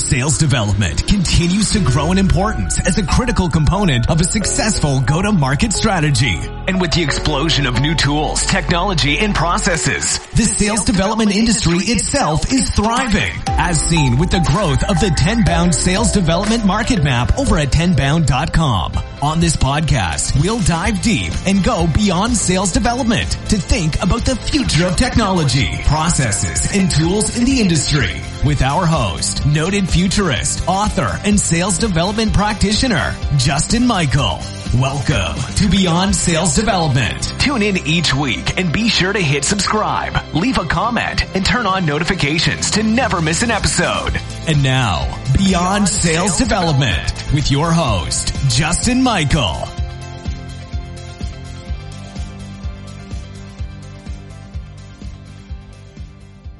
Sales 0.00 0.38
development 0.38 1.06
continues 1.06 1.72
to 1.72 1.80
grow 1.80 2.10
in 2.10 2.16
importance 2.16 2.80
as 2.86 2.96
a 2.96 3.06
critical 3.06 3.50
component 3.50 4.08
of 4.08 4.18
a 4.20 4.24
successful 4.24 5.00
go-to-market 5.02 5.72
strategy. 5.74 6.36
And 6.66 6.80
with 6.80 6.92
the 6.92 7.02
explosion 7.02 7.66
of 7.66 7.80
new 7.80 7.94
tools, 7.94 8.44
technology, 8.46 9.18
and 9.18 9.34
processes, 9.34 10.18
the 10.30 10.44
sales 10.44 10.84
development 10.84 11.36
industry 11.36 11.78
itself 11.80 12.50
is 12.50 12.70
thriving, 12.70 13.32
as 13.46 13.78
seen 13.80 14.16
with 14.18 14.30
the 14.30 14.40
growth 14.40 14.82
of 14.84 14.98
the 15.00 15.14
10bound 15.14 15.74
sales 15.74 16.12
development 16.12 16.64
market 16.64 17.04
map 17.04 17.38
over 17.38 17.58
at 17.58 17.68
10bound.com. 17.68 18.92
On 19.22 19.38
this 19.38 19.56
podcast, 19.56 20.40
we'll 20.40 20.60
dive 20.60 21.02
deep 21.02 21.32
and 21.46 21.62
go 21.62 21.86
beyond 21.94 22.34
sales 22.34 22.72
development 22.72 23.30
to 23.50 23.58
think 23.58 24.02
about 24.02 24.24
the 24.24 24.34
future 24.34 24.86
of 24.86 24.96
technology, 24.96 25.68
processes, 25.84 26.74
and 26.74 26.90
tools 26.90 27.36
in 27.36 27.44
the 27.44 27.60
industry 27.60 28.22
with 28.44 28.62
our 28.62 28.86
host, 28.86 29.44
noted 29.44 29.89
futurist, 29.90 30.66
author, 30.68 31.18
and 31.24 31.38
sales 31.38 31.76
development 31.76 32.32
practitioner, 32.32 33.14
Justin 33.36 33.86
Michael. 33.86 34.38
Welcome 34.78 35.36
to 35.56 35.68
Beyond 35.68 36.14
Sales 36.14 36.54
Development. 36.54 37.20
Tune 37.40 37.60
in 37.60 37.76
each 37.86 38.14
week 38.14 38.56
and 38.56 38.72
be 38.72 38.88
sure 38.88 39.12
to 39.12 39.18
hit 39.18 39.44
subscribe, 39.44 40.16
leave 40.32 40.58
a 40.58 40.64
comment, 40.64 41.24
and 41.34 41.44
turn 41.44 41.66
on 41.66 41.84
notifications 41.84 42.70
to 42.72 42.84
never 42.84 43.20
miss 43.20 43.42
an 43.42 43.50
episode. 43.50 44.12
And 44.46 44.62
now, 44.62 45.20
Beyond 45.36 45.88
Sales 45.88 46.38
Development 46.38 47.12
with 47.34 47.50
your 47.50 47.72
host, 47.72 48.32
Justin 48.48 49.02
Michael. 49.02 49.79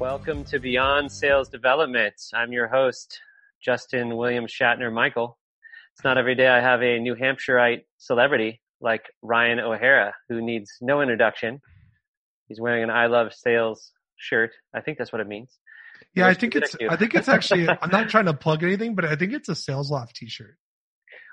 Welcome 0.01 0.45
to 0.45 0.57
Beyond 0.57 1.11
Sales 1.11 1.47
Development. 1.47 2.15
I'm 2.33 2.51
your 2.51 2.67
host, 2.67 3.19
Justin 3.63 4.17
William 4.17 4.47
Shatner 4.47 4.91
Michael. 4.91 5.37
It's 5.93 6.03
not 6.03 6.17
every 6.17 6.33
day 6.33 6.47
I 6.47 6.59
have 6.59 6.81
a 6.81 6.97
New 6.97 7.13
Hampshireite 7.13 7.81
celebrity 7.99 8.63
like 8.81 9.05
Ryan 9.21 9.59
O'Hara, 9.59 10.15
who 10.27 10.41
needs 10.41 10.71
no 10.81 11.01
introduction. 11.01 11.61
He's 12.47 12.59
wearing 12.59 12.81
an 12.81 12.89
I 12.89 13.05
Love 13.05 13.31
Sales 13.31 13.91
shirt. 14.15 14.49
I 14.73 14.81
think 14.81 14.97
that's 14.97 15.11
what 15.11 15.21
it 15.21 15.27
means. 15.27 15.55
Yeah, 16.15 16.25
I 16.25 16.33
think 16.33 16.55
it's. 16.55 16.75
I 16.89 16.95
think 16.95 17.13
it's 17.13 17.29
actually. 17.29 17.69
I'm 17.81 17.91
not 17.91 18.09
trying 18.09 18.25
to 18.25 18.33
plug 18.33 18.63
anything, 18.63 18.95
but 18.95 19.05
I 19.05 19.15
think 19.15 19.33
it's 19.33 19.49
a 19.49 19.55
Sales 19.55 19.91
Loft 19.91 20.15
T-shirt. 20.15 20.57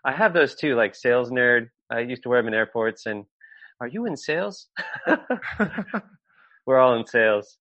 I 0.04 0.12
have 0.12 0.34
those 0.34 0.54
too, 0.54 0.74
like 0.74 0.94
Sales 0.94 1.30
Nerd. 1.30 1.70
I 1.90 2.00
used 2.00 2.24
to 2.24 2.28
wear 2.28 2.42
them 2.42 2.48
in 2.48 2.54
airports. 2.54 3.06
And 3.06 3.24
are 3.80 3.88
you 3.88 4.04
in 4.04 4.18
sales? 4.18 4.68
We're 6.66 6.78
all 6.78 6.98
in 6.98 7.06
sales. 7.06 7.56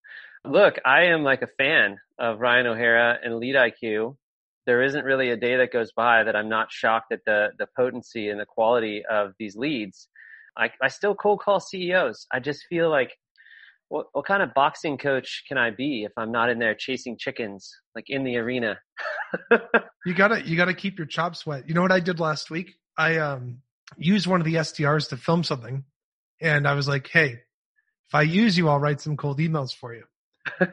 Look, 0.46 0.80
I 0.86 1.06
am 1.06 1.24
like 1.24 1.42
a 1.42 1.48
fan 1.58 1.98
of 2.20 2.40
Ryan 2.40 2.68
O'Hara 2.68 3.18
and 3.24 3.38
Lead 3.38 3.56
IQ. 3.56 4.16
There 4.66 4.84
isn't 4.84 5.06
really 5.06 5.30
a 5.30 5.38
day 5.38 5.58
that 5.58 5.72
goes 5.72 5.92
by 5.94 6.24
that 6.24 6.36
I'm 6.36 6.50
not 6.50 6.72
shocked 6.72 7.12
at 7.12 7.24
the 7.26 7.50
the 7.58 7.68
potency 7.76 8.30
and 8.30 8.40
the 8.40 8.46
quality 8.46 9.04
of 9.10 9.34
these 9.40 9.56
leads. 9.56 10.08
I, 10.58 10.72
I 10.82 10.88
still 10.90 11.16
cold 11.16 11.40
call 11.40 11.60
CEOs. 11.60 12.28
I 12.32 12.40
just 12.40 12.66
feel 12.68 12.90
like 12.90 13.12
what, 13.90 14.08
what 14.12 14.26
kind 14.26 14.44
of 14.44 14.54
boxing 14.54 14.98
coach 14.98 15.44
can 15.48 15.58
I 15.58 15.72
be 15.72 16.04
if 16.04 16.12
I'm 16.18 16.32
not 16.32 16.50
in 16.50 16.60
there 16.60 16.76
chasing 16.76 17.18
chickens, 17.18 17.72
like 17.96 18.06
in 18.10 18.24
the 18.24 18.38
arena? 18.38 18.80
you 20.06 20.14
gotta, 20.14 20.46
you 20.46 20.58
gotta 20.58 20.74
keep 20.74 20.98
your 20.98 21.08
chops 21.08 21.46
wet. 21.46 21.68
You 21.68 21.74
know 21.74 21.82
what 21.82 21.92
I 21.92 22.00
did 22.00 22.20
last 22.20 22.50
week? 22.50 22.74
I, 22.98 23.18
um, 23.18 23.60
used 23.96 24.28
one 24.28 24.42
of 24.42 24.46
the 24.46 24.56
SDRs 24.56 25.10
to 25.10 25.18
film 25.18 25.44
something 25.44 25.86
and 26.42 26.68
I 26.68 26.74
was 26.74 26.88
like, 26.88 27.08
Hey, 27.08 27.30
if 27.30 28.16
I 28.16 28.24
use 28.24 28.58
you, 28.58 28.68
I'll 28.68 28.80
write 28.80 29.00
some 29.00 29.16
cold 29.18 29.40
emails 29.40 29.74
for 29.74 29.94
you. 29.94 30.04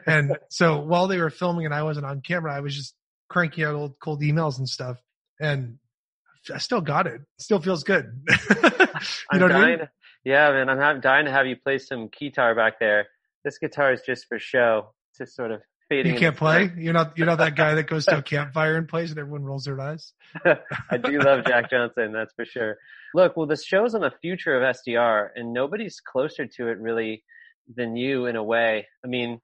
And 0.05 0.37
so 0.49 0.79
while 0.79 1.07
they 1.07 1.19
were 1.19 1.29
filming 1.29 1.65
and 1.65 1.73
I 1.73 1.83
wasn't 1.83 2.05
on 2.05 2.21
camera, 2.21 2.55
I 2.55 2.59
was 2.59 2.75
just 2.75 2.95
cranking 3.29 3.63
out 3.63 3.75
old 3.75 3.99
cold 3.99 4.21
emails 4.21 4.57
and 4.57 4.67
stuff. 4.67 4.97
And 5.39 5.77
I 6.53 6.59
still 6.59 6.81
got 6.81 7.07
it. 7.07 7.21
Still 7.39 7.59
feels 7.59 7.83
good. 7.83 8.23
you 8.29 9.39
know 9.39 9.47
what 9.47 9.51
I 9.51 9.65
mean? 9.65 9.89
Yeah, 10.23 10.51
man, 10.51 10.69
I'm 10.69 11.01
dying 11.01 11.25
to 11.25 11.31
have 11.31 11.45
you 11.45 11.55
play 11.55 11.77
some 11.77 12.09
guitar 12.17 12.55
back 12.55 12.79
there. 12.79 13.07
This 13.43 13.57
guitar 13.59 13.93
is 13.93 14.01
just 14.01 14.27
for 14.27 14.39
show, 14.39 14.93
It's 15.11 15.19
just 15.19 15.35
sort 15.35 15.51
of 15.51 15.61
fading. 15.89 16.13
You 16.13 16.19
can't 16.19 16.35
play. 16.35 16.71
You're 16.77 16.93
not. 16.93 17.17
You're 17.17 17.27
not 17.27 17.37
that 17.37 17.55
guy 17.55 17.75
that 17.75 17.87
goes 17.87 18.05
to 18.05 18.17
a 18.17 18.21
campfire 18.23 18.75
and 18.75 18.87
plays, 18.87 19.11
and 19.11 19.19
everyone 19.19 19.43
rolls 19.43 19.65
their 19.65 19.79
eyes. 19.79 20.13
I 20.89 20.97
do 20.97 21.19
love 21.19 21.45
Jack 21.45 21.69
Johnson, 21.69 22.11
that's 22.11 22.33
for 22.33 22.45
sure. 22.45 22.77
Look, 23.13 23.37
well, 23.37 23.45
this 23.45 23.63
show's 23.63 23.93
on 23.93 24.01
the 24.01 24.13
future 24.21 24.55
of 24.55 24.75
SDR, 24.75 25.29
and 25.35 25.53
nobody's 25.53 25.99
closer 25.99 26.45
to 26.45 26.67
it 26.69 26.79
really 26.79 27.23
than 27.73 27.95
you 27.95 28.25
in 28.25 28.35
a 28.35 28.43
way. 28.43 28.87
I 29.03 29.07
mean, 29.07 29.41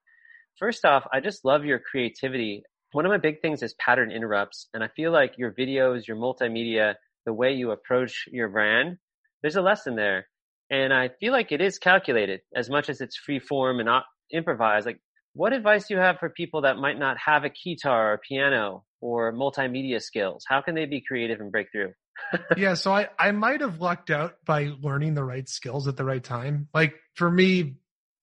first 0.58 0.84
off, 0.84 1.06
I 1.12 1.20
just 1.20 1.44
love 1.44 1.64
your 1.64 1.78
creativity. 1.78 2.62
One 2.92 3.06
of 3.06 3.10
my 3.10 3.18
big 3.18 3.40
things 3.40 3.62
is 3.62 3.74
pattern 3.74 4.10
interrupts, 4.10 4.68
and 4.74 4.84
I 4.84 4.88
feel 4.88 5.12
like 5.12 5.38
your 5.38 5.52
videos, 5.52 6.06
your 6.06 6.16
multimedia, 6.16 6.94
the 7.24 7.32
way 7.32 7.52
you 7.52 7.70
approach 7.70 8.24
your 8.30 8.48
brand, 8.48 8.98
there's 9.42 9.56
a 9.56 9.62
lesson 9.62 9.96
there. 9.96 10.26
And 10.70 10.92
I 10.92 11.10
feel 11.20 11.32
like 11.32 11.52
it 11.52 11.60
is 11.60 11.78
calculated 11.78 12.40
as 12.54 12.70
much 12.70 12.88
as 12.88 13.00
it's 13.00 13.16
free 13.16 13.38
form 13.38 13.78
and 13.78 13.86
not 13.86 14.04
improvised. 14.32 14.86
Like, 14.86 15.00
what 15.34 15.52
advice 15.52 15.88
do 15.88 15.94
you 15.94 16.00
have 16.00 16.18
for 16.18 16.30
people 16.30 16.62
that 16.62 16.76
might 16.76 16.98
not 16.98 17.16
have 17.18 17.44
a 17.44 17.50
guitar 17.50 18.14
or 18.14 18.20
piano 18.26 18.84
or 19.00 19.32
multimedia 19.32 20.00
skills? 20.00 20.44
How 20.48 20.60
can 20.60 20.74
they 20.74 20.86
be 20.86 21.02
creative 21.06 21.40
and 21.40 21.52
break 21.52 21.68
through? 21.72 21.92
yeah, 22.56 22.74
so 22.74 22.92
I, 22.92 23.08
I 23.18 23.32
might 23.32 23.60
have 23.60 23.80
lucked 23.80 24.10
out 24.10 24.34
by 24.44 24.70
learning 24.80 25.14
the 25.14 25.24
right 25.24 25.48
skills 25.48 25.88
at 25.88 25.96
the 25.96 26.04
right 26.04 26.22
time. 26.22 26.68
Like 26.74 26.94
for 27.14 27.30
me, 27.30 27.76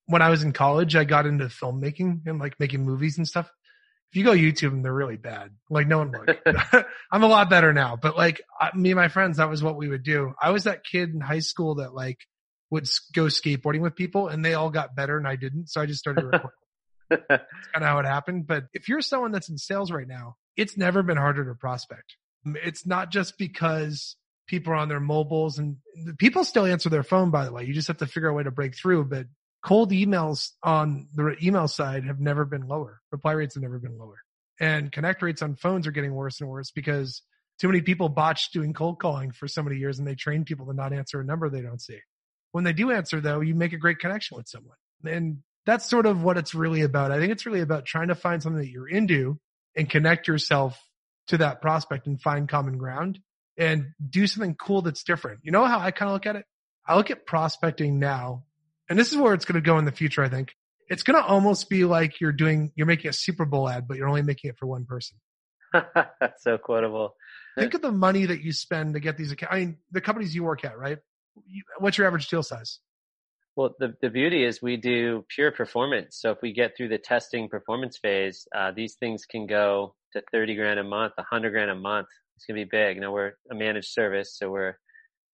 when 0.09 0.23
I 0.23 0.29
was 0.29 0.41
in 0.43 0.53
college, 0.53 0.95
I 0.95 1.03
got 1.03 1.27
into 1.27 1.45
filmmaking 1.45 2.21
and 2.25 2.39
like 2.39 2.59
making 2.59 2.83
movies 2.83 3.19
and 3.19 3.27
stuff. 3.27 3.47
If 4.11 4.17
you 4.17 4.23
go 4.23 4.31
YouTube 4.31 4.71
and 4.71 4.83
they're 4.83 4.91
really 4.91 5.17
bad, 5.17 5.51
like 5.69 5.87
no 5.87 5.99
one 5.99 6.11
look. 6.11 6.35
I'm 7.11 7.21
a 7.21 7.27
lot 7.27 7.47
better 7.51 7.73
now, 7.73 7.95
but 7.95 8.17
like 8.17 8.41
I, 8.59 8.75
me 8.75 8.89
and 8.89 8.97
my 8.97 9.07
friends, 9.07 9.37
that 9.37 9.51
was 9.51 9.61
what 9.61 9.77
we 9.77 9.87
would 9.87 10.01
do. 10.01 10.33
I 10.41 10.49
was 10.49 10.63
that 10.63 10.83
kid 10.83 11.13
in 11.13 11.21
high 11.21 11.39
school 11.39 11.75
that 11.75 11.93
like 11.93 12.17
would 12.71 12.89
go 13.13 13.25
skateboarding 13.25 13.81
with 13.81 13.95
people 13.95 14.27
and 14.27 14.43
they 14.43 14.55
all 14.55 14.71
got 14.71 14.95
better 14.95 15.15
and 15.15 15.27
I 15.27 15.35
didn't. 15.35 15.69
So 15.69 15.79
I 15.79 15.85
just 15.85 15.99
started 15.99 16.25
recording. 16.25 16.49
that's 17.09 17.27
kind 17.29 17.41
of 17.75 17.83
how 17.83 17.99
it 17.99 18.07
happened. 18.07 18.47
But 18.47 18.65
if 18.73 18.89
you're 18.89 19.01
someone 19.01 19.31
that's 19.31 19.49
in 19.49 19.59
sales 19.59 19.91
right 19.91 20.07
now, 20.07 20.37
it's 20.57 20.75
never 20.75 21.03
been 21.03 21.17
harder 21.17 21.45
to 21.45 21.53
prospect. 21.53 22.15
It's 22.45 22.87
not 22.87 23.11
just 23.11 23.37
because 23.37 24.15
people 24.47 24.73
are 24.73 24.77
on 24.77 24.89
their 24.89 24.99
mobiles 24.99 25.59
and 25.59 25.77
people 26.17 26.43
still 26.43 26.65
answer 26.65 26.89
their 26.89 27.03
phone, 27.03 27.29
by 27.29 27.45
the 27.45 27.51
way. 27.51 27.65
You 27.65 27.75
just 27.75 27.89
have 27.89 27.97
to 27.97 28.07
figure 28.07 28.29
out 28.29 28.33
a 28.33 28.37
way 28.37 28.43
to 28.43 28.51
break 28.51 28.75
through. 28.75 29.05
But 29.05 29.27
cold 29.63 29.91
emails 29.91 30.51
on 30.63 31.07
the 31.13 31.35
email 31.43 31.67
side 31.67 32.05
have 32.05 32.19
never 32.19 32.45
been 32.45 32.67
lower. 32.67 33.01
Reply 33.11 33.33
rates 33.33 33.55
have 33.55 33.63
never 33.63 33.79
been 33.79 33.97
lower. 33.97 34.17
And 34.59 34.91
connect 34.91 35.21
rates 35.21 35.41
on 35.41 35.55
phones 35.55 35.87
are 35.87 35.91
getting 35.91 36.13
worse 36.13 36.41
and 36.41 36.49
worse 36.49 36.71
because 36.71 37.21
too 37.59 37.67
many 37.67 37.81
people 37.81 38.09
botched 38.09 38.53
doing 38.53 38.73
cold 38.73 38.99
calling 38.99 39.31
for 39.31 39.47
so 39.47 39.63
many 39.63 39.77
years 39.77 39.99
and 39.99 40.07
they 40.07 40.15
train 40.15 40.45
people 40.45 40.65
to 40.67 40.73
not 40.73 40.93
answer 40.93 41.19
a 41.19 41.25
number 41.25 41.49
they 41.49 41.61
don't 41.61 41.81
see. 41.81 41.99
When 42.51 42.63
they 42.63 42.73
do 42.73 42.91
answer 42.91 43.21
though, 43.21 43.41
you 43.41 43.55
make 43.55 43.73
a 43.73 43.77
great 43.77 43.99
connection 43.99 44.37
with 44.37 44.47
someone. 44.47 44.77
And 45.05 45.39
that's 45.65 45.89
sort 45.89 46.05
of 46.05 46.23
what 46.23 46.37
it's 46.37 46.55
really 46.55 46.81
about. 46.81 47.11
I 47.11 47.19
think 47.19 47.31
it's 47.31 47.45
really 47.45 47.61
about 47.61 47.85
trying 47.85 48.07
to 48.09 48.15
find 48.15 48.41
something 48.41 48.61
that 48.61 48.69
you're 48.69 48.89
into 48.89 49.39
and 49.75 49.89
connect 49.89 50.27
yourself 50.27 50.81
to 51.27 51.37
that 51.37 51.61
prospect 51.61 52.07
and 52.07 52.19
find 52.21 52.49
common 52.49 52.77
ground 52.77 53.19
and 53.57 53.91
do 54.09 54.25
something 54.25 54.55
cool 54.55 54.81
that's 54.81 55.03
different. 55.03 55.41
You 55.43 55.51
know 55.51 55.65
how 55.65 55.79
I 55.79 55.91
kind 55.91 56.09
of 56.09 56.13
look 56.13 56.25
at 56.25 56.37
it? 56.37 56.45
I 56.87 56.95
look 56.95 57.11
at 57.11 57.25
prospecting 57.25 57.99
now, 57.99 58.45
and 58.89 58.97
this 58.97 59.11
is 59.11 59.17
where 59.17 59.33
it's 59.33 59.45
going 59.45 59.61
to 59.61 59.65
go 59.65 59.77
in 59.77 59.85
the 59.85 59.91
future, 59.91 60.23
I 60.23 60.29
think. 60.29 60.53
It's 60.87 61.03
going 61.03 61.21
to 61.21 61.25
almost 61.25 61.69
be 61.69 61.85
like 61.85 62.19
you're 62.19 62.31
doing, 62.31 62.71
you're 62.75 62.87
making 62.87 63.09
a 63.09 63.13
Super 63.13 63.45
Bowl 63.45 63.69
ad, 63.69 63.87
but 63.87 63.97
you're 63.97 64.07
only 64.07 64.23
making 64.23 64.49
it 64.49 64.57
for 64.57 64.65
one 64.65 64.85
person. 64.85 65.17
that's 65.73 66.43
so 66.43 66.57
quotable. 66.57 67.15
Think 67.57 67.75
of 67.75 67.81
the 67.81 67.91
money 67.91 68.25
that 68.25 68.41
you 68.41 68.51
spend 68.51 68.95
to 68.95 68.99
get 68.99 69.17
these 69.17 69.31
accounts. 69.31 69.53
I 69.53 69.59
mean, 69.59 69.77
the 69.91 70.01
companies 70.01 70.33
you 70.33 70.43
work 70.43 70.65
at, 70.65 70.77
right? 70.77 70.97
what's 71.77 71.97
your 71.97 72.07
average 72.07 72.27
deal 72.27 72.43
size? 72.43 72.79
Well, 73.55 73.75
the, 73.79 73.93
the 74.01 74.09
beauty 74.09 74.43
is 74.43 74.61
we 74.61 74.77
do 74.77 75.25
pure 75.27 75.51
performance. 75.51 76.17
So 76.19 76.31
if 76.31 76.37
we 76.41 76.53
get 76.53 76.77
through 76.77 76.89
the 76.89 76.97
testing 76.97 77.49
performance 77.49 77.97
phase, 77.97 78.47
uh, 78.55 78.71
these 78.71 78.95
things 78.95 79.25
can 79.25 79.47
go 79.47 79.95
to 80.13 80.23
30 80.31 80.55
grand 80.55 80.79
a 80.79 80.83
month, 80.83 81.13
100 81.15 81.51
grand 81.51 81.71
a 81.71 81.75
month. 81.75 82.07
It's 82.35 82.45
going 82.45 82.57
to 82.57 82.65
be 82.65 82.69
big. 82.69 82.95
You 82.95 83.01
know, 83.01 83.11
we're 83.11 83.33
a 83.51 83.55
managed 83.55 83.89
service, 83.89 84.37
so 84.37 84.49
we're 84.49 84.77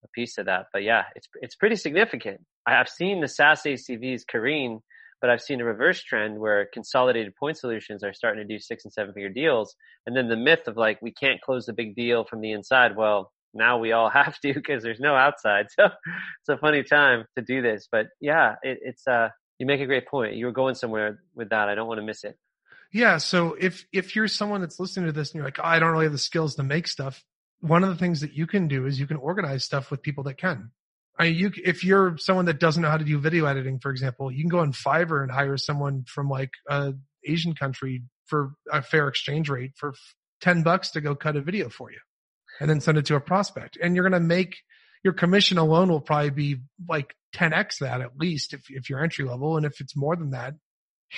a 0.06 0.10
piece 0.14 0.38
of 0.38 0.46
that. 0.46 0.68
But 0.72 0.84
yeah, 0.84 1.04
it's, 1.16 1.28
it's 1.42 1.56
pretty 1.56 1.76
significant. 1.76 2.42
I've 2.66 2.90
seen 2.90 3.22
the 3.22 3.28
SaaS 3.28 3.64
ACVs 3.64 4.22
careen, 4.28 4.82
but 5.22 5.30
I've 5.30 5.42
seen 5.42 5.62
a 5.62 5.66
reverse 5.66 6.02
trend 6.04 6.40
where 6.40 6.68
consolidated 6.74 7.36
point 7.36 7.58
solutions 7.58 8.04
are 8.04 8.14
starting 8.14 8.46
to 8.46 8.54
do 8.54 8.60
six 8.60 8.86
and 8.86 8.94
seven 8.94 9.14
figure 9.14 9.30
deals. 9.30 9.76
And 10.06 10.16
then 10.16 10.28
the 10.28 10.38
myth 10.38 10.68
of 10.68 10.78
like, 10.78 11.02
we 11.02 11.12
can't 11.12 11.42
close 11.42 11.66
the 11.66 11.74
big 11.74 11.96
deal 11.96 12.26
from 12.26 12.42
the 12.42 12.52
inside. 12.52 12.96
Well, 12.96 13.32
now 13.54 13.78
we 13.78 13.92
all 13.92 14.10
have 14.14 14.40
to 14.42 14.54
because 14.54 14.84
there's 14.84 15.00
no 15.00 15.16
outside. 15.16 15.68
So 15.78 15.86
it's 15.86 16.50
a 16.50 16.58
funny 16.58 16.84
time 16.84 17.26
to 17.38 17.44
do 17.44 17.62
this. 17.62 17.88
But 17.92 18.08
yeah, 18.22 18.56
it, 18.62 18.80
it's 18.82 19.08
uh, 19.08 19.30
you 19.58 19.66
make 19.66 19.82
a 19.82 19.86
great 19.86 20.08
point. 20.08 20.36
You 20.36 20.46
were 20.46 20.52
going 20.52 20.76
somewhere 20.76 21.20
with 21.34 21.50
that. 21.50 21.70
I 21.70 21.76
don't 21.76 21.88
want 21.88 22.00
to 22.00 22.06
miss 22.06 22.24
it. 22.24 22.38
Yeah. 22.94 23.18
So 23.18 23.56
if 23.60 23.86
if 23.92 24.16
you're 24.16 24.28
someone 24.28 24.62
that's 24.62 24.80
listening 24.80 25.08
to 25.08 25.12
this 25.12 25.32
and 25.32 25.36
you're 25.36 25.46
like, 25.46 25.60
oh, 25.60 25.66
I 25.66 25.80
don't 25.80 25.92
really 25.92 26.06
have 26.06 26.12
the 26.12 26.18
skills 26.18 26.56
to 26.56 26.64
make 26.64 26.88
stuff, 26.88 27.24
one 27.62 27.84
of 27.84 27.90
the 27.90 27.96
things 27.96 28.22
that 28.22 28.34
you 28.34 28.48
can 28.48 28.68
do 28.68 28.86
is 28.86 29.00
you 29.00 29.08
can 29.08 29.18
organize 29.18 29.64
stuff 29.64 29.92
with 29.92 30.02
people 30.02 30.24
that 30.26 30.38
can. 30.38 30.72
I 31.18 31.26
mean, 31.30 31.36
you 31.36 31.52
if 31.64 31.84
you're 31.84 32.18
someone 32.18 32.46
that 32.46 32.60
doesn't 32.60 32.82
know 32.82 32.90
how 32.90 32.98
to 32.98 33.06
do 33.06 33.18
video 33.20 33.46
editing, 33.46 33.80
for 33.80 33.90
example, 33.90 34.32
you 34.32 34.44
can 34.44 34.50
go 34.50 34.60
on 34.60 34.74
Fiverr 34.74 35.24
and 35.24 35.32
hire 35.32 35.58
someone 35.58 36.04
from 36.08 36.30
like 36.30 36.52
a 36.70 36.94
Asian 37.26 37.56
country 37.56 38.04
for 38.26 38.54
a 38.72 38.82
fair 38.82 39.08
exchange 39.08 39.50
rate 39.50 39.72
for 39.76 39.94
10 40.42 40.64
bucks 40.64 40.92
to 40.92 41.02
go 41.02 41.16
cut 41.16 41.36
a 41.36 41.42
video 41.42 41.70
for 41.70 41.92
you 41.92 42.00
and 42.60 42.70
then 42.70 42.82
send 42.82 42.98
it 42.98 43.06
to 43.06 43.16
a 43.16 43.22
prospect. 43.22 43.78
And 43.82 43.96
you're 43.96 44.08
going 44.08 44.20
to 44.22 44.28
make 44.28 44.58
your 45.04 45.14
commission 45.14 45.58
alone 45.58 45.90
will 45.90 46.02
probably 46.02 46.32
be 46.32 46.58
like 46.90 47.16
10x 47.36 47.80
that 47.80 48.02
at 48.02 48.18
least 48.18 48.54
if, 48.54 48.66
if 48.70 48.90
you're 48.90 49.04
entry 49.04 49.26
level. 49.26 49.58
And 49.58 49.66
if 49.66 49.80
it's 49.80 49.96
more 49.96 50.16
than 50.16 50.32
that, 50.32 50.56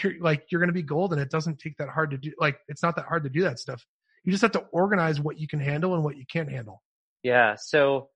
you're 0.01 0.19
like, 0.19 0.45
you're 0.51 0.59
going 0.59 0.69
to 0.69 0.73
be 0.73 0.83
golden. 0.83 1.19
It 1.19 1.31
doesn't 1.31 1.59
take 1.59 1.77
that 1.77 1.89
hard 1.89 2.11
to 2.11 2.17
do. 2.17 2.33
Like, 2.37 2.59
it's 2.67 2.83
not 2.83 2.97
that 2.97 3.05
hard 3.05 3.23
to 3.23 3.29
do 3.29 3.43
that 3.43 3.59
stuff. 3.59 3.85
You 4.23 4.31
just 4.31 4.41
have 4.41 4.51
to 4.53 4.65
organize 4.71 5.19
what 5.19 5.39
you 5.39 5.47
can 5.47 5.59
handle 5.59 5.93
and 5.95 6.03
what 6.03 6.17
you 6.17 6.25
can't 6.31 6.49
handle. 6.49 6.83
Yeah. 7.23 7.55
So 7.57 8.09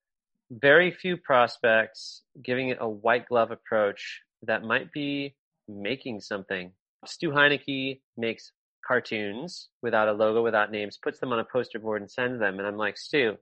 very 0.50 0.92
few 0.92 1.18
prospects 1.18 2.24
giving 2.44 2.70
it 2.70 2.78
a 2.82 2.90
white 2.90 3.28
glove 3.28 3.52
approach 3.52 4.22
that 4.44 4.64
might 4.64 4.92
be 4.92 5.36
making 5.68 6.20
something. 6.22 6.72
Stu 7.06 7.32
Heinecke 7.32 8.02
makes 8.18 8.52
cartoons 8.86 9.70
without 9.82 10.08
a 10.08 10.14
logo, 10.14 10.44
without 10.44 10.72
names, 10.72 10.98
puts 11.02 11.20
them 11.20 11.32
on 11.32 11.40
a 11.40 11.46
poster 11.46 11.80
board 11.80 12.02
and 12.02 12.12
sends 12.12 12.40
them. 12.40 12.60
And 12.60 12.68
I'm 12.68 12.78
like, 12.78 12.98
Stu, 12.98 13.38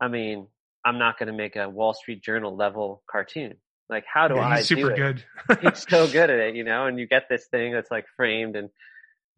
I 0.00 0.08
mean, 0.08 0.46
I'm 0.84 0.98
not 0.98 1.18
going 1.18 1.26
to 1.26 1.32
make 1.32 1.56
a 1.56 1.68
Wall 1.68 1.92
Street 1.94 2.22
Journal 2.22 2.56
level 2.56 3.02
cartoon. 3.10 3.56
Like, 3.88 4.04
how 4.12 4.28
do 4.28 4.36
Yeah, 4.36 4.48
I 4.48 4.56
he's 4.56 4.66
super 4.66 4.88
do 4.88 4.88
it? 4.88 4.96
good. 4.96 5.24
he's 5.60 5.84
so 5.88 6.06
good 6.10 6.30
at 6.30 6.38
it, 6.38 6.54
you 6.56 6.64
know, 6.64 6.86
and 6.86 6.98
you 6.98 7.06
get 7.06 7.28
this 7.28 7.46
thing 7.46 7.72
that's 7.72 7.90
like 7.90 8.06
framed 8.16 8.56
and, 8.56 8.70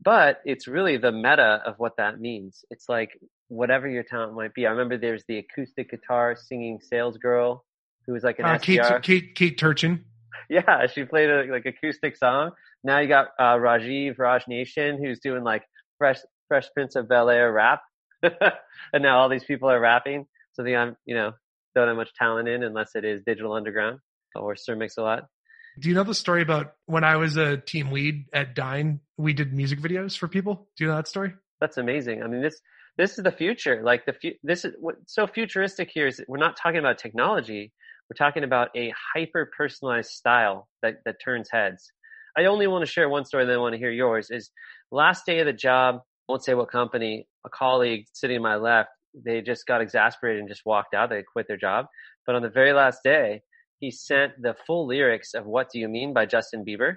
but 0.03 0.41
it's 0.45 0.69
really 0.69 0.97
the 0.97 1.13
meta 1.13 1.63
of 1.67 1.75
what 1.79 1.97
that 1.97 2.21
means. 2.21 2.65
It's 2.71 2.89
like 2.89 3.19
whatever 3.49 3.89
your 3.89 4.03
talent 4.03 4.35
might 4.35 4.55
be. 4.55 4.67
I 4.67 4.71
remember 4.71 4.97
there's 4.97 5.25
the 5.29 5.39
acoustic 5.39 5.91
guitar 5.91 6.37
singing 6.37 6.81
sales 6.81 7.17
girl 7.17 7.65
who 8.07 8.13
was 8.13 8.23
like 8.23 8.39
an 8.39 8.45
Uh, 8.45 8.59
Kate, 8.59 8.81
Kate, 9.03 9.35
Kate 9.35 9.59
Turchin. 9.59 10.05
Yeah, 10.49 10.87
she 10.87 11.05
played 11.05 11.29
a 11.29 11.45
like 11.51 11.67
acoustic 11.67 12.17
song. 12.17 12.53
Now 12.85 13.01
you 13.01 13.09
got 13.09 13.29
uh, 13.39 13.57
Rajiv 13.57 14.19
Raj 14.19 14.47
Nation 14.49 15.03
who's 15.03 15.19
doing 15.19 15.45
like 15.45 15.65
Fresh 15.99 16.21
Fresh 16.47 16.69
Prince 16.75 16.97
of 16.97 17.09
Bel 17.09 17.29
Air 17.29 17.53
rap, 17.53 17.83
and 18.23 19.03
now 19.03 19.19
all 19.19 19.29
these 19.29 19.45
people 19.45 19.69
are 19.69 19.81
rapping. 19.81 20.27
Something 20.53 20.77
I'm 20.77 20.97
you 21.05 21.15
know 21.15 21.33
don't 21.75 21.89
have 21.89 21.97
much 21.97 22.15
talent 22.15 22.49
in 22.49 22.63
unless 22.63 22.95
it 22.95 23.05
is 23.05 23.23
Digital 23.27 23.53
Underground 23.53 23.99
or 24.35 24.57
Sir 24.57 24.75
Mix-a-Lot. 24.75 25.27
Do 25.79 25.89
you 25.89 25.95
know 25.95 26.05
the 26.05 26.15
story 26.15 26.43
about 26.43 26.73
when 26.87 27.05
I 27.05 27.17
was 27.17 27.37
a 27.37 27.57
team 27.57 27.93
lead 27.93 28.27
at 28.33 28.57
Dyn? 28.57 29.01
We 29.17 29.33
did 29.33 29.53
music 29.53 29.81
videos 29.81 30.17
for 30.17 30.29
people. 30.29 30.69
Do 30.77 30.85
you 30.85 30.91
know 30.91 30.97
that 30.97 31.09
story? 31.09 31.35
That's 31.61 31.77
amazing. 31.77 32.23
I 32.23 32.27
mean 32.27 32.43
this 32.43 32.61
this 32.97 33.19
is 33.19 33.25
the 33.25 33.33
future. 33.33 33.83
Like 33.83 34.05
the 34.07 34.13
fu- 34.13 34.39
this 34.43 34.65
is 34.65 34.75
what's 34.81 35.15
so 35.15 35.27
futuristic 35.27 35.91
here 35.93 36.07
is 36.07 36.23
we're 36.27 36.39
not 36.39 36.57
talking 36.57 36.79
about 36.79 36.99
technology. 36.99 37.73
We're 38.11 38.27
talking 38.27 38.45
about 38.45 38.69
a 38.77 38.93
hyper 39.15 39.51
personalized 39.57 40.11
style 40.11 40.69
that 40.83 40.97
that 41.05 41.17
turns 41.23 41.49
heads. 41.51 41.93
I 42.37 42.47
only 42.47 42.67
want 42.67 42.85
to 42.85 42.91
share 42.91 43.09
one 43.09 43.25
story, 43.25 43.47
then 43.47 43.57
I 43.57 43.59
want 43.59 43.75
to 43.75 43.79
hear 43.79 43.91
yours. 43.91 44.29
Is 44.31 44.51
last 44.91 45.27
day 45.27 45.41
of 45.41 45.47
the 45.47 45.53
job, 45.53 46.01
won't 46.29 46.45
say 46.45 46.55
what 46.55 46.71
company, 46.71 47.27
a 47.45 47.51
colleague 47.51 48.07
sitting 48.13 48.37
to 48.37 48.43
my 48.43 48.57
left, 48.57 48.91
they 49.15 49.41
just 49.41 49.67
got 49.67 49.81
exasperated 49.81 50.41
and 50.41 50.49
just 50.49 50.63
walked 50.65 50.95
out. 50.95 51.11
They 51.11 51.23
quit 51.23 51.49
their 51.49 51.57
job. 51.57 51.87
But 52.27 52.35
on 52.35 52.43
the 52.43 52.51
very 52.51 52.73
last 52.73 53.01
day, 53.03 53.43
he 53.81 53.91
sent 53.91 54.33
the 54.41 54.55
full 54.67 54.87
lyrics 54.87 55.35
of 55.35 55.47
What 55.47 55.71
Do 55.71 55.79
You 55.79 55.89
Mean 55.89 56.13
by 56.13 56.27
Justin 56.27 56.65
Bieber 56.65 56.97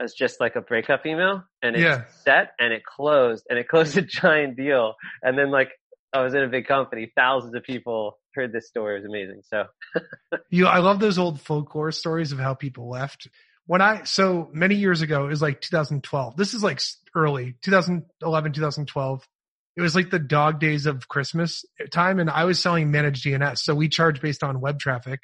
as 0.00 0.14
just 0.14 0.40
like 0.40 0.56
a 0.56 0.60
breakup 0.60 1.04
email. 1.06 1.44
And 1.62 1.76
it 1.76 1.82
Yeah. 1.82 2.04
set 2.24 2.52
and 2.58 2.72
it 2.72 2.82
closed 2.84 3.44
and 3.50 3.58
it 3.58 3.68
closed 3.68 3.96
a 3.98 4.02
giant 4.02 4.56
deal. 4.56 4.94
And 5.22 5.38
then 5.38 5.50
like 5.50 5.70
I 6.12 6.22
was 6.22 6.34
in 6.34 6.42
a 6.42 6.48
big 6.48 6.66
company, 6.66 7.12
thousands 7.16 7.54
of 7.54 7.62
people 7.62 8.18
heard 8.34 8.52
this 8.52 8.68
story. 8.68 8.94
It 8.96 9.02
was 9.02 9.08
amazing. 9.08 9.42
So 9.44 9.64
You, 10.50 10.66
I 10.66 10.78
love 10.78 11.00
those 11.00 11.18
old 11.18 11.40
folklore 11.40 11.92
stories 11.92 12.32
of 12.32 12.38
how 12.38 12.54
people 12.54 12.88
left. 12.88 13.28
When 13.66 13.80
I, 13.82 14.02
so 14.04 14.48
many 14.52 14.74
years 14.76 15.00
ago, 15.02 15.26
it 15.26 15.28
was 15.28 15.42
like 15.42 15.60
2012. 15.60 16.36
This 16.36 16.54
is 16.54 16.62
like 16.62 16.80
early 17.14 17.54
2011, 17.62 18.52
2012. 18.52 19.28
It 19.76 19.80
was 19.82 19.94
like 19.94 20.10
the 20.10 20.18
dog 20.18 20.58
days 20.58 20.86
of 20.86 21.06
Christmas 21.08 21.64
time 21.92 22.18
and 22.18 22.28
I 22.28 22.44
was 22.44 22.58
selling 22.58 22.90
managed 22.90 23.24
DNS. 23.24 23.58
So 23.58 23.74
we 23.74 23.88
charge 23.88 24.20
based 24.20 24.42
on 24.42 24.60
web 24.60 24.78
traffic, 24.80 25.20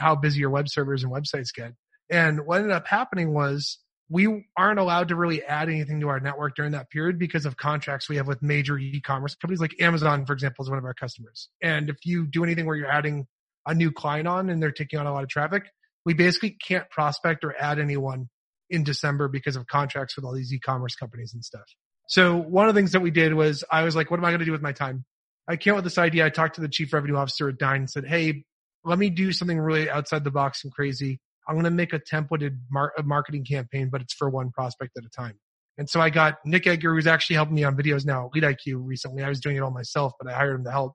how 0.00 0.16
busy 0.16 0.40
your 0.40 0.50
web 0.50 0.68
servers 0.68 1.02
and 1.02 1.12
websites 1.12 1.54
get. 1.54 1.74
And 2.10 2.46
what 2.46 2.56
ended 2.56 2.72
up 2.72 2.86
happening 2.86 3.32
was 3.32 3.78
we 4.08 4.46
aren't 4.56 4.80
allowed 4.80 5.08
to 5.08 5.16
really 5.16 5.44
add 5.44 5.68
anything 5.68 6.00
to 6.00 6.08
our 6.08 6.18
network 6.18 6.56
during 6.56 6.72
that 6.72 6.90
period 6.90 7.18
because 7.18 7.46
of 7.46 7.56
contracts 7.56 8.08
we 8.08 8.16
have 8.16 8.26
with 8.26 8.42
major 8.42 8.76
e-commerce 8.76 9.36
companies 9.36 9.60
like 9.60 9.80
Amazon, 9.80 10.26
for 10.26 10.32
example, 10.32 10.64
is 10.64 10.68
one 10.68 10.78
of 10.78 10.84
our 10.84 10.94
customers. 10.94 11.48
And 11.62 11.88
if 11.88 11.96
you 12.04 12.26
do 12.26 12.42
anything 12.42 12.66
where 12.66 12.74
you're 12.74 12.90
adding 12.90 13.26
a 13.66 13.74
new 13.74 13.92
client 13.92 14.26
on 14.26 14.50
and 14.50 14.60
they're 14.60 14.72
taking 14.72 14.98
on 14.98 15.06
a 15.06 15.12
lot 15.12 15.22
of 15.22 15.28
traffic, 15.28 15.64
we 16.04 16.14
basically 16.14 16.56
can't 16.66 16.90
prospect 16.90 17.44
or 17.44 17.54
add 17.56 17.78
anyone 17.78 18.28
in 18.68 18.82
December 18.82 19.28
because 19.28 19.54
of 19.54 19.66
contracts 19.68 20.16
with 20.16 20.24
all 20.24 20.34
these 20.34 20.52
e-commerce 20.52 20.96
companies 20.96 21.32
and 21.34 21.44
stuff. 21.44 21.66
So 22.08 22.36
one 22.36 22.68
of 22.68 22.74
the 22.74 22.78
things 22.80 22.92
that 22.92 23.00
we 23.00 23.12
did 23.12 23.34
was 23.34 23.62
I 23.70 23.84
was 23.84 23.94
like, 23.94 24.10
what 24.10 24.18
am 24.18 24.24
I 24.24 24.30
going 24.30 24.40
to 24.40 24.44
do 24.44 24.52
with 24.52 24.62
my 24.62 24.72
time? 24.72 25.04
I 25.50 25.56
came 25.56 25.72
up 25.72 25.78
with 25.78 25.84
this 25.84 25.98
idea. 25.98 26.24
I 26.24 26.30
talked 26.30 26.56
to 26.56 26.60
the 26.60 26.68
chief 26.68 26.92
revenue 26.92 27.16
officer 27.16 27.48
at 27.48 27.58
Dyn 27.58 27.76
and 27.76 27.90
said, 27.90 28.06
Hey, 28.06 28.44
let 28.84 28.98
me 28.98 29.10
do 29.10 29.32
something 29.32 29.58
really 29.58 29.90
outside 29.90 30.24
the 30.24 30.30
box 30.30 30.64
and 30.64 30.72
crazy. 30.72 31.20
I'm 31.46 31.54
going 31.54 31.64
to 31.64 31.70
make 31.70 31.92
a 31.92 32.00
templated 32.00 32.58
mar- 32.70 32.92
a 32.96 33.02
marketing 33.02 33.44
campaign, 33.44 33.88
but 33.90 34.00
it's 34.00 34.14
for 34.14 34.30
one 34.30 34.50
prospect 34.50 34.96
at 34.96 35.04
a 35.04 35.08
time. 35.08 35.38
And 35.78 35.88
so 35.88 36.00
I 36.00 36.10
got 36.10 36.38
Nick 36.44 36.66
Edgar, 36.66 36.94
who's 36.94 37.06
actually 37.06 37.36
helping 37.36 37.54
me 37.54 37.64
on 37.64 37.76
videos 37.76 38.04
now 38.04 38.26
at 38.26 38.34
Lead 38.34 38.44
IQ 38.44 38.82
recently. 38.84 39.22
I 39.22 39.28
was 39.28 39.40
doing 39.40 39.56
it 39.56 39.60
all 39.60 39.70
myself, 39.70 40.12
but 40.20 40.30
I 40.30 40.34
hired 40.36 40.56
him 40.56 40.64
to 40.64 40.70
help 40.70 40.94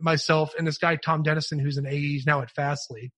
myself 0.00 0.52
and 0.58 0.66
this 0.66 0.78
guy, 0.78 0.96
Tom 0.96 1.22
Dennison, 1.22 1.58
who's 1.58 1.78
an 1.78 1.86
AE, 1.86 2.22
now 2.26 2.42
at 2.42 2.50
Fastly. 2.50 3.12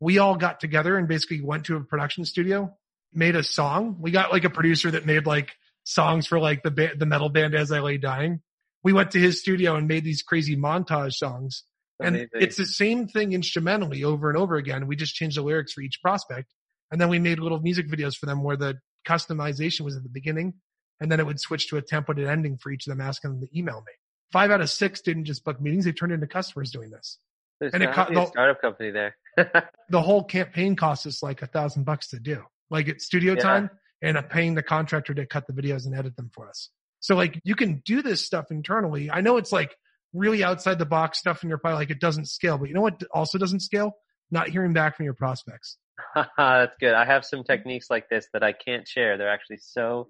We 0.00 0.18
all 0.18 0.36
got 0.36 0.60
together 0.60 0.96
and 0.96 1.08
basically 1.08 1.40
went 1.40 1.66
to 1.66 1.76
a 1.76 1.80
production 1.80 2.24
studio, 2.24 2.74
made 3.12 3.36
a 3.36 3.42
song. 3.42 3.96
We 4.00 4.10
got 4.10 4.32
like 4.32 4.44
a 4.44 4.50
producer 4.50 4.90
that 4.90 5.06
made 5.06 5.26
like 5.26 5.52
songs 5.84 6.26
for 6.26 6.38
like 6.38 6.62
the 6.62 6.70
ba- 6.70 6.96
the 6.96 7.06
metal 7.06 7.28
band 7.28 7.54
As 7.54 7.72
I 7.72 7.80
Lay 7.80 7.96
Dying. 7.96 8.40
We 8.82 8.92
went 8.92 9.12
to 9.12 9.18
his 9.18 9.40
studio 9.40 9.74
and 9.76 9.88
made 9.88 10.04
these 10.04 10.22
crazy 10.22 10.56
montage 10.56 11.14
songs. 11.14 11.64
And 12.02 12.28
it's 12.34 12.56
the 12.56 12.66
same 12.66 13.08
thing 13.08 13.32
instrumentally 13.32 14.04
over 14.04 14.28
and 14.28 14.36
over 14.38 14.56
again. 14.56 14.86
We 14.86 14.96
just 14.96 15.14
changed 15.14 15.36
the 15.36 15.42
lyrics 15.42 15.72
for 15.72 15.80
each 15.80 16.00
prospect. 16.02 16.52
And 16.90 17.00
then 17.00 17.08
we 17.08 17.18
made 17.18 17.38
little 17.38 17.60
music 17.60 17.88
videos 17.88 18.14
for 18.16 18.26
them 18.26 18.42
where 18.42 18.56
the 18.56 18.78
customization 19.08 19.80
was 19.80 19.96
at 19.96 20.02
the 20.02 20.08
beginning. 20.08 20.54
And 21.00 21.10
then 21.10 21.20
it 21.20 21.26
would 21.26 21.40
switch 21.40 21.68
to 21.68 21.76
a 21.78 21.82
templated 21.82 22.28
ending 22.28 22.58
for 22.58 22.70
each 22.70 22.86
of 22.86 22.90
them 22.90 23.00
asking 23.00 23.30
them 23.32 23.40
to 23.40 23.58
email 23.58 23.82
me. 23.86 23.92
Five 24.32 24.50
out 24.50 24.60
of 24.60 24.70
six 24.70 25.00
didn't 25.00 25.24
just 25.24 25.44
book 25.44 25.60
meetings. 25.60 25.84
They 25.84 25.92
turned 25.92 26.12
into 26.12 26.26
customers 26.26 26.70
doing 26.70 26.90
this. 26.90 27.18
There's 27.60 27.72
and 27.72 27.82
it 27.82 27.92
co- 27.92 28.12
the- 28.12 28.26
startup 28.26 28.60
company 28.60 28.90
there. 28.90 29.16
The 29.88 30.02
whole 30.02 30.24
campaign 30.24 30.74
cost 30.74 31.06
us 31.06 31.22
like 31.22 31.42
a 31.42 31.46
thousand 31.46 31.84
bucks 31.84 32.08
to 32.08 32.18
do. 32.18 32.42
Like 32.70 32.88
it's 32.88 33.04
studio 33.04 33.34
Yeah. 33.34 33.40
time 33.42 33.70
and 34.02 34.18
paying 34.28 34.54
the 34.54 34.62
contractor 34.62 35.14
to 35.14 35.24
cut 35.26 35.46
the 35.46 35.52
videos 35.52 35.86
and 35.86 35.94
edit 35.94 36.16
them 36.16 36.30
for 36.34 36.48
us. 36.48 36.70
So 37.00 37.14
like 37.14 37.40
you 37.44 37.54
can 37.54 37.82
do 37.84 38.02
this 38.02 38.24
stuff 38.26 38.46
internally. 38.50 39.10
I 39.10 39.20
know 39.20 39.36
it's 39.36 39.52
like 39.52 39.76
really 40.16 40.42
outside 40.42 40.78
the 40.78 40.86
box 40.86 41.18
stuff 41.18 41.42
and 41.42 41.48
you're 41.48 41.58
probably 41.58 41.78
like, 41.78 41.90
it 41.90 42.00
doesn't 42.00 42.26
scale, 42.26 42.58
but 42.58 42.68
you 42.68 42.74
know 42.74 42.80
what 42.80 43.02
also 43.12 43.38
doesn't 43.38 43.60
scale? 43.60 43.92
Not 44.30 44.48
hearing 44.48 44.72
back 44.72 44.96
from 44.96 45.04
your 45.04 45.14
prospects. 45.14 45.78
That's 46.36 46.74
good. 46.80 46.94
I 46.94 47.04
have 47.04 47.24
some 47.24 47.44
techniques 47.44 47.88
like 47.90 48.08
this 48.08 48.26
that 48.32 48.42
I 48.42 48.52
can't 48.52 48.86
share. 48.86 49.16
They're 49.16 49.30
actually 49.30 49.58
so 49.58 50.08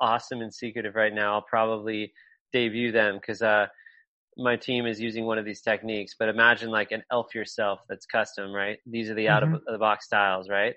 awesome 0.00 0.40
and 0.40 0.52
secretive 0.52 0.94
right 0.94 1.14
now. 1.14 1.34
I'll 1.34 1.42
probably 1.42 2.12
debut 2.52 2.92
them 2.92 3.16
because 3.16 3.40
uh, 3.42 3.66
my 4.36 4.56
team 4.56 4.86
is 4.86 5.00
using 5.00 5.24
one 5.24 5.38
of 5.38 5.44
these 5.44 5.62
techniques. 5.62 6.14
But 6.18 6.28
imagine 6.28 6.70
like 6.70 6.92
an 6.92 7.02
elf 7.10 7.34
yourself 7.34 7.80
that's 7.88 8.06
custom, 8.06 8.52
right? 8.52 8.78
These 8.86 9.10
are 9.10 9.14
the 9.14 9.28
out 9.28 9.42
of 9.42 9.60
the 9.66 9.78
box 9.78 10.06
styles, 10.06 10.48
right? 10.48 10.74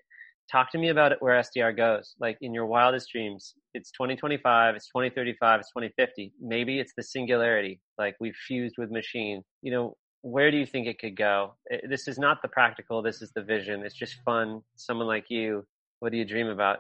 Talk 0.52 0.72
to 0.72 0.78
me 0.78 0.90
about 0.90 1.12
it 1.12 1.18
where 1.22 1.40
SDR 1.40 1.76
goes. 1.76 2.14
Like 2.20 2.38
in 2.42 2.54
your 2.54 2.66
wildest 2.68 3.10
dreams, 3.12 3.56
it's 3.74 3.92
2025, 3.92 4.76
it's 4.76 4.88
2035, 4.88 5.60
it's 5.60 5.70
2050. 5.70 6.34
Maybe 6.40 6.80
it's 6.80 6.94
the 6.96 7.04
singularity, 7.04 7.82
like 7.98 8.16
we've 8.20 8.36
fused 8.48 8.76
with 8.78 8.92
machine. 8.92 9.42
You 9.64 9.72
know, 9.72 9.98
where 10.22 10.52
do 10.52 10.58
you 10.58 10.66
think 10.66 10.88
it 10.88 11.00
could 11.00 11.16
go? 11.16 11.56
It- 11.66 11.90
This 11.90 12.08
is 12.08 12.18
not 12.20 12.42
the 12.42 12.48
practical. 12.48 13.02
This 13.02 13.22
is 13.22 13.32
the 13.36 13.42
vision. 13.44 13.84
It's 13.84 13.96
just 13.96 14.16
fun. 14.24 14.62
Someone 14.76 15.08
like 15.08 15.26
you, 15.30 15.66
what 16.00 16.12
do 16.12 16.18
you 16.18 16.26
dream 16.26 16.48
about? 16.48 16.80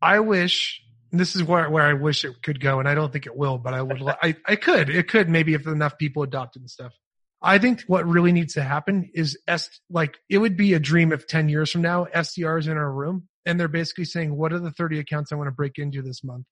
I 0.00 0.20
wish 0.20 0.80
this 1.12 1.34
is 1.34 1.42
where, 1.42 1.68
where 1.68 1.84
I 1.84 1.92
wish 1.94 2.24
it 2.24 2.40
could 2.42 2.60
go. 2.60 2.78
And 2.78 2.88
I 2.88 2.94
don't 2.94 3.12
think 3.12 3.26
it 3.26 3.36
will, 3.36 3.58
but 3.58 3.74
I 3.74 3.82
would, 3.82 4.00
I, 4.22 4.36
I 4.46 4.56
could, 4.56 4.88
it 4.90 5.08
could 5.08 5.28
maybe 5.28 5.54
if 5.54 5.66
enough 5.66 5.98
people 5.98 6.22
adopted 6.22 6.62
and 6.62 6.70
stuff. 6.70 6.92
I 7.42 7.58
think 7.58 7.82
what 7.86 8.06
really 8.06 8.32
needs 8.32 8.54
to 8.54 8.62
happen 8.62 9.10
is 9.14 9.38
S, 9.48 9.70
like 9.88 10.18
it 10.28 10.38
would 10.38 10.56
be 10.56 10.74
a 10.74 10.80
dream 10.80 11.12
if 11.12 11.26
10 11.26 11.48
years 11.48 11.70
from 11.70 11.82
now, 11.82 12.06
SDR 12.14 12.58
is 12.58 12.66
in 12.66 12.76
our 12.76 12.92
room 12.92 13.28
and 13.46 13.58
they're 13.58 13.68
basically 13.68 14.04
saying, 14.04 14.36
what 14.36 14.52
are 14.52 14.58
the 14.58 14.70
30 14.70 14.98
accounts 14.98 15.32
I 15.32 15.36
want 15.36 15.48
to 15.48 15.52
break 15.52 15.78
into 15.78 16.02
this 16.02 16.22
month? 16.22 16.44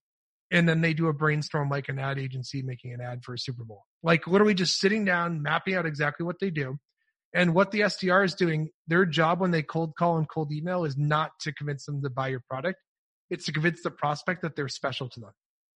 And 0.51 0.67
then 0.67 0.81
they 0.81 0.95
do 0.95 1.09
a 1.09 1.13
brainstorm 1.13 1.69
like 1.69 1.91
an 1.91 1.99
ad 1.99 2.19
agency 2.19 2.63
making 2.63 2.95
an 2.95 3.03
ad 3.03 3.23
for 3.23 3.35
a 3.35 3.39
Super 3.39 3.65
Bowl. 3.65 3.85
Like 4.03 4.27
literally 4.27 4.55
just 4.55 4.79
sitting 4.81 5.05
down, 5.05 5.43
mapping 5.43 5.75
out 5.75 5.85
exactly 5.85 6.25
what 6.25 6.41
they 6.41 6.51
do. 6.51 6.79
And 7.35 7.55
what 7.55 7.71
the 7.71 7.81
SDR 7.81 8.25
is 8.25 8.35
doing, 8.35 8.71
their 8.87 9.05
job 9.05 9.41
when 9.41 9.51
they 9.51 9.63
cold 9.63 9.95
call 9.99 10.17
and 10.17 10.27
cold 10.27 10.51
email 10.51 10.87
is 10.87 10.97
not 10.97 11.33
to 11.41 11.53
convince 11.53 11.85
them 11.85 12.03
to 12.03 12.09
buy 12.09 12.29
your 12.29 12.43
product. 12.49 12.79
It's 13.29 13.45
to 13.45 13.53
convince 13.53 13.83
the 13.83 13.91
prospect 13.91 14.41
that 14.41 14.57
they're 14.57 14.69
special 14.69 15.11
to 15.11 15.21
them. 15.21 15.33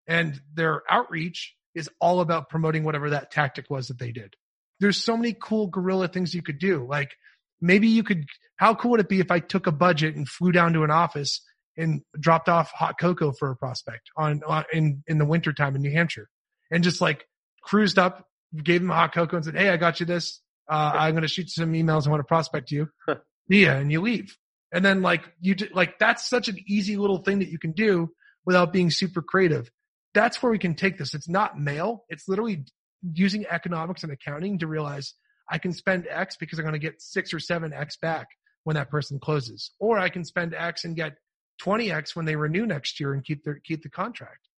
And 0.06 0.40
their 0.54 0.82
outreach 0.88 1.54
is 1.74 1.90
all 2.00 2.20
about 2.20 2.48
promoting 2.48 2.84
whatever 2.84 3.10
that 3.10 3.30
tactic 3.30 3.66
was 3.68 3.88
that 3.88 3.98
they 3.98 4.12
did. 4.12 4.34
There's 4.82 5.02
so 5.02 5.16
many 5.16 5.34
cool 5.40 5.68
guerrilla 5.68 6.08
things 6.08 6.34
you 6.34 6.42
could 6.42 6.58
do. 6.58 6.84
Like 6.84 7.12
maybe 7.60 7.86
you 7.86 8.02
could, 8.02 8.26
how 8.56 8.74
cool 8.74 8.90
would 8.90 9.00
it 9.00 9.08
be 9.08 9.20
if 9.20 9.30
I 9.30 9.38
took 9.38 9.68
a 9.68 9.72
budget 9.72 10.16
and 10.16 10.28
flew 10.28 10.50
down 10.50 10.72
to 10.72 10.82
an 10.82 10.90
office 10.90 11.40
and 11.76 12.02
dropped 12.18 12.48
off 12.48 12.72
hot 12.72 12.98
cocoa 12.98 13.30
for 13.30 13.52
a 13.52 13.56
prospect 13.56 14.10
on, 14.16 14.42
on 14.44 14.64
in, 14.72 15.04
in 15.06 15.18
the 15.18 15.24
wintertime 15.24 15.76
in 15.76 15.82
New 15.82 15.92
Hampshire 15.92 16.28
and 16.72 16.82
just 16.82 17.00
like 17.00 17.24
cruised 17.62 17.96
up, 17.96 18.26
gave 18.60 18.82
him 18.82 18.90
a 18.90 18.94
hot 18.94 19.14
cocoa 19.14 19.36
and 19.36 19.44
said, 19.44 19.56
Hey, 19.56 19.68
I 19.68 19.76
got 19.76 20.00
you 20.00 20.06
this. 20.06 20.40
Uh, 20.68 20.92
I'm 20.94 21.12
going 21.12 21.22
to 21.22 21.28
shoot 21.28 21.48
some 21.48 21.72
emails. 21.74 22.08
I 22.08 22.10
want 22.10 22.20
to 22.20 22.24
prospect 22.24 22.72
you. 22.72 22.88
yeah. 23.48 23.76
And 23.76 23.92
you 23.92 24.00
leave. 24.00 24.36
And 24.72 24.84
then 24.84 25.00
like 25.00 25.22
you, 25.40 25.54
like 25.72 26.00
that's 26.00 26.28
such 26.28 26.48
an 26.48 26.58
easy 26.66 26.96
little 26.96 27.18
thing 27.18 27.38
that 27.38 27.50
you 27.50 27.58
can 27.60 27.70
do 27.70 28.10
without 28.44 28.72
being 28.72 28.90
super 28.90 29.22
creative. 29.22 29.70
That's 30.12 30.42
where 30.42 30.50
we 30.50 30.58
can 30.58 30.74
take 30.74 30.98
this. 30.98 31.14
It's 31.14 31.28
not 31.28 31.56
mail. 31.56 32.04
It's 32.08 32.28
literally 32.28 32.64
using 33.12 33.46
economics 33.50 34.02
and 34.02 34.12
accounting 34.12 34.58
to 34.58 34.66
realize 34.66 35.14
I 35.50 35.58
can 35.58 35.72
spend 35.72 36.06
X 36.08 36.36
because 36.36 36.58
I'm 36.58 36.64
going 36.64 36.74
to 36.74 36.78
get 36.78 37.02
six 37.02 37.34
or 37.34 37.40
seven 37.40 37.72
X 37.72 37.96
back 37.96 38.28
when 38.64 38.74
that 38.74 38.90
person 38.90 39.18
closes, 39.18 39.72
or 39.78 39.98
I 39.98 40.08
can 40.08 40.24
spend 40.24 40.54
X 40.54 40.84
and 40.84 40.94
get 40.94 41.16
20X 41.62 42.14
when 42.14 42.26
they 42.26 42.36
renew 42.36 42.66
next 42.66 43.00
year 43.00 43.12
and 43.12 43.24
keep 43.24 43.44
their, 43.44 43.60
keep 43.64 43.82
the 43.82 43.88
contract. 43.88 44.48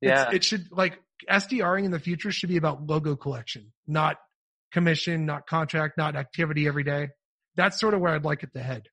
Yeah. 0.00 0.24
It's, 0.24 0.34
it 0.36 0.44
should 0.44 0.66
like 0.70 0.98
SDRing 1.28 1.84
in 1.84 1.90
the 1.90 1.98
future 1.98 2.32
should 2.32 2.48
be 2.48 2.56
about 2.56 2.86
logo 2.86 3.16
collection, 3.16 3.72
not 3.86 4.16
commission, 4.72 5.26
not 5.26 5.46
contract, 5.46 5.98
not 5.98 6.16
activity 6.16 6.66
every 6.66 6.84
day. 6.84 7.08
That's 7.56 7.78
sort 7.78 7.94
of 7.94 8.00
where 8.00 8.14
I'd 8.14 8.24
like 8.24 8.42
it 8.42 8.52
to 8.54 8.62
head. 8.62 8.84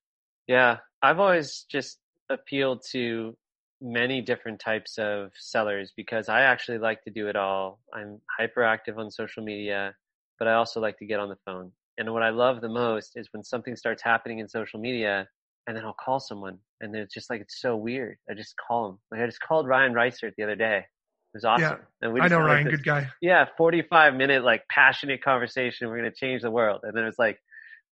Yeah. 0.46 0.78
I've 1.00 1.18
always 1.18 1.64
just 1.70 1.98
appealed 2.28 2.82
to 2.90 3.36
many 3.80 4.20
different 4.20 4.60
types 4.60 4.98
of 4.98 5.30
sellers 5.38 5.92
because 5.96 6.28
I 6.28 6.42
actually 6.42 6.78
like 6.78 7.02
to 7.04 7.10
do 7.10 7.28
it 7.28 7.36
all. 7.36 7.80
I'm 7.94 8.20
hyperactive 8.40 8.98
on 8.98 9.10
social 9.10 9.42
media, 9.44 9.94
but 10.38 10.48
I 10.48 10.54
also 10.54 10.80
like 10.80 10.98
to 10.98 11.06
get 11.06 11.20
on 11.20 11.28
the 11.28 11.38
phone. 11.44 11.70
And 11.96 12.12
what 12.12 12.22
I 12.22 12.30
love 12.30 12.60
the 12.60 12.68
most 12.68 13.12
is 13.16 13.28
when 13.32 13.44
something 13.44 13.76
starts 13.76 14.02
happening 14.02 14.38
in 14.38 14.48
social 14.48 14.80
media 14.80 15.28
and 15.66 15.76
then 15.76 15.84
I'll 15.84 15.96
call 16.04 16.20
someone 16.20 16.58
and 16.80 16.94
it's 16.94 17.14
just 17.14 17.30
like, 17.30 17.40
it's 17.40 17.60
so 17.60 17.76
weird. 17.76 18.16
I 18.30 18.34
just 18.34 18.54
call 18.56 18.88
them. 18.88 18.98
Like 19.10 19.20
I 19.20 19.26
just 19.26 19.40
called 19.40 19.66
Ryan 19.66 19.92
Reisert 19.92 20.32
the 20.36 20.44
other 20.44 20.56
day. 20.56 20.78
It 20.78 21.36
was 21.36 21.44
awesome. 21.44 21.78
Yeah, 21.78 22.06
and 22.06 22.14
we 22.14 22.20
I 22.20 22.28
know 22.28 22.40
Ryan, 22.40 22.64
like, 22.64 22.74
good 22.76 22.84
guy. 22.84 23.08
Yeah, 23.20 23.46
45 23.56 24.14
minute, 24.14 24.44
like 24.44 24.62
passionate 24.70 25.22
conversation. 25.22 25.88
We're 25.88 25.98
going 25.98 26.10
to 26.10 26.16
change 26.16 26.42
the 26.42 26.50
world. 26.50 26.80
And 26.84 26.96
then 26.96 27.04
it's 27.04 27.18
like, 27.18 27.38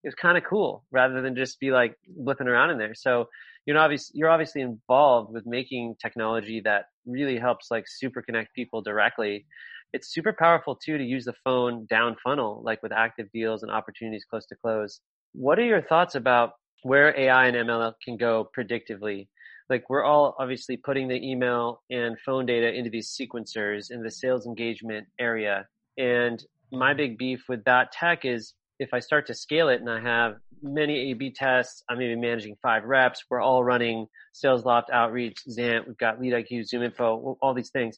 it 0.03 0.07
was 0.07 0.15
kind 0.15 0.37
of 0.37 0.43
cool 0.43 0.83
rather 0.91 1.21
than 1.21 1.35
just 1.35 1.59
be 1.59 1.71
like 1.71 1.95
blipping 2.19 2.47
around 2.47 2.71
in 2.71 2.77
there. 2.77 2.95
So, 2.95 3.27
you 3.67 3.73
know, 3.73 3.81
obviously, 3.81 4.17
you're 4.17 4.29
obviously 4.29 4.61
involved 4.61 5.33
with 5.33 5.45
making 5.45 5.95
technology 6.01 6.61
that 6.61 6.85
really 7.05 7.37
helps 7.37 7.69
like 7.69 7.83
super 7.85 8.21
connect 8.21 8.55
people 8.55 8.81
directly. 8.81 9.45
It's 9.91 10.13
super 10.13 10.33
powerful 10.33 10.73
too 10.73 10.97
to 10.97 11.03
use 11.03 11.25
the 11.25 11.33
phone 11.43 11.85
down 11.89 12.15
funnel, 12.23 12.61
like 12.63 12.81
with 12.81 12.93
active 12.93 13.27
deals 13.33 13.63
and 13.63 13.71
opportunities 13.71 14.23
close 14.27 14.45
to 14.47 14.55
close. 14.55 15.01
What 15.33 15.59
are 15.59 15.65
your 15.65 15.81
thoughts 15.81 16.15
about 16.15 16.53
where 16.83 17.17
AI 17.19 17.47
and 17.47 17.57
ML 17.57 17.93
can 18.03 18.15
go 18.15 18.49
predictively? 18.57 19.27
Like 19.69 19.89
we're 19.89 20.05
all 20.05 20.37
obviously 20.39 20.77
putting 20.77 21.09
the 21.09 21.21
email 21.21 21.81
and 21.89 22.17
phone 22.25 22.45
data 22.45 22.73
into 22.73 22.89
these 22.89 23.13
sequencers 23.19 23.91
in 23.91 24.01
the 24.01 24.11
sales 24.11 24.45
engagement 24.45 25.07
area. 25.19 25.67
And 25.97 26.41
my 26.71 26.93
big 26.93 27.17
beef 27.17 27.43
with 27.49 27.65
that 27.65 27.91
tech 27.91 28.23
is 28.23 28.53
if 28.79 28.93
I 28.93 28.99
start 28.99 29.27
to 29.27 29.33
scale 29.33 29.69
it 29.69 29.81
and 29.81 29.89
I 29.89 29.99
have 29.99 30.35
many 30.61 31.11
A/B 31.11 31.31
tests, 31.31 31.83
I'm 31.89 31.97
maybe 31.97 32.15
managing 32.15 32.55
five 32.61 32.83
reps. 32.83 33.23
We're 33.29 33.41
all 33.41 33.63
running 33.63 34.07
SalesLoft, 34.33 34.89
Outreach, 34.91 35.37
XANT. 35.49 35.87
We've 35.87 35.97
got 35.97 36.19
LeadIQ, 36.19 36.65
ZoomInfo, 36.73 37.37
all 37.41 37.53
these 37.53 37.71
things. 37.71 37.97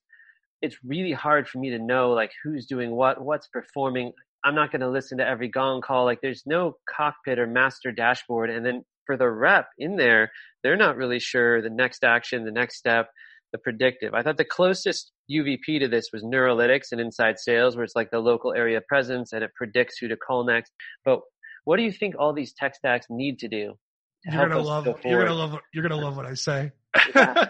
It's 0.61 0.77
really 0.83 1.13
hard 1.13 1.47
for 1.47 1.57
me 1.59 1.69
to 1.71 1.79
know 1.79 2.11
like 2.11 2.31
who's 2.43 2.65
doing 2.65 2.91
what, 2.91 3.21
what's 3.21 3.47
performing. 3.47 4.13
I'm 4.43 4.55
not 4.55 4.71
going 4.71 4.81
to 4.81 4.89
listen 4.89 5.17
to 5.17 5.27
every 5.27 5.49
gong 5.49 5.81
call. 5.81 6.05
Like 6.05 6.21
there's 6.21 6.43
no 6.45 6.77
cockpit 6.89 7.39
or 7.39 7.47
master 7.47 7.91
dashboard. 7.91 8.49
And 8.49 8.65
then 8.65 8.83
for 9.05 9.17
the 9.17 9.29
rep 9.29 9.67
in 9.77 9.95
there, 9.95 10.31
they're 10.63 10.77
not 10.77 10.95
really 10.97 11.19
sure 11.19 11.61
the 11.61 11.69
next 11.69 12.03
action, 12.03 12.45
the 12.45 12.51
next 12.51 12.77
step, 12.77 13.09
the 13.51 13.57
predictive. 13.57 14.13
I 14.13 14.23
thought 14.23 14.37
the 14.37 14.45
closest 14.45 15.11
UVP 15.31 15.79
to 15.79 15.87
this 15.87 16.09
was 16.13 16.23
Neuralytics 16.23 16.91
and 16.91 17.01
Inside 17.01 17.39
Sales, 17.39 17.75
where 17.75 17.83
it's 17.83 17.95
like 17.95 18.11
the 18.11 18.19
local 18.19 18.53
area 18.53 18.81
presence 18.87 19.33
and 19.33 19.43
it 19.43 19.51
predicts 19.55 19.97
who 19.97 20.07
to 20.07 20.17
call 20.17 20.45
next. 20.45 20.71
But 21.05 21.21
what 21.65 21.77
do 21.77 21.83
you 21.83 21.91
think 21.91 22.15
all 22.17 22.33
these 22.33 22.53
tech 22.53 22.75
stacks 22.75 23.07
need 23.09 23.39
to 23.39 23.47
do? 23.47 23.73
To 24.25 24.35
you're 24.35 24.49
gonna 24.49 24.61
love. 24.61 24.85
Go 24.85 24.99
you're 25.05 25.23
gonna 25.23 25.35
love. 25.35 25.59
You're 25.73 25.87
gonna 25.87 26.01
love 26.01 26.17
what 26.17 26.25
I 26.25 26.33
say. 26.33 26.71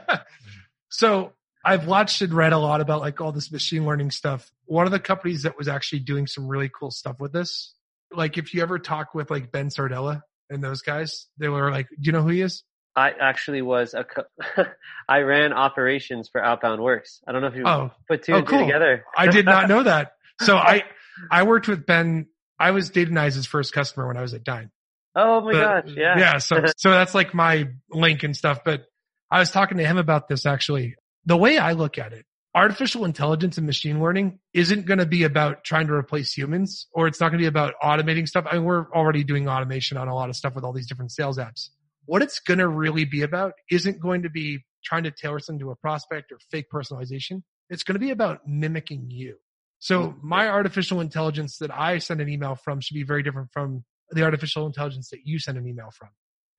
so 0.89 1.33
I've 1.65 1.87
watched 1.87 2.21
and 2.21 2.33
read 2.33 2.53
a 2.53 2.57
lot 2.57 2.81
about 2.81 3.01
like 3.01 3.19
all 3.21 3.31
this 3.31 3.51
machine 3.51 3.85
learning 3.85 4.11
stuff. 4.11 4.51
One 4.65 4.85
of 4.85 4.91
the 4.91 4.99
companies 4.99 5.43
that 5.43 5.57
was 5.57 5.67
actually 5.67 5.99
doing 5.99 6.27
some 6.27 6.47
really 6.47 6.69
cool 6.69 6.91
stuff 6.91 7.19
with 7.19 7.33
this, 7.33 7.73
like 8.11 8.37
if 8.37 8.53
you 8.53 8.61
ever 8.61 8.79
talk 8.79 9.13
with 9.13 9.29
like 9.29 9.51
Ben 9.51 9.69
Sardella 9.69 10.21
and 10.49 10.63
those 10.63 10.81
guys, 10.81 11.27
they 11.37 11.49
were 11.49 11.71
like, 11.71 11.87
do 11.89 11.95
you 12.01 12.11
know 12.11 12.21
who 12.21 12.29
he 12.29 12.41
is? 12.41 12.63
I 12.95 13.11
actually 13.11 13.61
was 13.61 13.93
a, 13.93 14.03
co- 14.03 14.63
I 15.09 15.19
ran 15.19 15.53
operations 15.53 16.29
for 16.29 16.43
Outbound 16.43 16.81
Works. 16.81 17.21
I 17.27 17.31
don't 17.31 17.41
know 17.41 17.47
if 17.47 17.55
you 17.55 17.63
oh. 17.65 17.91
put 18.07 18.23
two 18.23 18.33
oh, 18.33 18.37
and 18.39 18.47
cool. 18.47 18.59
two 18.59 18.65
together. 18.65 19.05
I 19.15 19.27
did 19.27 19.45
not 19.45 19.67
know 19.67 19.83
that. 19.83 20.13
So 20.41 20.55
I, 20.55 20.83
I 21.29 21.43
worked 21.43 21.67
with 21.67 21.85
Ben. 21.85 22.27
I 22.57 22.71
was 22.71 22.91
Datanyze's 22.91 23.45
first 23.45 23.73
customer 23.73 24.07
when 24.07 24.15
I 24.15 24.21
was 24.21 24.33
at 24.33 24.45
Dyn. 24.45 24.69
Oh 25.13 25.41
my 25.41 25.51
But- 25.51 25.85
gosh. 25.85 25.95
Yeah. 25.97 26.17
Yeah. 26.17 26.37
So, 26.37 26.63
so 26.77 26.91
that's 26.91 27.13
like 27.13 27.33
my 27.33 27.71
link 27.91 28.23
and 28.23 28.33
stuff. 28.33 28.59
But 28.63 28.85
I 29.29 29.39
was 29.39 29.51
talking 29.51 29.79
to 29.79 29.85
him 29.85 29.97
about 29.97 30.29
this 30.29 30.45
actually. 30.45 30.95
The 31.25 31.35
way 31.35 31.57
I 31.57 31.73
look 31.73 31.97
at 31.97 32.13
it, 32.13 32.25
artificial 32.55 33.03
intelligence 33.03 33.57
and 33.57 33.67
machine 33.67 34.01
learning 34.01 34.39
isn't 34.53 34.85
going 34.85 34.99
to 34.99 35.05
be 35.05 35.23
about 35.23 35.65
trying 35.65 35.87
to 35.87 35.93
replace 35.93 36.31
humans 36.31 36.87
or 36.93 37.07
it's 37.07 37.19
not 37.19 37.29
going 37.29 37.39
to 37.39 37.43
be 37.43 37.47
about 37.47 37.73
automating 37.83 38.27
stuff. 38.27 38.45
I 38.49 38.55
mean, 38.55 38.63
we're 38.63 38.89
already 38.91 39.23
doing 39.23 39.47
automation 39.49 39.97
on 39.97 40.07
a 40.07 40.15
lot 40.15 40.29
of 40.29 40.35
stuff 40.35 40.55
with 40.55 40.63
all 40.63 40.73
these 40.73 40.87
different 40.87 41.11
sales 41.11 41.37
apps. 41.37 41.69
What 42.09 42.23
it's 42.23 42.39
going 42.39 42.57
to 42.57 42.67
really 42.67 43.05
be 43.05 43.21
about 43.21 43.53
isn't 43.69 43.99
going 43.99 44.23
to 44.23 44.31
be 44.31 44.65
trying 44.83 45.03
to 45.03 45.11
tailor 45.11 45.37
something 45.37 45.59
to 45.59 45.69
a 45.69 45.75
prospect 45.75 46.31
or 46.31 46.39
fake 46.49 46.65
personalization. 46.73 47.43
It's 47.69 47.83
going 47.83 47.93
to 47.93 47.99
be 47.99 48.09
about 48.09 48.47
mimicking 48.47 49.11
you. 49.11 49.35
So 49.77 50.07
mm, 50.07 50.15
my 50.23 50.47
artificial 50.47 51.01
intelligence 51.01 51.59
that 51.59 51.69
I 51.71 51.99
send 51.99 52.19
an 52.19 52.27
email 52.27 52.55
from 52.55 52.81
should 52.81 52.95
be 52.95 53.03
very 53.03 53.21
different 53.21 53.49
from 53.53 53.83
the 54.09 54.23
artificial 54.23 54.65
intelligence 54.65 55.11
that 55.11 55.19
you 55.23 55.37
send 55.37 55.59
an 55.59 55.67
email 55.67 55.91
from. 55.95 56.09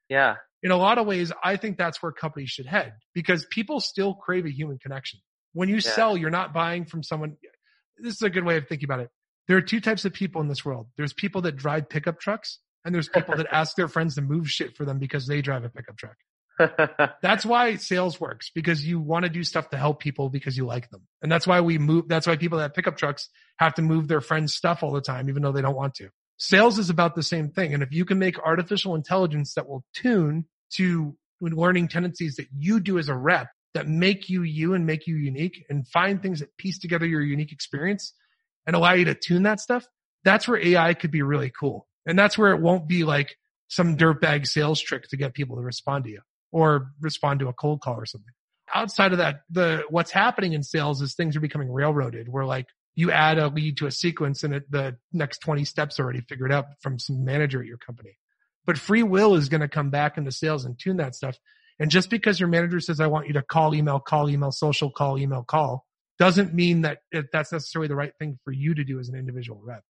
Yeah. 0.08 0.36
In 0.62 0.70
a 0.70 0.76
lot 0.76 0.98
of 0.98 1.06
ways, 1.08 1.32
I 1.42 1.56
think 1.56 1.78
that's 1.78 2.00
where 2.00 2.12
companies 2.12 2.50
should 2.50 2.66
head 2.66 2.92
because 3.12 3.44
people 3.50 3.80
still 3.80 4.14
crave 4.14 4.46
a 4.46 4.52
human 4.52 4.78
connection. 4.78 5.18
When 5.52 5.68
you 5.68 5.76
Yeah. 5.76 5.80
sell, 5.80 6.16
you're 6.16 6.30
not 6.30 6.54
buying 6.54 6.84
from 6.84 7.02
someone. 7.02 7.36
This 7.98 8.14
is 8.14 8.22
a 8.22 8.30
good 8.30 8.44
way 8.44 8.56
of 8.56 8.68
thinking 8.68 8.86
about 8.86 9.00
it. 9.00 9.10
There 9.48 9.56
are 9.56 9.62
two 9.62 9.80
types 9.80 10.04
of 10.04 10.12
people 10.12 10.40
in 10.42 10.46
this 10.46 10.64
world. 10.64 10.86
There's 10.96 11.12
people 11.12 11.42
that 11.42 11.56
drive 11.56 11.88
pickup 11.88 12.20
trucks 12.20 12.60
and 12.84 12.94
there's 12.94 13.08
people 13.08 13.36
that 13.36 13.46
ask 13.50 13.76
their 13.76 13.88
friends 13.88 14.14
to 14.14 14.22
move 14.22 14.48
shit 14.48 14.76
for 14.76 14.84
them 14.84 14.98
because 14.98 15.26
they 15.26 15.42
drive 15.42 15.64
a 15.64 15.68
pickup 15.68 15.96
truck. 15.96 16.16
That's 17.22 17.44
why 17.44 17.76
sales 17.76 18.20
works 18.20 18.50
because 18.54 18.86
you 18.86 19.00
want 19.00 19.24
to 19.24 19.30
do 19.30 19.44
stuff 19.44 19.70
to 19.70 19.76
help 19.76 20.00
people 20.00 20.28
because 20.28 20.56
you 20.56 20.66
like 20.66 20.90
them. 20.90 21.02
And 21.22 21.32
that's 21.32 21.46
why 21.46 21.62
we 21.62 21.78
move. 21.78 22.08
That's 22.08 22.26
why 22.26 22.36
people 22.36 22.58
that 22.58 22.64
have 22.64 22.74
pickup 22.74 22.98
trucks 22.98 23.28
have 23.58 23.74
to 23.74 23.82
move 23.82 24.08
their 24.08 24.20
friends 24.20 24.54
stuff 24.54 24.82
all 24.82 24.92
the 24.92 25.00
time, 25.00 25.28
even 25.28 25.42
though 25.42 25.52
they 25.52 25.62
don't 25.62 25.76
want 25.76 25.94
to. 25.94 26.10
Sales 26.36 26.78
is 26.78 26.90
about 26.90 27.14
the 27.14 27.22
same 27.22 27.50
thing. 27.50 27.72
And 27.72 27.82
if 27.82 27.92
you 27.92 28.04
can 28.04 28.18
make 28.18 28.38
artificial 28.38 28.94
intelligence 28.94 29.54
that 29.54 29.68
will 29.68 29.84
tune 29.94 30.46
to 30.74 31.16
learning 31.40 31.88
tendencies 31.88 32.36
that 32.36 32.48
you 32.56 32.80
do 32.80 32.98
as 32.98 33.08
a 33.08 33.14
rep 33.14 33.48
that 33.74 33.88
make 33.88 34.28
you 34.28 34.42
you 34.42 34.74
and 34.74 34.84
make 34.84 35.06
you 35.06 35.16
unique 35.16 35.64
and 35.68 35.86
find 35.88 36.20
things 36.20 36.40
that 36.40 36.56
piece 36.56 36.78
together 36.78 37.06
your 37.06 37.22
unique 37.22 37.52
experience 37.52 38.12
and 38.66 38.76
allow 38.76 38.92
you 38.92 39.04
to 39.06 39.14
tune 39.14 39.44
that 39.44 39.60
stuff, 39.60 39.86
that's 40.24 40.46
where 40.46 40.62
AI 40.62 40.94
could 40.94 41.10
be 41.10 41.22
really 41.22 41.50
cool. 41.50 41.86
And 42.06 42.18
that's 42.18 42.38
where 42.38 42.52
it 42.52 42.60
won't 42.60 42.88
be 42.88 43.04
like 43.04 43.36
some 43.68 43.96
dirtbag 43.96 44.46
sales 44.46 44.80
trick 44.80 45.08
to 45.08 45.16
get 45.16 45.34
people 45.34 45.56
to 45.56 45.62
respond 45.62 46.04
to 46.04 46.10
you 46.10 46.20
or 46.52 46.92
respond 47.00 47.40
to 47.40 47.48
a 47.48 47.52
cold 47.52 47.80
call 47.80 47.94
or 47.94 48.06
something. 48.06 48.32
Outside 48.74 49.12
of 49.12 49.18
that, 49.18 49.42
the 49.50 49.84
what's 49.90 50.10
happening 50.10 50.52
in 50.52 50.62
sales 50.62 51.02
is 51.02 51.14
things 51.14 51.36
are 51.36 51.40
becoming 51.40 51.72
railroaded 51.72 52.28
where 52.28 52.44
like 52.44 52.66
you 52.94 53.10
add 53.10 53.38
a 53.38 53.48
lead 53.48 53.76
to 53.78 53.86
a 53.86 53.90
sequence 53.90 54.42
and 54.44 54.54
it, 54.54 54.70
the 54.70 54.96
next 55.12 55.38
20 55.38 55.64
steps 55.64 55.98
are 55.98 56.04
already 56.04 56.20
figured 56.22 56.52
out 56.52 56.66
from 56.80 56.98
some 56.98 57.24
manager 57.24 57.60
at 57.60 57.66
your 57.66 57.78
company. 57.78 58.16
But 58.66 58.78
free 58.78 59.02
will 59.02 59.34
is 59.34 59.48
going 59.48 59.62
to 59.62 59.68
come 59.68 59.90
back 59.90 60.18
into 60.18 60.32
sales 60.32 60.64
and 60.64 60.78
tune 60.78 60.98
that 60.98 61.14
stuff. 61.14 61.36
And 61.78 61.90
just 61.90 62.10
because 62.10 62.38
your 62.38 62.48
manager 62.48 62.78
says, 62.78 63.00
I 63.00 63.06
want 63.06 63.26
you 63.26 63.32
to 63.34 63.42
call, 63.42 63.74
email, 63.74 64.00
call, 64.00 64.28
email, 64.28 64.52
social, 64.52 64.90
call, 64.90 65.18
email, 65.18 65.42
call, 65.42 65.86
doesn't 66.18 66.52
mean 66.52 66.82
that 66.82 66.98
that's 67.32 67.52
necessarily 67.52 67.88
the 67.88 67.96
right 67.96 68.12
thing 68.18 68.38
for 68.44 68.52
you 68.52 68.74
to 68.74 68.84
do 68.84 69.00
as 69.00 69.08
an 69.08 69.14
individual 69.14 69.60
rep. 69.64 69.82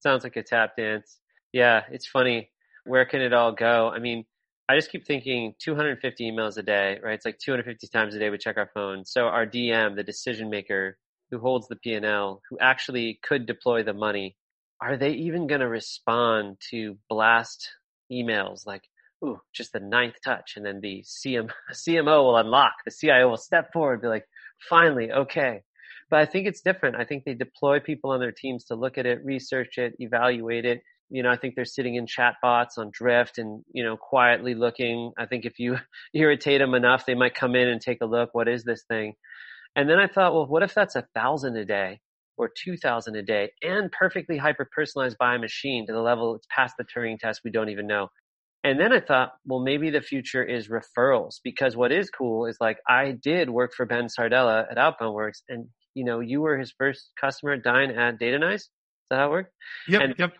Sounds 0.00 0.22
like 0.22 0.36
a 0.36 0.42
tap 0.42 0.76
dance. 0.76 1.18
Yeah, 1.54 1.84
it's 1.92 2.06
funny. 2.06 2.50
Where 2.84 3.06
can 3.06 3.22
it 3.22 3.32
all 3.32 3.52
go? 3.52 3.90
I 3.94 4.00
mean, 4.00 4.24
I 4.68 4.76
just 4.76 4.90
keep 4.90 5.06
thinking 5.06 5.54
250 5.60 6.30
emails 6.30 6.58
a 6.58 6.62
day, 6.62 6.98
right? 7.02 7.14
It's 7.14 7.24
like 7.24 7.38
250 7.38 7.86
times 7.88 8.14
a 8.16 8.18
day 8.18 8.30
we 8.30 8.38
check 8.38 8.56
our 8.56 8.70
phone. 8.74 9.04
So 9.06 9.26
our 9.26 9.46
DM, 9.46 9.94
the 9.96 10.02
decision 10.02 10.50
maker 10.50 10.98
who 11.30 11.38
holds 11.38 11.68
the 11.68 11.76
P&L, 11.76 12.42
who 12.50 12.58
actually 12.60 13.20
could 13.22 13.46
deploy 13.46 13.84
the 13.84 13.94
money, 13.94 14.36
are 14.80 14.96
they 14.96 15.12
even 15.12 15.46
going 15.46 15.60
to 15.60 15.68
respond 15.68 16.58
to 16.70 16.98
blast 17.08 17.70
emails 18.12 18.66
like, 18.66 18.82
ooh, 19.24 19.40
just 19.54 19.72
the 19.72 19.80
ninth 19.80 20.16
touch. 20.24 20.54
And 20.56 20.66
then 20.66 20.80
the 20.80 21.04
CM, 21.06 21.50
CMO 21.72 22.24
will 22.24 22.36
unlock, 22.36 22.72
the 22.84 22.90
CIO 22.90 23.28
will 23.30 23.36
step 23.36 23.72
forward 23.72 23.94
and 23.94 24.02
be 24.02 24.08
like, 24.08 24.26
finally, 24.68 25.12
okay. 25.12 25.62
But 26.10 26.20
I 26.20 26.26
think 26.26 26.46
it's 26.48 26.60
different. 26.62 26.96
I 26.96 27.04
think 27.04 27.24
they 27.24 27.34
deploy 27.34 27.80
people 27.80 28.10
on 28.10 28.20
their 28.20 28.32
teams 28.32 28.64
to 28.66 28.74
look 28.74 28.98
at 28.98 29.06
it, 29.06 29.24
research 29.24 29.78
it, 29.78 29.94
evaluate 30.00 30.64
it. 30.64 30.82
You 31.14 31.22
know, 31.22 31.30
I 31.30 31.36
think 31.36 31.54
they're 31.54 31.64
sitting 31.64 31.94
in 31.94 32.06
chat 32.06 32.36
bots 32.42 32.76
on 32.76 32.90
Drift 32.92 33.38
and, 33.38 33.64
you 33.72 33.84
know, 33.84 33.96
quietly 33.96 34.54
looking. 34.54 35.12
I 35.16 35.26
think 35.26 35.44
if 35.44 35.58
you 35.58 35.78
irritate 36.14 36.60
them 36.60 36.74
enough, 36.74 37.06
they 37.06 37.14
might 37.14 37.34
come 37.34 37.54
in 37.54 37.68
and 37.68 37.80
take 37.80 37.98
a 38.02 38.06
look. 38.06 38.30
What 38.32 38.48
is 38.48 38.64
this 38.64 38.82
thing? 38.88 39.14
And 39.76 39.88
then 39.88 39.98
I 39.98 40.08
thought, 40.08 40.34
well, 40.34 40.46
what 40.46 40.62
if 40.62 40.74
that's 40.74 40.96
a 40.96 41.06
thousand 41.14 41.56
a 41.56 41.64
day? 41.64 42.00
or 42.36 42.50
2000 42.64 43.14
a 43.16 43.22
day 43.22 43.50
and 43.62 43.92
perfectly 43.92 44.36
hyper 44.36 44.68
personalized 44.74 45.16
by 45.18 45.34
a 45.34 45.38
machine 45.38 45.86
to 45.86 45.92
the 45.92 46.00
level 46.00 46.34
it's 46.34 46.46
past 46.50 46.74
the 46.78 46.84
Turing 46.84 47.18
test 47.18 47.42
we 47.44 47.50
don't 47.50 47.68
even 47.68 47.86
know. 47.86 48.08
And 48.64 48.80
then 48.80 48.92
I 48.92 49.00
thought, 49.00 49.34
well, 49.44 49.60
maybe 49.60 49.90
the 49.90 50.00
future 50.00 50.42
is 50.42 50.68
referrals 50.68 51.34
because 51.44 51.76
what 51.76 51.92
is 51.92 52.08
cool 52.10 52.46
is 52.46 52.56
like 52.60 52.78
I 52.88 53.12
did 53.12 53.50
work 53.50 53.72
for 53.74 53.84
Ben 53.84 54.08
Sardella 54.08 54.70
at 54.70 54.78
Outbound 54.78 55.14
Works 55.14 55.42
and 55.48 55.66
you 55.94 56.04
know, 56.04 56.18
you 56.18 56.40
were 56.40 56.58
his 56.58 56.74
first 56.76 57.12
customer 57.20 57.52
at 57.52 57.62
Dyn 57.62 57.96
at 57.96 58.18
Datanyze. 58.18 58.54
Is 58.54 58.68
that 59.14 59.20
how 59.20 59.28
it 59.28 59.30
worked? 59.30 59.52
Yep. 59.88 60.02
And 60.02 60.14
yep. 60.18 60.32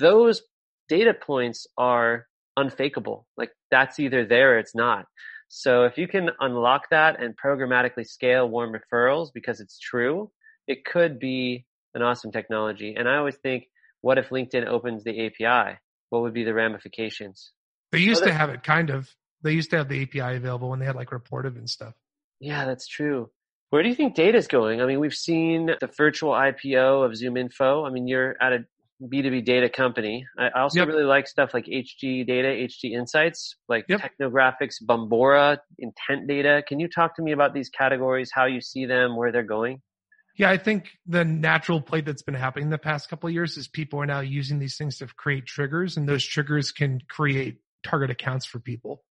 those 0.00 0.42
data 0.88 1.14
points 1.14 1.66
are 1.76 2.26
unfakeable. 2.56 3.26
Like 3.36 3.50
that's 3.70 3.98
either 3.98 4.24
there 4.24 4.54
or 4.54 4.58
it's 4.58 4.74
not. 4.74 5.06
So 5.48 5.84
if 5.84 5.98
you 5.98 6.08
can 6.08 6.30
unlock 6.40 6.88
that 6.90 7.22
and 7.22 7.34
programmatically 7.36 8.06
scale 8.06 8.48
warm 8.48 8.72
referrals 8.72 9.28
because 9.34 9.60
it's 9.60 9.78
true, 9.78 10.30
it 10.66 10.84
could 10.84 11.18
be 11.18 11.66
an 11.94 12.02
awesome 12.02 12.32
technology. 12.32 12.94
And 12.96 13.08
I 13.08 13.16
always 13.16 13.36
think, 13.36 13.64
what 14.00 14.18
if 14.18 14.30
LinkedIn 14.30 14.66
opens 14.66 15.04
the 15.04 15.26
API? 15.26 15.78
What 16.10 16.22
would 16.22 16.32
be 16.32 16.44
the 16.44 16.54
ramifications? 16.54 17.52
They 17.90 17.98
used 17.98 18.24
to 18.24 18.32
have 18.32 18.48
it 18.48 18.62
kind 18.62 18.90
of. 18.90 19.10
They 19.42 19.52
used 19.52 19.70
to 19.70 19.76
have 19.76 19.88
the 19.88 20.02
API 20.02 20.36
available 20.36 20.70
when 20.70 20.78
they 20.78 20.86
had 20.86 20.96
like 20.96 21.10
Rapportive 21.10 21.56
and 21.56 21.68
stuff. 21.68 21.94
Yeah, 22.40 22.64
that's 22.64 22.86
true. 22.86 23.30
Where 23.72 23.82
do 23.82 23.88
you 23.88 23.94
think 23.94 24.14
data 24.14 24.36
is 24.36 24.48
going? 24.48 24.82
I 24.82 24.84
mean, 24.84 25.00
we've 25.00 25.14
seen 25.14 25.70
the 25.80 25.86
virtual 25.96 26.32
IPO 26.32 27.06
of 27.06 27.12
ZoomInfo. 27.12 27.86
I 27.86 27.90
mean, 27.90 28.06
you're 28.06 28.36
at 28.38 28.52
a 28.52 28.66
B2B 29.02 29.46
data 29.46 29.70
company. 29.70 30.26
I 30.38 30.50
also 30.60 30.80
yep. 30.80 30.88
really 30.88 31.04
like 31.04 31.26
stuff 31.26 31.54
like 31.54 31.64
HG 31.64 32.26
data, 32.26 32.48
HG 32.48 32.92
insights, 32.92 33.56
like 33.70 33.86
yep. 33.88 34.02
technographics, 34.02 34.74
Bombora, 34.86 35.56
intent 35.78 36.28
data. 36.28 36.62
Can 36.68 36.80
you 36.80 36.86
talk 36.86 37.16
to 37.16 37.22
me 37.22 37.32
about 37.32 37.54
these 37.54 37.70
categories, 37.70 38.30
how 38.30 38.44
you 38.44 38.60
see 38.60 38.84
them, 38.84 39.16
where 39.16 39.32
they're 39.32 39.42
going? 39.42 39.80
Yeah, 40.36 40.50
I 40.50 40.58
think 40.58 40.90
the 41.06 41.24
natural 41.24 41.80
play 41.80 42.02
that's 42.02 42.22
been 42.22 42.34
happening 42.34 42.68
the 42.68 42.76
past 42.76 43.08
couple 43.08 43.28
of 43.28 43.32
years 43.32 43.56
is 43.56 43.68
people 43.68 44.02
are 44.02 44.06
now 44.06 44.20
using 44.20 44.58
these 44.58 44.76
things 44.76 44.98
to 44.98 45.06
create 45.06 45.46
triggers 45.46 45.96
and 45.96 46.06
those 46.06 46.26
triggers 46.26 46.72
can 46.72 47.00
create 47.08 47.60
target 47.82 48.10
accounts 48.10 48.44
for 48.44 48.58
people. 48.58 49.02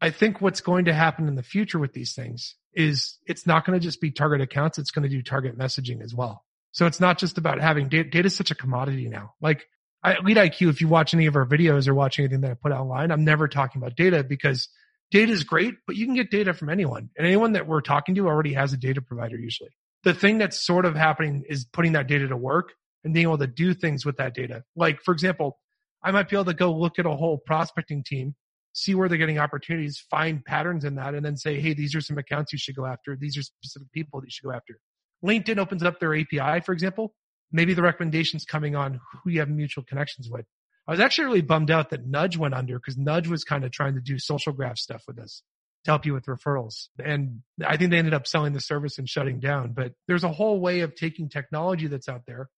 I 0.00 0.10
think 0.10 0.40
what's 0.40 0.60
going 0.60 0.84
to 0.84 0.94
happen 0.94 1.26
in 1.26 1.34
the 1.34 1.42
future 1.42 1.80
with 1.80 1.94
these 1.94 2.14
things 2.14 2.54
is 2.74 3.18
it's 3.26 3.46
not 3.46 3.64
going 3.64 3.78
to 3.78 3.84
just 3.84 4.00
be 4.00 4.10
target 4.10 4.40
accounts. 4.40 4.78
It's 4.78 4.90
going 4.90 5.02
to 5.04 5.08
do 5.08 5.22
target 5.22 5.58
messaging 5.58 6.02
as 6.02 6.14
well. 6.14 6.44
So 6.72 6.86
it's 6.86 7.00
not 7.00 7.18
just 7.18 7.38
about 7.38 7.60
having 7.60 7.88
data. 7.88 8.08
Data 8.08 8.26
is 8.26 8.36
such 8.36 8.50
a 8.50 8.54
commodity 8.54 9.08
now. 9.08 9.34
Like 9.40 9.66
I, 10.02 10.18
Lead 10.18 10.36
IQ, 10.36 10.70
if 10.70 10.80
you 10.80 10.88
watch 10.88 11.14
any 11.14 11.26
of 11.26 11.36
our 11.36 11.46
videos 11.46 11.88
or 11.88 11.94
watch 11.94 12.18
anything 12.18 12.40
that 12.42 12.50
I 12.50 12.54
put 12.54 12.72
online, 12.72 13.10
I'm 13.10 13.24
never 13.24 13.48
talking 13.48 13.80
about 13.80 13.96
data 13.96 14.24
because 14.24 14.68
data 15.10 15.32
is 15.32 15.44
great, 15.44 15.74
but 15.86 15.96
you 15.96 16.04
can 16.04 16.14
get 16.14 16.30
data 16.30 16.52
from 16.52 16.68
anyone 16.68 17.10
and 17.16 17.26
anyone 17.26 17.52
that 17.52 17.66
we're 17.66 17.80
talking 17.80 18.14
to 18.16 18.26
already 18.26 18.52
has 18.54 18.72
a 18.72 18.76
data 18.76 19.00
provider 19.00 19.38
usually. 19.38 19.70
The 20.02 20.12
thing 20.12 20.38
that's 20.38 20.60
sort 20.60 20.84
of 20.84 20.94
happening 20.94 21.44
is 21.48 21.64
putting 21.64 21.92
that 21.92 22.08
data 22.08 22.28
to 22.28 22.36
work 22.36 22.72
and 23.04 23.14
being 23.14 23.24
able 23.24 23.38
to 23.38 23.46
do 23.46 23.72
things 23.72 24.04
with 24.04 24.16
that 24.18 24.34
data. 24.34 24.64
Like, 24.76 25.00
for 25.00 25.12
example, 25.12 25.58
I 26.02 26.10
might 26.10 26.28
be 26.28 26.36
able 26.36 26.46
to 26.46 26.54
go 26.54 26.74
look 26.74 26.98
at 26.98 27.06
a 27.06 27.16
whole 27.16 27.38
prospecting 27.38 28.02
team, 28.02 28.34
see 28.74 28.94
where 28.94 29.08
they're 29.08 29.18
getting 29.18 29.38
opportunities, 29.38 30.04
find 30.10 30.44
patterns 30.44 30.84
in 30.84 30.96
that, 30.96 31.14
and 31.14 31.24
then 31.24 31.36
say, 31.36 31.60
hey, 31.60 31.72
these 31.72 31.94
are 31.94 32.00
some 32.00 32.18
accounts 32.18 32.52
you 32.52 32.58
should 32.58 32.76
go 32.76 32.84
after. 32.84 33.16
These 33.16 33.38
are 33.38 33.42
specific 33.42 33.90
people 33.92 34.20
that 34.20 34.26
you 34.26 34.30
should 34.30 34.44
go 34.44 34.52
after. 34.52 34.78
LinkedIn 35.24 35.58
opens 35.58 35.82
up 35.82 36.00
their 36.00 36.14
API, 36.14 36.60
for 36.60 36.72
example, 36.72 37.14
maybe 37.52 37.72
the 37.72 37.82
recommendations 37.82 38.44
coming 38.44 38.74
on 38.74 39.00
who 39.22 39.30
you 39.30 39.40
have 39.40 39.48
mutual 39.48 39.84
connections 39.84 40.28
with. 40.28 40.44
I 40.86 40.90
was 40.90 41.00
actually 41.00 41.26
really 41.26 41.40
bummed 41.40 41.70
out 41.70 41.90
that 41.90 42.06
Nudge 42.06 42.36
went 42.36 42.52
under 42.52 42.78
because 42.78 42.98
Nudge 42.98 43.28
was 43.28 43.44
kind 43.44 43.64
of 43.64 43.70
trying 43.70 43.94
to 43.94 44.00
do 44.00 44.18
social 44.18 44.52
graph 44.52 44.76
stuff 44.76 45.04
with 45.06 45.18
us 45.18 45.42
to 45.84 45.90
help 45.90 46.04
you 46.04 46.12
with 46.12 46.26
referrals. 46.26 46.88
And 47.02 47.42
I 47.64 47.76
think 47.76 47.90
they 47.90 47.98
ended 47.98 48.12
up 48.12 48.26
selling 48.26 48.52
the 48.52 48.60
service 48.60 48.98
and 48.98 49.08
shutting 49.08 49.38
down. 49.38 49.72
But 49.72 49.92
there's 50.08 50.24
a 50.24 50.32
whole 50.32 50.60
way 50.60 50.80
of 50.80 50.94
taking 50.94 51.28
technology 51.28 51.86
that's 51.86 52.08
out 52.08 52.22
there 52.26 52.50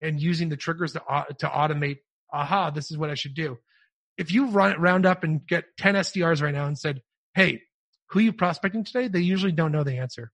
and 0.00 0.20
using 0.20 0.48
the 0.48 0.56
triggers 0.56 0.94
to, 0.94 1.02
to 1.38 1.46
automate. 1.46 1.98
Aha, 2.32 2.70
this 2.70 2.90
is 2.90 2.98
what 2.98 3.10
I 3.10 3.14
should 3.14 3.34
do. 3.34 3.58
If 4.18 4.32
you 4.32 4.48
run 4.48 4.78
round 4.80 5.06
up 5.06 5.24
and 5.24 5.46
get 5.46 5.64
10 5.78 5.94
SDRs 5.94 6.42
right 6.42 6.54
now 6.54 6.66
and 6.66 6.76
said, 6.76 7.00
Hey, 7.34 7.62
who 8.10 8.20
you 8.20 8.32
prospecting 8.32 8.84
today? 8.84 9.08
They 9.08 9.20
usually 9.20 9.52
don't 9.52 9.72
know 9.72 9.84
the 9.84 9.98
answer 9.98 10.32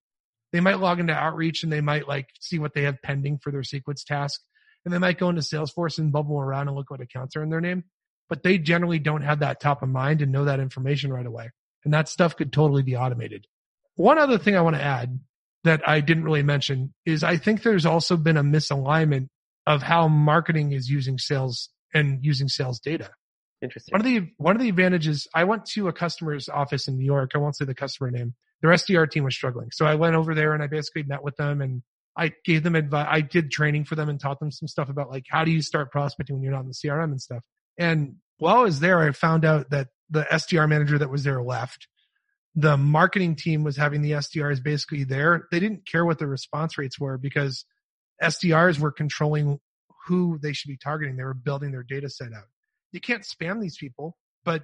they 0.55 0.61
might 0.61 0.79
log 0.79 1.01
into 1.01 1.13
outreach 1.13 1.65
and 1.65 1.73
they 1.73 1.81
might 1.81 2.07
like 2.07 2.29
see 2.39 2.61
what 2.61 2.75
they 2.75 2.85
have 2.85 3.03
pending 3.03 3.39
for 3.39 3.51
their 3.51 3.65
sequence 3.65 4.05
task. 4.05 4.41
And 4.85 4.95
they 4.95 4.99
might 4.99 5.19
go 5.19 5.29
into 5.29 5.43
Salesforce 5.43 5.99
and 5.99 6.13
bubble 6.13 6.39
around 6.39 6.69
and 6.69 6.77
look 6.77 6.93
what 6.93 7.01
accounts 7.01 7.35
are 7.35 7.43
in 7.43 7.51
their 7.51 7.61
name. 7.61 7.83
But 8.29 8.45
they 8.45 8.59
generally 8.59 9.01
don't 9.01 9.23
have 9.23 9.41
that 9.41 9.59
top 9.59 9.83
of 9.83 9.89
mind 9.89 10.23
and 10.23 10.31
know 10.31 10.45
that 10.45 10.61
information 10.61 11.13
right 11.13 11.27
away. 11.27 11.51
And 11.85 11.93
that 11.93 12.09
stuff 12.09 12.37
could 12.37 12.53
totally 12.53 12.85
be 12.85 12.95
automated. 12.95 13.49
One 13.97 14.17
other 14.17 14.39
thing 14.39 14.55
I 14.55 14.61
want 14.61 14.77
to 14.77 14.83
add 14.83 15.19
that 15.65 15.89
I 15.89 15.99
didn't 15.99 16.23
really 16.23 16.45
mention 16.45 16.95
is 17.05 17.25
I 17.25 17.37
think 17.37 17.65
there's 17.65 17.85
also 17.85 18.17
been 18.17 18.37
a 18.37 18.45
misalignment 18.45 19.31
of 19.67 19.83
how 19.83 20.07
marketing 20.07 20.71
is 20.71 20.89
using 20.89 21.19
sales 21.19 21.69
and 21.93 22.25
using 22.25 22.47
sales 22.47 22.79
data. 22.79 23.11
Interesting. 23.65 23.93
One 23.93 24.01
of 24.01 24.05
the 24.05 24.31
one 24.37 24.55
of 24.55 24.63
the 24.63 24.69
advantages 24.69 25.27
I 25.35 25.45
went 25.45 25.65
to 25.67 25.89
a 25.89 25.93
customer's 25.93 26.49
office 26.49 26.87
in 26.87 26.99
New 26.99 27.05
York. 27.05 27.33
I 27.35 27.39
won't 27.39 27.57
say 27.57 27.65
the 27.65 27.75
customer 27.75 28.11
name, 28.11 28.35
their 28.61 28.71
SDR 28.71 29.11
team 29.11 29.25
was 29.25 29.35
struggling. 29.35 29.71
So 29.73 29.87
I 29.87 29.95
went 29.95 30.15
over 30.15 30.35
there 30.35 30.53
and 30.53 30.63
I 30.63 30.67
basically 30.67 31.03
met 31.03 31.25
with 31.25 31.37
them 31.37 31.63
and 31.63 31.83
I 32.17 32.33
gave 32.45 32.63
them 32.63 32.77
advice. 32.77 33.07
I 33.11 33.23
did 33.23 33.51
training 33.51 33.87
for 33.87 33.95
them 33.95 34.09
and 34.09 34.21
taught 34.21 34.39
them 34.39 34.53
some 34.53 34.69
stuff 34.69 34.89
about 34.89 35.11
like, 35.11 35.25
how 35.29 35.45
do 35.45 35.51
you 35.51 35.63
start 35.63 35.91
prospecting 35.91 36.37
when 36.37 36.43
you're 36.43 36.53
not 36.53 36.61
in 36.61 36.69
the 36.69 36.75
CRM 36.75 37.05
and 37.05 37.21
stuff. 37.21 37.43
And 37.79 38.17
while 38.39 38.57
I 38.57 38.63
was 38.63 38.81
there, 38.81 39.01
I 39.01 39.11
found 39.13 39.45
out 39.45 39.71
that 39.71 39.89
the 40.11 40.27
SDR 40.31 40.69
manager 40.69 40.99
that 40.99 41.11
was 41.11 41.25
there 41.25 41.43
left. 41.43 41.89
The 42.55 42.77
marketing 42.77 43.35
team 43.35 43.65
was 43.65 43.77
having 43.77 44.03
the 44.03 44.13
SDRs 44.13 44.63
basically 44.63 45.05
there. 45.05 45.49
They 45.51 45.59
didn't 45.59 45.87
care 45.87 46.05
what 46.05 46.19
the 46.19 46.27
response 46.27 46.79
rates 46.79 47.01
were 47.01 47.19
because 47.19 47.65
SDRs 48.23 48.79
were 48.79 48.93
controlling 48.93 49.59
who 50.07 50.39
they 50.39 50.53
should 50.53 50.69
be 50.69 50.77
targeting. 50.77 51.17
They 51.17 51.25
were 51.25 51.35
building 51.35 51.73
their 51.73 51.83
data 51.83 52.09
set 52.09 52.33
out. 52.33 52.45
You 52.95 53.01
can't 53.01 53.25
spam 53.25 53.61
these 53.61 53.77
people, 53.77 54.17
but 54.45 54.63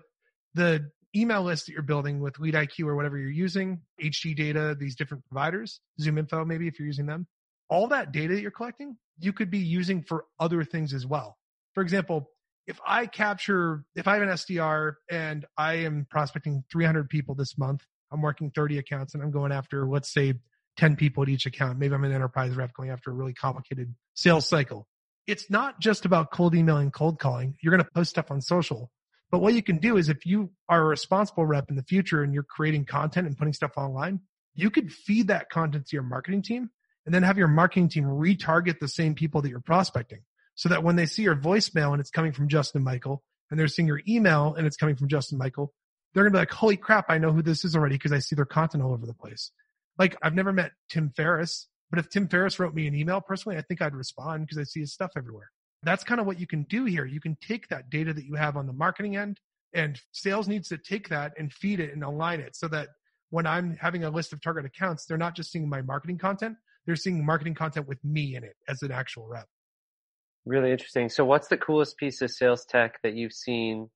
the 0.54 0.88
email 1.16 1.42
list 1.42 1.66
that 1.66 1.72
you're 1.72 1.82
building 1.82 2.20
with 2.20 2.38
Lead 2.38 2.54
IQ 2.54 2.86
or 2.86 2.94
whatever 2.94 3.18
you're 3.18 3.28
using, 3.28 3.80
HG 4.00 4.36
data, 4.36 4.76
these 4.78 4.94
different 4.94 5.24
providers, 5.26 5.80
ZoomInfo 6.00 6.46
maybe 6.46 6.68
if 6.68 6.78
you're 6.78 6.86
using 6.86 7.06
them, 7.06 7.26
all 7.68 7.88
that 7.88 8.12
data 8.12 8.34
that 8.34 8.40
you're 8.40 8.52
collecting, 8.52 8.96
you 9.18 9.32
could 9.32 9.50
be 9.50 9.58
using 9.58 10.04
for 10.04 10.26
other 10.38 10.62
things 10.62 10.94
as 10.94 11.04
well. 11.04 11.38
For 11.74 11.82
example, 11.82 12.30
if 12.68 12.78
I 12.86 13.06
capture, 13.06 13.82
if 13.96 14.06
I 14.06 14.14
have 14.14 14.22
an 14.22 14.28
SDR 14.28 14.94
and 15.10 15.44
I 15.56 15.74
am 15.74 16.06
prospecting 16.08 16.62
300 16.70 17.08
people 17.08 17.34
this 17.34 17.58
month, 17.58 17.84
I'm 18.12 18.22
working 18.22 18.52
30 18.52 18.78
accounts 18.78 19.14
and 19.14 19.24
I'm 19.24 19.32
going 19.32 19.50
after, 19.50 19.88
let's 19.88 20.12
say, 20.12 20.34
10 20.76 20.94
people 20.94 21.24
at 21.24 21.28
each 21.28 21.46
account. 21.46 21.80
Maybe 21.80 21.94
I'm 21.94 22.04
an 22.04 22.12
enterprise 22.12 22.54
rep 22.54 22.72
going 22.74 22.90
after 22.90 23.10
a 23.10 23.12
really 23.12 23.34
complicated 23.34 23.92
sales 24.14 24.48
cycle. 24.48 24.86
It's 25.26 25.50
not 25.50 25.80
just 25.80 26.04
about 26.04 26.30
cold 26.30 26.54
emailing, 26.54 26.90
cold 26.90 27.18
calling. 27.18 27.56
You're 27.62 27.70
going 27.72 27.85
to 27.85 27.90
post 27.94 28.11
stuff 28.11 28.30
on 28.30 28.40
social. 28.40 28.90
But 29.30 29.40
what 29.40 29.54
you 29.54 29.62
can 29.62 29.78
do 29.78 29.96
is 29.96 30.09
if 30.09 30.26
you 30.26 30.50
are 30.68 30.83
a 30.83 30.87
responsible 30.87 31.46
rep 31.46 31.70
in 31.70 31.76
the 31.76 31.85
future 31.85 32.22
and 32.22 32.35
you're 32.35 32.42
creating 32.42 32.85
content 32.85 33.26
and 33.26 33.37
putting 33.37 33.52
stuff 33.52 33.72
online, 33.76 34.20
you 34.54 34.70
could 34.70 34.92
feed 34.92 35.28
that 35.28 35.50
content 35.50 35.87
to 35.87 35.96
your 35.96 36.02
marketing 36.02 36.42
team 36.42 36.70
and 37.06 37.14
then 37.14 37.22
have 37.22 37.38
your 37.38 37.48
marketing 37.48 37.88
team 37.88 38.04
retarget 38.04 38.78
the 38.80 38.88
same 38.88 39.14
people 39.14 39.40
that 39.42 39.48
you're 39.48 39.61
prospecting 39.61 40.20
so 40.56 40.68
that 40.68 40.83
when 40.83 40.96
they 40.96 41.06
see 41.06 41.22
your 41.22 41.37
voicemail 41.37 41.92
and 41.92 42.00
it's 42.00 42.11
coming 42.11 42.33
from 42.33 42.48
Justin 42.48 42.83
Michael 42.83 43.22
and 43.50 43.59
they're 43.59 43.68
seeing 43.68 43.88
your 43.88 44.02
email 44.09 44.54
and 44.54 44.66
it's 44.66 44.76
coming 44.76 44.96
from 44.96 45.09
Justin 45.09 45.38
Michael, 45.38 45.72
they're 46.12 46.24
going 46.24 46.33
to 46.33 46.37
be 46.37 46.40
like, 46.40 46.50
holy 46.50 46.76
crap, 46.76 47.06
I 47.09 47.18
know 47.18 47.33
who 47.33 47.42
this 47.42 47.64
is 47.64 47.76
already 47.76 47.94
because 47.94 48.12
I 48.12 48.18
see 48.18 48.35
their 48.35 48.44
content 48.44 48.83
all 48.83 48.92
over 48.92 49.06
the 49.06 49.14
place. 49.14 49.52
Like 49.98 50.16
I've 50.22 50.35
never 50.35 50.52
met 50.52 50.72
Tim 50.88 51.12
Ferriss, 51.16 51.68
but 51.90 51.98
if 51.98 52.09
Tim 52.09 52.29
Ferriss 52.29 52.59
wrote 52.59 52.74
me 52.74 52.87
an 52.87 52.94
email 52.94 53.20
personally, 53.20 53.59
I 53.59 53.62
think 53.62 53.83
I'd 53.83 53.94
respond 53.94 54.46
because 54.46 54.59
I 54.59 54.64
see 54.64 54.81
his 54.81 54.92
stuff 54.92 55.12
everywhere 55.16 55.50
that's 55.83 56.05
kind 56.05 56.20
of 56.20 56.26
what 56.26 56.38
you 56.38 56.46
can 56.46 56.64
do 56.64 56.85
here. 56.85 57.05
You 57.05 57.20
can 57.20 57.37
take 57.37 57.68
that 57.68 57.90
data 57.90 58.12
that 58.12 58.24
you 58.24 58.35
have 58.35 58.57
on 58.57 58.66
the 58.66 58.72
marketing 58.72 59.16
end 59.16 59.40
and 59.72 60.00
sales 60.12 60.48
needs 60.48 60.68
to 60.68 60.79
take 60.79 61.09
that 61.09 61.33
and 61.38 61.53
feed 61.53 61.81
it 61.81 61.92
and 61.92 62.03
align 62.03 62.40
it 62.40 62.57
so 62.57 62.68
that 62.68 62.88
when 63.31 63.46
I'm 63.46 63.76
having 63.81 64.05
a 64.05 64.11
list 64.11 64.33
of 64.33 64.42
target 64.42 64.64
accounts, 64.64 65.07
they're 65.07 65.16
not 65.16 65.37
just 65.37 65.53
seeing 65.53 65.68
my 65.68 65.81
marketing 65.83 66.18
content, 66.18 66.57
they're 66.85 66.96
seeing 66.96 67.24
marketing 67.24 67.55
content 67.55 67.87
with 67.87 68.03
me 68.05 68.35
in 68.35 68.44
it 68.44 68.57
as 68.68 68.83
an 68.83 68.90
actual 68.90 69.26
rep. 69.26 69.46
Really 70.44 70.72
interesting. 70.72 71.09
So 71.09 71.24
what's 71.24 71.48
the 71.48 71.57
coolest 71.57 71.96
piece 71.96 72.20
of 72.22 72.31
sales 72.31 72.64
tech 72.64 72.98
that 73.03 73.14
you've 73.14 73.33
seen 73.33 73.88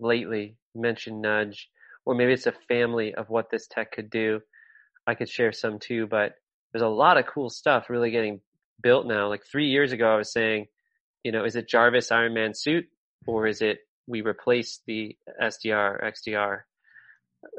lately? 0.00 0.56
You 0.74 0.80
mentioned 0.80 1.20
Nudge, 1.20 1.68
or 2.06 2.14
maybe 2.14 2.32
it's 2.32 2.46
a 2.46 2.54
family 2.68 3.14
of 3.14 3.28
what 3.28 3.50
this 3.50 3.66
tech 3.68 3.92
could 3.92 4.08
do. 4.08 4.40
I 5.06 5.14
could 5.14 5.28
share 5.28 5.52
some 5.52 5.78
too, 5.78 6.06
but 6.06 6.32
there's 6.72 6.82
a 6.82 6.88
lot 6.88 7.18
of 7.18 7.26
cool 7.26 7.50
stuff 7.50 7.90
really 7.90 8.10
getting 8.10 8.40
built 8.82 9.06
now. 9.06 9.28
Like 9.28 9.44
three 9.44 9.68
years 9.68 9.92
ago, 9.92 10.12
I 10.12 10.16
was 10.16 10.32
saying 10.32 10.66
you 11.24 11.32
know, 11.32 11.44
is 11.44 11.56
it 11.56 11.68
Jarvis 11.68 12.12
Iron 12.12 12.34
Man 12.34 12.54
suit 12.54 12.86
or 13.26 13.46
is 13.46 13.60
it 13.60 13.80
we 14.06 14.22
replace 14.22 14.80
the 14.86 15.16
SDR, 15.42 16.02
XDR? 16.02 16.60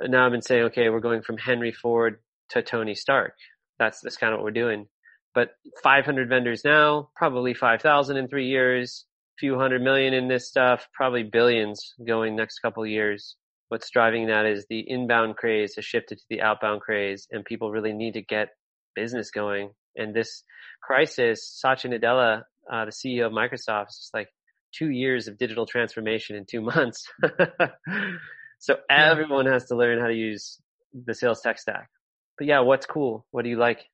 Now 0.02 0.26
I've 0.26 0.32
been 0.32 0.42
saying, 0.42 0.64
okay, 0.66 0.90
we're 0.90 1.00
going 1.00 1.22
from 1.22 1.38
Henry 1.38 1.72
Ford 1.72 2.20
to 2.50 2.62
Tony 2.62 2.96
Stark. 2.96 3.34
That's, 3.78 4.02
that's 4.02 4.18
kind 4.18 4.34
of 4.34 4.40
what 4.40 4.46
we're 4.46 4.52
doing. 4.52 4.88
But 5.36 5.52
500 5.84 6.28
vendors 6.28 6.66
now, 6.66 7.10
probably 7.16 7.54
5,000 7.54 8.18
in 8.18 8.28
three 8.28 8.48
years, 8.48 9.06
few 9.38 9.58
hundred 9.58 9.82
million 9.82 10.14
in 10.14 10.28
this 10.28 10.50
stuff, 10.50 10.88
probably 10.94 11.24
billions 11.24 11.94
going 12.06 12.36
next 12.36 12.60
couple 12.60 12.86
years. 12.86 13.36
What's 13.70 13.92
driving 13.92 14.28
that 14.28 14.48
is 14.48 14.66
the 14.68 14.84
inbound 14.90 15.38
craze 15.38 15.76
has 15.76 15.86
shifted 15.86 16.18
to 16.18 16.26
the 16.30 16.42
outbound 16.42 16.82
craze 16.82 17.28
and 17.32 17.46
people 17.46 17.72
really 17.72 17.94
need 17.94 18.16
to 18.16 18.22
get 18.24 18.50
business 18.96 19.32
going 19.32 19.72
And 19.96 20.14
this 20.14 20.44
crisis, 20.82 21.48
Satya 21.60 21.92
Nadella, 21.92 22.44
uh, 22.72 22.86
the 22.86 22.92
CEO 22.92 23.26
of 23.26 23.32
Microsoft, 23.32 23.90
is 23.90 23.98
just 23.98 24.14
like 24.14 24.30
two 24.74 24.90
years 24.90 25.28
of 25.28 25.38
digital 25.38 25.66
transformation 25.66 26.36
in 26.36 26.46
two 26.46 26.62
months. 26.74 27.06
so 28.60 28.78
everyone 28.90 29.46
has 29.46 29.66
to 29.66 29.76
learn 29.76 30.00
how 30.00 30.08
to 30.08 30.16
use 30.16 30.60
the 30.94 31.14
sales 31.14 31.42
tech 31.42 31.60
stack. 31.60 31.90
But 32.38 32.48
yeah, 32.48 32.62
what's 32.62 32.86
cool? 32.86 33.26
What 33.32 33.44
do 33.44 33.50
you 33.50 33.58
like? 33.58 33.86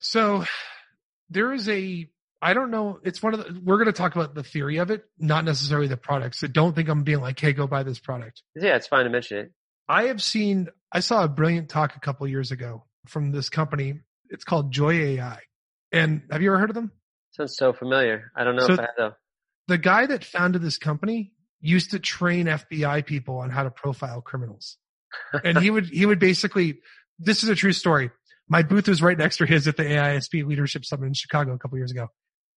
So 0.00 0.44
there 1.30 1.52
is 1.52 1.68
a 1.68 2.08
I 2.42 2.52
don't 2.52 2.70
know. 2.70 3.00
It's 3.02 3.22
one 3.22 3.34
of 3.34 3.40
the, 3.40 3.60
we're 3.64 3.76
going 3.76 3.86
to 3.86 3.92
talk 3.92 4.14
about 4.14 4.34
the 4.34 4.42
theory 4.42 4.76
of 4.76 4.90
it, 4.90 5.04
not 5.18 5.44
necessarily 5.44 5.88
the 5.88 5.96
product. 5.96 6.36
So 6.36 6.46
don't 6.46 6.76
think 6.76 6.88
I'm 6.88 7.02
being 7.02 7.20
like, 7.20 7.40
hey, 7.40 7.54
go 7.54 7.66
buy 7.66 7.82
this 7.82 7.98
product. 7.98 8.42
Yeah, 8.54 8.76
it's 8.76 8.86
fine 8.86 9.04
to 9.04 9.10
mention 9.10 9.38
it. 9.38 9.52
I 9.88 10.04
have 10.04 10.22
seen, 10.22 10.68
I 10.92 11.00
saw 11.00 11.24
a 11.24 11.28
brilliant 11.28 11.70
talk 11.70 11.96
a 11.96 12.00
couple 12.00 12.28
years 12.28 12.52
ago 12.52 12.84
from 13.06 13.32
this 13.32 13.48
company. 13.48 14.00
It's 14.30 14.44
called 14.44 14.72
Joy 14.72 14.92
AI. 14.92 15.40
And 15.92 16.22
have 16.30 16.42
you 16.42 16.50
ever 16.50 16.58
heard 16.58 16.70
of 16.70 16.74
them? 16.74 16.92
Sounds 17.32 17.56
so 17.56 17.72
familiar. 17.72 18.30
I 18.34 18.44
don't 18.44 18.56
know 18.56 18.66
so 18.66 18.72
if 18.74 18.78
I 18.78 18.82
have 18.82 18.90
though. 18.96 19.12
The 19.68 19.78
guy 19.78 20.06
that 20.06 20.24
founded 20.24 20.62
this 20.62 20.78
company 20.78 21.32
used 21.60 21.90
to 21.90 21.98
train 21.98 22.46
FBI 22.46 23.04
people 23.04 23.38
on 23.38 23.50
how 23.50 23.62
to 23.64 23.70
profile 23.70 24.20
criminals. 24.20 24.76
and 25.44 25.58
he 25.58 25.70
would, 25.70 25.86
he 25.86 26.06
would 26.06 26.18
basically, 26.18 26.78
this 27.18 27.42
is 27.42 27.48
a 27.48 27.54
true 27.54 27.72
story. 27.72 28.10
My 28.48 28.62
booth 28.62 28.88
was 28.88 29.02
right 29.02 29.18
next 29.18 29.38
to 29.38 29.46
his 29.46 29.66
at 29.66 29.76
the 29.76 29.82
AISP 29.82 30.46
Leadership 30.46 30.84
Summit 30.84 31.06
in 31.06 31.14
Chicago 31.14 31.52
a 31.52 31.58
couple 31.58 31.78
years 31.78 31.90
ago. 31.90 32.08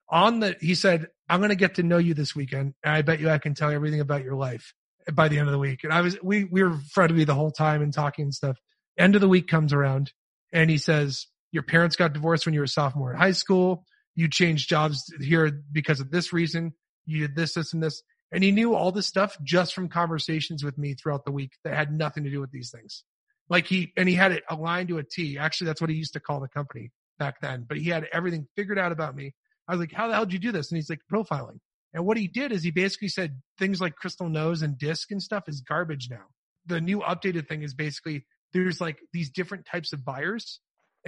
On 0.10 0.40
the, 0.40 0.56
he 0.60 0.76
said, 0.76 1.08
I'm 1.28 1.40
going 1.40 1.50
to 1.50 1.56
get 1.56 1.76
to 1.76 1.84
know 1.84 1.98
you 1.98 2.14
this 2.14 2.36
weekend. 2.36 2.74
And 2.84 2.94
I 2.94 3.02
bet 3.02 3.20
you 3.20 3.30
I 3.30 3.38
can 3.38 3.54
tell 3.56 3.70
you 3.70 3.76
everything 3.76 4.02
about 4.02 4.24
your 4.24 4.36
life 4.36 4.74
by 5.14 5.28
the 5.28 5.40
end 5.40 5.48
of 5.48 5.52
the 5.52 5.60
week. 5.60 5.84
And 5.84 5.94
I 5.94 6.02
was, 6.02 6.18
we, 6.22 6.44
we 6.44 6.64
were 6.64 6.78
friendly 6.92 7.24
the 7.24 7.36
whole 7.36 7.52
time 7.52 7.82
and 7.82 7.94
talking 7.94 8.24
and 8.24 8.34
stuff. 8.34 8.58
End 8.98 9.16
of 9.16 9.22
the 9.22 9.30
week 9.30 9.48
comes 9.48 9.74
around 9.74 10.12
and 10.52 10.70
he 10.70 10.78
says, 10.78 11.28
your 11.52 11.64
parents 11.64 11.96
got 11.96 12.14
divorced 12.14 12.46
when 12.46 12.54
you 12.54 12.60
were 12.60 12.66
a 12.66 12.70
sophomore 12.70 13.12
in 13.12 13.18
high 13.18 13.32
school. 13.32 13.86
You 14.16 14.28
changed 14.28 14.70
jobs 14.70 15.12
here 15.22 15.64
because 15.72 16.00
of 16.00 16.12
this 16.12 16.34
reason. 16.34 16.74
You 17.06 17.28
did 17.28 17.36
this, 17.36 17.54
this, 17.54 17.74
and 17.74 17.82
this. 17.82 18.02
And 18.32 18.44
he 18.44 18.52
knew 18.52 18.76
all 18.76 18.92
this 18.92 19.08
stuff 19.08 19.36
just 19.44 19.74
from 19.74 19.90
conversations 19.90 20.64
with 20.64 20.78
me 20.78 20.94
throughout 20.94 21.26
the 21.26 21.32
week 21.32 21.54
that 21.64 21.74
had 21.74 21.92
nothing 21.92 22.26
to 22.26 22.30
do 22.30 22.40
with 22.40 22.52
these 22.52 22.70
things. 22.70 23.04
Like 23.50 23.66
he, 23.66 23.92
and 23.98 24.08
he 24.08 24.16
had 24.16 24.32
it 24.32 24.44
aligned 24.50 24.90
to 24.90 25.00
a 25.00 25.04
T. 25.04 25.38
Actually, 25.40 25.68
that's 25.68 25.82
what 25.82 25.90
he 25.90 25.96
used 25.96 26.14
to 26.14 26.20
call 26.20 26.40
the 26.40 26.48
company 26.48 26.92
back 27.18 27.42
then, 27.42 27.66
but 27.68 27.78
he 27.78 27.90
had 27.90 28.08
everything 28.14 28.48
figured 28.56 28.78
out 28.78 28.92
about 28.92 29.16
me. 29.16 29.34
I 29.68 29.74
was 29.74 29.80
like, 29.80 29.92
how 29.92 30.08
the 30.08 30.14
hell 30.14 30.26
did 30.26 30.34
you 30.34 30.40
do 30.40 30.52
this? 30.52 30.72
And 30.72 30.78
he's 30.78 30.90
like, 30.90 31.02
profiling. 31.12 31.60
And 31.94 32.06
what 32.06 32.18
he 32.18 32.28
did 32.28 32.52
is 32.52 32.64
he 32.64 32.72
basically 32.72 33.08
said 33.08 33.42
things 33.58 33.82
like 33.82 33.96
Crystal 33.96 34.30
Knows 34.30 34.62
and 34.62 34.78
disc 34.78 35.10
and 35.12 35.22
stuff 35.22 35.46
is 35.48 35.62
garbage 35.62 36.08
now. 36.10 36.26
The 36.68 36.80
new 36.80 37.00
updated 37.00 37.48
thing 37.48 37.64
is 37.64 37.74
basically 37.74 38.26
there's 38.54 38.80
like 38.80 39.00
these 39.12 39.32
different 39.32 39.66
types 39.66 39.92
of 39.92 40.06
buyers 40.06 40.60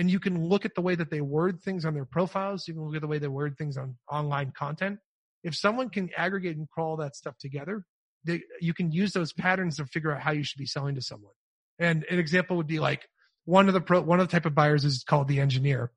and 0.02 0.10
you 0.10 0.20
can 0.20 0.44
look 0.44 0.66
at 0.66 0.74
the 0.74 0.82
way 0.82 0.96
that 0.96 1.12
they 1.12 1.22
word 1.22 1.62
things 1.62 1.86
on 1.86 1.94
their 1.94 2.06
profiles. 2.06 2.68
You 2.68 2.74
can 2.74 2.84
look 2.84 2.96
at 2.96 3.02
the 3.02 3.08
way 3.08 3.20
they 3.20 3.28
word 3.28 3.56
things 3.56 3.78
on 3.78 3.98
online 4.12 4.52
content. 4.52 4.98
If 5.44 5.56
someone 5.56 5.92
can 5.92 6.10
aggregate 6.18 6.58
and 6.58 6.68
crawl 6.68 6.98
that 6.98 7.16
stuff 7.16 7.38
together, 7.38 7.86
they, 8.24 8.42
you 8.60 8.74
can 8.74 8.92
use 8.92 9.14
those 9.14 9.32
patterns 9.32 9.78
to 9.78 9.86
figure 9.86 10.12
out 10.12 10.20
how 10.20 10.32
you 10.32 10.42
should 10.42 10.58
be 10.58 10.66
selling 10.66 10.96
to 10.96 11.04
someone. 11.04 11.34
And 11.78 12.04
an 12.10 12.18
example 12.18 12.58
would 12.58 12.66
be 12.66 12.80
like 12.80 13.08
one 13.46 13.68
of 13.68 13.76
the 13.76 13.82
pro, 13.82 14.02
one 14.02 14.20
of 14.20 14.28
the 14.28 14.32
type 14.32 14.48
of 14.48 14.56
buyers 14.56 14.86
is 14.86 15.04
called 15.04 15.28
the 15.28 15.40
engineer. 15.40 15.92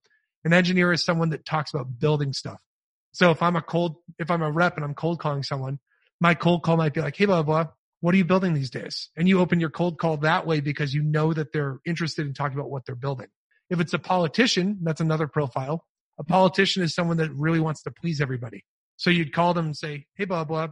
An 0.45 0.53
engineer 0.53 0.93
is 0.93 1.03
someone 1.03 1.31
that 1.31 1.47
talks 1.47 1.73
about 1.73 1.99
building 1.99 2.35
stuff. 2.35 2.61
So 3.13 3.31
if 3.31 3.41
I'm 3.43 3.57
a 3.57 3.63
cold, 3.63 3.97
if 4.19 4.31
I'm 4.31 4.43
a 4.43 4.53
rep 4.53 4.77
and 4.77 4.85
I'm 4.85 4.93
cold 4.93 5.19
calling 5.19 5.45
someone, 5.45 5.79
my 6.21 6.35
cold 6.35 6.63
call 6.63 6.77
might 6.77 6.93
be 6.93 7.01
like, 7.01 7.17
Hey, 7.17 7.25
blah, 7.25 7.43
blah, 7.43 7.69
what 8.03 8.15
are 8.15 8.19
you 8.19 8.27
building 8.27 8.53
these 8.53 8.69
days? 8.69 9.09
And 9.17 9.31
you 9.31 9.41
open 9.41 9.61
your 9.61 9.71
cold 9.71 9.97
call 9.97 10.19
that 10.19 10.47
way 10.47 10.61
because 10.61 10.93
you 10.93 11.03
know 11.03 11.33
that 11.33 11.55
they're 11.55 11.79
interested 11.87 12.27
in 12.27 12.35
talking 12.35 12.59
about 12.59 12.69
what 12.69 12.85
they're 12.85 12.95
building. 12.95 13.29
If 13.75 13.81
it's 13.81 13.93
a 13.93 13.99
politician, 13.99 14.79
that's 14.83 15.01
another 15.03 15.29
profile. 15.29 15.85
A 16.19 16.25
politician 16.25 16.83
is 16.83 16.95
someone 16.95 17.19
that 17.19 17.31
really 17.35 17.61
wants 17.61 17.83
to 17.83 17.91
please 17.91 18.21
everybody. 18.21 18.65
So 18.97 19.11
you'd 19.11 19.35
call 19.35 19.53
them 19.53 19.67
and 19.67 19.77
say, 19.77 20.07
Hey, 20.15 20.25
blah, 20.25 20.45
blah. 20.45 20.69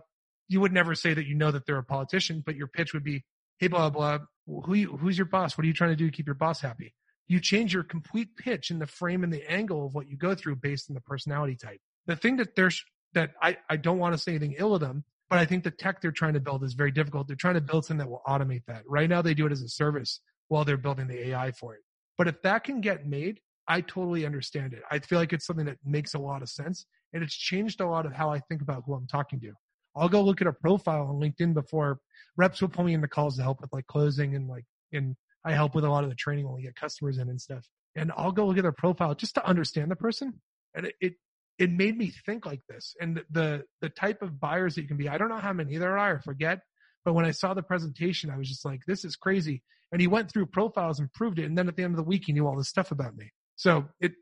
You 0.49 0.61
would 0.61 0.73
never 0.73 0.95
say 0.95 1.13
that 1.13 1.27
you 1.27 1.35
know 1.35 1.51
that 1.51 1.67
they're 1.67 1.79
a 1.79 1.85
politician, 1.85 2.43
but 2.45 2.57
your 2.57 2.69
pitch 2.69 2.95
would 2.95 3.05
be, 3.05 3.25
Hey, 3.59 3.69
blah, 3.69 3.91
blah. 3.91 4.19
Who, 4.47 4.97
who's 4.97 5.19
your 5.19 5.27
boss? 5.27 5.59
What 5.59 5.65
are 5.65 5.69
you 5.69 5.75
trying 5.75 5.91
to 5.91 5.97
do 5.97 6.11
to 6.11 6.17
keep 6.17 6.27
your 6.27 6.35
boss 6.35 6.61
happy? 6.61 6.95
You 7.29 7.41
change 7.41 7.75
your 7.75 7.83
complete 7.83 8.37
pitch 8.37 8.71
and 8.71 8.81
the 8.81 8.87
frame 8.87 9.23
and 9.23 9.33
the 9.33 9.49
angle 9.51 9.87
of 9.87 9.95
what 9.95 10.09
you 10.09 10.17
go 10.17 10.35
through 10.35 10.57
based 10.57 10.91
on 10.91 10.95
the 10.95 11.01
personality 11.01 11.57
type 11.57 11.81
the 12.07 12.17
thing 12.17 12.37
that 12.37 12.55
there's 12.57 12.85
that 13.15 13.33
I, 13.41 13.59
I 13.69 13.77
don't 13.77 13.99
want 13.99 14.15
to 14.15 14.19
say 14.19 14.33
anything 14.33 14.55
ill 14.59 14.75
of 14.75 14.81
them, 14.81 15.05
but 15.29 15.39
I 15.39 15.45
think 15.45 15.65
the 15.65 15.71
tech 15.71 16.01
they're 16.01 16.13
trying 16.13 16.35
to 16.35 16.41
build 16.41 16.65
is 16.65 16.73
very 16.73 16.91
difficult. 16.91 17.27
They're 17.27 17.37
trying 17.37 17.55
to 17.55 17.61
build 17.61 17.85
something 17.85 17.99
that 18.05 18.11
will 18.11 18.23
automate 18.27 18.65
that. 18.67 18.83
Right 18.87 19.09
now 19.09 19.23
they 19.23 19.35
do 19.35 19.47
it 19.47 19.53
as 19.53 19.63
a 19.63 19.69
service 19.69 20.21
while 20.49 20.65
they're 20.65 20.79
building 20.79 21.09
the 21.09 21.29
AI 21.29 21.53
for 21.53 21.75
it. 21.75 21.81
But 22.19 22.29
if 22.29 22.43
that 22.43 22.65
can 22.65 22.81
get 22.81 23.07
made, 23.07 23.41
I 23.69 23.81
totally 23.81 24.27
understand 24.27 24.73
it. 24.73 24.83
I 24.91 24.99
feel 24.99 25.19
like 25.19 25.33
it's 25.33 25.47
something 25.47 25.67
that 25.67 25.79
makes 25.85 26.15
a 26.15 26.19
lot 26.19 26.43
of 26.43 26.49
sense 26.49 26.87
and 27.13 27.23
it's 27.23 27.35
changed 27.35 27.81
a 27.81 27.87
lot 27.87 28.07
of 28.07 28.13
how 28.13 28.31
I 28.31 28.41
think 28.41 28.63
about 28.63 28.83
who 28.87 28.95
I'm 28.95 29.07
talking 29.07 29.41
to. 29.41 29.53
I'll 29.95 30.09
go 30.09 30.23
look 30.23 30.41
at 30.41 30.47
a 30.47 30.53
profile 30.53 31.07
on 31.07 31.17
LinkedIn 31.17 31.55
before 31.55 31.99
reps 32.37 32.61
will 32.61 32.69
pull 32.69 32.85
me 32.85 32.95
into 32.95 33.09
calls 33.09 33.37
to 33.37 33.43
help 33.43 33.61
with 33.61 33.73
like 33.73 33.87
closing 33.87 34.35
and 34.35 34.49
like, 34.49 34.65
and 34.93 35.17
I 35.45 35.53
help 35.53 35.75
with 35.75 35.85
a 35.85 35.91
lot 35.91 36.05
of 36.05 36.11
the 36.11 36.17
training 36.17 36.47
when 36.47 36.55
we 36.55 36.63
get 36.63 36.77
customers 36.77 37.19
in 37.19 37.29
and 37.29 37.41
stuff. 37.41 37.67
And 37.95 38.11
I'll 38.17 38.33
go 38.33 38.47
look 38.47 38.57
at 38.57 38.63
their 38.63 38.73
profile 38.73 39.15
just 39.15 39.35
to 39.35 39.47
understand 39.47 39.91
the 39.91 39.97
person. 39.97 40.41
And 40.75 40.87
it, 40.87 40.95
it 41.01 41.15
it 41.59 41.71
made 41.71 41.97
me 41.97 42.13
think 42.25 42.47
like 42.47 42.61
this 42.69 42.97
and 43.01 43.23
the 43.31 43.63
the 43.81 43.89
type 43.91 44.23
of 44.23 44.41
buyers 44.41 44.75
that 44.75 44.83
you 44.83 44.89
can 44.89 44.97
be 44.97 45.09
i 45.09 45.19
don't 45.19 45.29
know 45.29 45.39
how 45.39 45.53
many 45.53 45.77
there 45.77 45.99
are 45.99 46.17
i 46.17 46.21
forget 46.21 46.61
but 47.05 47.13
when 47.13 47.25
i 47.25 47.31
saw 47.31 47.55
the 47.55 47.63
presentation 47.63 48.31
i 48.31 48.37
was 48.37 48.49
just 48.49 48.65
like 48.65 48.81
this 48.87 49.05
is 49.05 49.17
crazy 49.17 49.63
and 49.93 50.01
he 50.01 50.07
went 50.07 50.31
through 50.31 50.47
profiles 50.47 50.99
and 50.99 51.13
proved 51.13 51.39
it 51.39 51.45
and 51.45 51.57
then 51.57 51.69
at 51.69 51.77
the 51.77 51.83
end 51.83 51.93
of 51.93 51.97
the 51.97 52.03
week 52.03 52.25
he 52.27 52.33
knew 52.33 52.47
all 52.47 52.57
this 52.57 52.69
stuff 52.69 52.91
about 52.91 53.17
me 53.17 53.31
so 53.57 53.85
it 54.01 54.13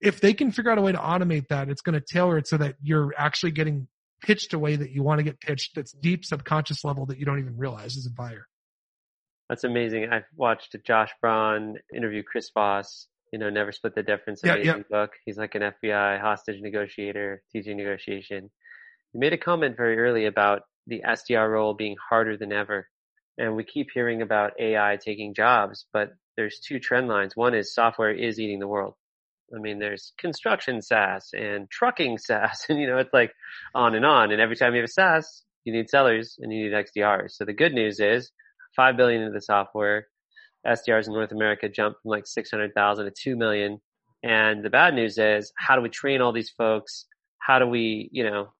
if 0.00 0.20
they 0.20 0.32
can 0.32 0.50
figure 0.50 0.70
out 0.70 0.78
a 0.78 0.82
way 0.82 0.92
to 0.92 0.98
automate 0.98 1.46
that 1.48 1.68
it's 1.68 1.82
going 1.82 1.94
to 1.94 2.04
tailor 2.12 2.38
it 2.38 2.46
so 2.46 2.56
that 2.56 2.74
you're 2.82 3.12
actually 3.16 3.50
getting 3.50 3.86
pitched 4.22 4.52
a 4.52 4.58
way 4.58 4.76
that 4.76 4.90
you 4.90 5.02
want 5.02 5.18
to 5.18 5.22
get 5.22 5.40
pitched 5.40 5.74
that's 5.74 5.92
deep 5.92 6.24
subconscious 6.24 6.84
level 6.84 7.06
that 7.06 7.18
you 7.18 7.24
don't 7.24 7.38
even 7.38 7.56
realize 7.56 7.96
as 7.96 8.06
a 8.06 8.10
buyer 8.10 8.46
that's 9.48 9.64
amazing 9.64 10.08
i've 10.10 10.24
watched 10.36 10.76
josh 10.86 11.10
braun 11.20 11.76
interview 11.94 12.22
chris 12.22 12.50
voss 12.52 13.06
you 13.32 13.38
know, 13.38 13.50
Never 13.50 13.72
Split 13.72 13.94
the 13.94 14.02
Difference, 14.02 14.42
amazing 14.42 14.66
yeah, 14.66 14.76
yeah. 14.76 14.82
book. 14.90 15.12
He's 15.24 15.38
like 15.38 15.54
an 15.54 15.62
FBI 15.62 16.20
hostage 16.20 16.60
negotiator, 16.60 17.42
teaching 17.52 17.76
negotiation. 17.76 18.50
He 19.12 19.18
made 19.18 19.32
a 19.32 19.38
comment 19.38 19.76
very 19.76 19.98
early 19.98 20.26
about 20.26 20.62
the 20.86 21.02
SDR 21.06 21.50
role 21.50 21.74
being 21.74 21.96
harder 22.08 22.36
than 22.36 22.52
ever. 22.52 22.88
And 23.38 23.56
we 23.56 23.64
keep 23.64 23.88
hearing 23.92 24.22
about 24.22 24.52
AI 24.60 24.98
taking 25.02 25.34
jobs, 25.34 25.86
but 25.92 26.12
there's 26.36 26.60
two 26.60 26.78
trend 26.78 27.08
lines. 27.08 27.36
One 27.36 27.54
is 27.54 27.74
software 27.74 28.12
is 28.12 28.38
eating 28.38 28.58
the 28.60 28.68
world. 28.68 28.94
I 29.54 29.58
mean, 29.58 29.78
there's 29.78 30.12
construction 30.18 30.82
SaaS 30.82 31.30
and 31.32 31.68
trucking 31.70 32.18
SaaS, 32.26 32.66
and 32.68 32.78
you 32.80 32.86
know, 32.86 32.98
it's 32.98 33.12
like 33.12 33.32
on 33.74 33.94
and 33.94 34.04
on. 34.04 34.30
And 34.30 34.40
every 34.40 34.56
time 34.56 34.74
you 34.74 34.80
have 34.80 34.88
a 34.88 34.92
SaaS, 34.92 35.42
you 35.64 35.72
need 35.72 35.90
sellers 35.90 36.36
and 36.40 36.52
you 36.52 36.64
need 36.64 36.72
XDRs. 36.72 37.32
So 37.32 37.44
the 37.44 37.52
good 37.52 37.72
news 37.72 38.00
is 38.00 38.30
five 38.76 38.96
billion 38.96 39.22
into 39.22 39.32
the 39.32 39.42
software, 39.42 40.06
SDRs 40.66 41.06
in 41.06 41.14
North 41.14 41.32
America 41.32 41.68
jumped 41.68 42.02
from 42.02 42.10
like 42.10 42.26
600,000 42.26 43.04
to 43.04 43.10
2 43.10 43.36
million. 43.36 43.80
And 44.22 44.62
the 44.62 44.70
bad 44.70 44.94
news 44.94 45.18
is, 45.18 45.52
how 45.56 45.76
do 45.76 45.82
we 45.82 45.88
train 45.88 46.20
all 46.20 46.32
these 46.32 46.50
folks? 46.50 47.06
How 47.38 47.58
do 47.58 47.66
we, 47.66 48.10
you 48.12 48.24
know, 48.24 48.52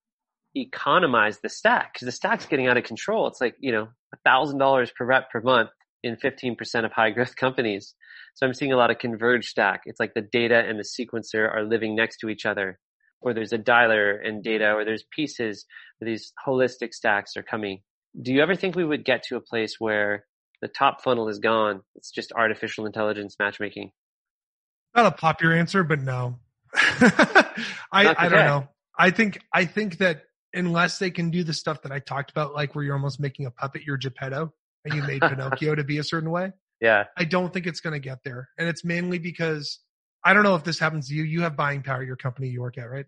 economize 0.57 1.39
the 1.41 1.49
stack? 1.49 1.93
Because 1.93 2.07
the 2.07 2.13
stack's 2.13 2.47
getting 2.47 2.67
out 2.67 2.79
of 2.79 2.85
control. 2.85 3.27
It's 3.27 3.41
like, 3.41 3.57
you 3.61 3.73
know, 3.73 3.89
$1,000 4.27 4.95
per 4.95 5.05
rep 5.05 5.31
per 5.31 5.41
month 5.41 5.71
in 6.03 6.17
15% 6.17 6.85
of 6.85 6.93
high 6.93 7.11
growth 7.11 7.37
companies. 7.41 7.95
So 8.35 8.47
I'm 8.47 8.55
seeing 8.55 8.73
a 8.73 8.77
lot 8.77 8.91
of 8.91 8.99
converged 8.99 9.49
stack. 9.49 9.83
It's 9.85 10.01
like 10.01 10.15
the 10.15 10.27
data 10.33 10.59
and 10.59 10.79
the 10.79 10.85
sequencer 10.85 11.49
are 11.53 11.65
living 11.65 11.95
next 11.95 12.19
to 12.19 12.29
each 12.29 12.47
other. 12.47 12.79
Or 13.23 13.35
there's 13.35 13.53
a 13.53 13.59
dialer 13.59 14.17
and 14.27 14.43
data, 14.43 14.73
or 14.73 14.85
there's 14.85 15.05
pieces 15.15 15.67
where 15.99 16.11
these 16.11 16.33
holistic 16.47 16.95
stacks 16.95 17.37
are 17.37 17.43
coming. 17.43 17.83
Do 18.21 18.33
you 18.33 18.41
ever 18.43 18.55
think 18.55 18.75
we 18.75 18.85
would 18.85 19.05
get 19.05 19.25
to 19.25 19.37
a 19.37 19.43
place 19.43 19.75
where 19.79 20.25
the 20.61 20.69
top 20.69 21.03
funnel 21.03 21.29
is 21.29 21.39
gone. 21.39 21.83
It's 21.95 22.11
just 22.11 22.33
artificial 22.33 22.87
intelligence 22.87 23.37
matchmaking. 23.39 23.93
Not 24.95 25.07
a 25.07 25.13
popular 25.13 25.55
answer, 25.55 25.85
but 25.85 26.01
no. 26.01 26.39
I, 26.75 27.55
I 27.93 28.29
don't 28.29 28.33
know. 28.33 28.69
I 28.99 29.11
think 29.11 29.41
I 29.53 29.65
think 29.65 29.99
that 29.99 30.25
unless 30.55 30.99
they 30.99 31.11
can 31.11 31.31
do 31.31 31.45
the 31.45 31.53
stuff 31.53 31.83
that 31.83 31.93
I 31.93 31.99
talked 31.99 32.31
about, 32.31 32.55
like 32.55 32.75
where 32.75 32.85
you're 32.85 32.95
almost 32.95 33.21
making 33.21 33.47
a 33.47 33.51
puppet, 33.51 33.83
you're 33.83 33.97
Geppetto, 33.97 34.53
and 34.85 34.95
you 34.95 35.03
made 35.03 35.21
Pinocchio 35.29 35.75
to 35.75 35.85
be 35.85 35.99
a 35.99 36.05
certain 36.05 36.31
way. 36.31 36.53
Yeah. 36.81 37.05
I 37.17 37.25
don't 37.25 37.53
think 37.53 37.67
it's 37.67 37.81
going 37.81 37.93
to 37.93 38.01
get 38.01 38.25
there, 38.25 38.49
and 38.59 38.69
it's 38.69 38.85
mainly 38.85 39.19
because 39.19 39.81
I 40.25 40.35
don't 40.35 40.43
know 40.43 40.55
if 40.55 40.65
this 40.65 40.79
happens 40.79 41.09
to 41.09 41.15
you. 41.15 41.23
You 41.23 41.43
have 41.43 41.57
buying 41.57 41.83
power, 41.83 42.03
your 42.03 42.17
company 42.17 42.49
you 42.49 42.61
work 42.61 42.79
at, 42.79 42.91
right? 42.91 43.07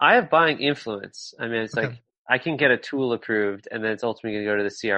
I 0.00 0.14
have 0.14 0.30
buying 0.30 0.58
influence. 0.60 1.34
I 1.38 1.48
mean, 1.48 1.62
it's 1.62 1.76
okay. 1.76 1.88
like 1.88 2.02
I 2.28 2.38
can 2.38 2.56
get 2.56 2.70
a 2.70 2.76
tool 2.76 3.12
approved, 3.12 3.68
and 3.70 3.82
then 3.82 3.92
it's 3.92 4.04
ultimately 4.04 4.44
going 4.44 4.46
to 4.46 4.52
go 4.52 4.56
to 4.56 4.62
the 4.62 4.88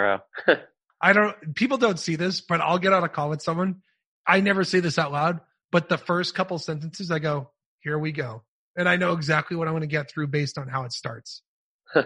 CRO. 0.47 0.57
I 1.01 1.13
don't, 1.13 1.55
people 1.55 1.79
don't 1.79 1.99
see 1.99 2.17
this, 2.17 2.41
but 2.41 2.61
I'll 2.61 2.79
get 2.79 2.93
on 2.93 3.05
a 3.05 3.09
call 3.09 3.31
with 3.31 3.41
someone. 3.41 3.83
I 4.27 4.41
never 4.41 4.65
say 4.65 4.81
this 4.81 4.99
out 4.99 5.13
loud, 5.13 5.41
but 5.73 5.89
the 5.89 5.97
first 5.97 6.35
couple 6.35 6.59
sentences 6.59 7.11
I 7.11 7.21
go, 7.21 7.51
here 7.81 7.99
we 7.99 8.13
go. 8.13 8.43
And 8.77 8.89
I 8.89 8.97
know 8.97 9.13
exactly 9.13 9.57
what 9.57 9.67
I'm 9.67 9.73
going 9.73 9.81
to 9.81 9.87
get 9.87 10.11
through 10.11 10.27
based 10.27 10.59
on 10.59 10.69
how 10.69 10.85
it 10.85 10.93
starts. 10.93 11.43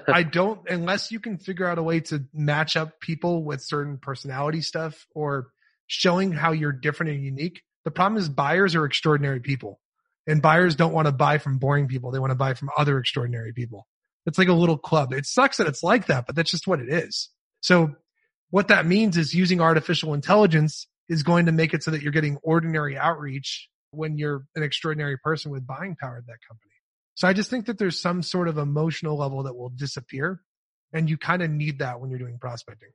I 0.08 0.22
don't, 0.32 0.60
unless 0.68 1.10
you 1.12 1.20
can 1.20 1.38
figure 1.38 1.66
out 1.66 1.78
a 1.78 1.82
way 1.82 2.00
to 2.00 2.24
match 2.32 2.76
up 2.76 3.00
people 3.00 3.44
with 3.44 3.62
certain 3.62 3.98
personality 3.98 4.60
stuff 4.60 5.06
or 5.14 5.48
showing 5.86 6.32
how 6.32 6.52
you're 6.52 6.72
different 6.72 7.12
and 7.12 7.24
unique. 7.24 7.62
The 7.84 7.90
problem 7.90 8.20
is 8.20 8.28
buyers 8.28 8.74
are 8.74 8.84
extraordinary 8.84 9.40
people. 9.40 9.80
And 10.26 10.40
buyers 10.40 10.74
don't 10.74 10.94
want 10.94 11.06
to 11.06 11.12
buy 11.12 11.36
from 11.36 11.58
boring 11.58 11.86
people. 11.86 12.10
They 12.10 12.18
want 12.18 12.30
to 12.30 12.36
buy 12.36 12.54
from 12.54 12.70
other 12.78 12.98
extraordinary 12.98 13.52
people. 13.52 13.86
It's 14.26 14.38
like 14.38 14.48
a 14.48 14.54
little 14.54 14.78
club. 14.78 15.12
It 15.12 15.26
sucks 15.26 15.58
that 15.58 15.66
it's 15.66 15.82
like 15.82 16.06
that, 16.06 16.26
but 16.26 16.34
that's 16.34 16.50
just 16.50 16.66
what 16.66 16.80
it 16.80 16.88
is. 16.88 17.28
So 17.60 17.94
what 18.50 18.68
that 18.68 18.86
means 18.86 19.18
is 19.18 19.34
using 19.34 19.60
artificial 19.60 20.14
intelligence 20.14 20.86
is 21.08 21.22
going 21.22 21.46
to 21.46 21.52
make 21.52 21.74
it 21.74 21.82
so 21.82 21.90
that 21.90 22.00
you're 22.00 22.12
getting 22.12 22.38
ordinary 22.42 22.96
outreach 22.96 23.68
when 23.90 24.16
you're 24.16 24.46
an 24.56 24.62
extraordinary 24.62 25.18
person 25.18 25.50
with 25.50 25.66
buying 25.66 25.96
power 26.00 26.16
at 26.16 26.26
that 26.26 26.38
company. 26.48 26.73
So 27.14 27.28
I 27.28 27.32
just 27.32 27.50
think 27.50 27.66
that 27.66 27.78
there's 27.78 28.00
some 28.00 28.22
sort 28.22 28.48
of 28.48 28.58
emotional 28.58 29.16
level 29.16 29.44
that 29.44 29.56
will 29.56 29.70
disappear 29.70 30.40
and 30.92 31.10
you 31.10 31.16
kind 31.16 31.42
of 31.42 31.50
need 31.50 31.80
that 31.80 32.00
when 32.00 32.10
you're 32.10 32.18
doing 32.18 32.38
prospecting. 32.38 32.90